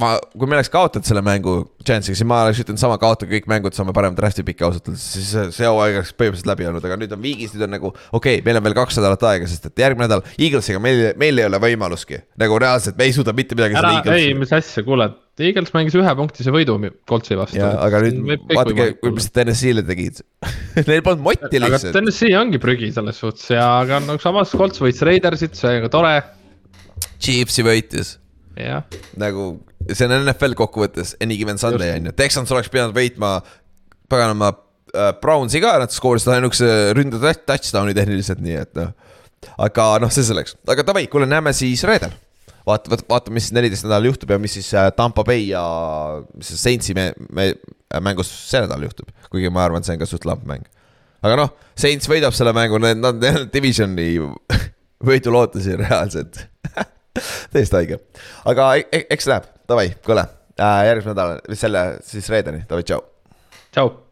[0.01, 3.49] ma, kui me oleks kaotanud selle mängu Chance'iga, siis ma oleks ütelnud sama, kaotage kõik
[3.51, 6.97] mängud, saame parema draft'i piki ausalt öeldes, siis see hooaeg oleks põhimõtteliselt läbi olnud, aga
[7.01, 7.91] nüüd on viigis, nüüd on nagu.
[7.93, 11.39] okei okay,, meil on veel kaks nädalat aega, sest et järgmine nädal Eaglesiga meil, meil
[11.39, 12.23] ei ole võimaluski.
[12.41, 13.79] nagu reaalselt, me ei suuda mitte midagi.
[13.79, 15.11] ära, ei, mis asja, kuule,
[15.45, 16.79] Eagles mängis ühepunktise võidu
[17.11, 17.61] Coltsi vastu.
[17.63, 20.23] aga nüüd vaadake, mis TNS-ile tegid
[20.89, 21.91] Neil polnud motti lihtsalt.
[21.91, 25.87] aga TNS-i ongi prügi selles suhtes ja, aga no samas Colts võitis Raidersit, see on
[25.87, 26.15] ka tore.
[27.23, 28.17] Chiefsi võitis.
[29.19, 29.49] nagu
[29.93, 33.37] see on NFL kokkuvõttes, any given Sunday on ju, Texans oleks pidanud võitma
[34.11, 34.53] paganama
[34.95, 38.93] äh, Brownsi ka, nad skoorisid ainukese ründe touchdown'i tehniliselt, nii et noh.
[39.61, 42.15] aga noh, see selleks, aga davai, kuule, näeme siis reedel.
[42.69, 45.65] vaata, vaatame, mis siis neliteist nädalal juhtub ja mis siis äh, Tampa Bay ja
[46.37, 47.51] mis see Saintsi me, me
[48.05, 49.11] mängus see nädal juhtub.
[49.31, 50.65] kuigi ma arvan, et see on ka suht lamp mäng.
[51.25, 53.23] aga noh, Saints võidab selle mängu, nad, nad
[53.57, 54.09] divisioni
[55.05, 56.47] võidu lootusi reaalselt
[57.53, 58.01] täiesti haige,
[58.51, 59.51] aga e-, e-, eks läheb.
[59.69, 60.27] Davai, kuule
[60.61, 63.05] äh,, järgmisel nädalal, selle siis reedeni, davai, tšau.
[63.73, 64.04] tšau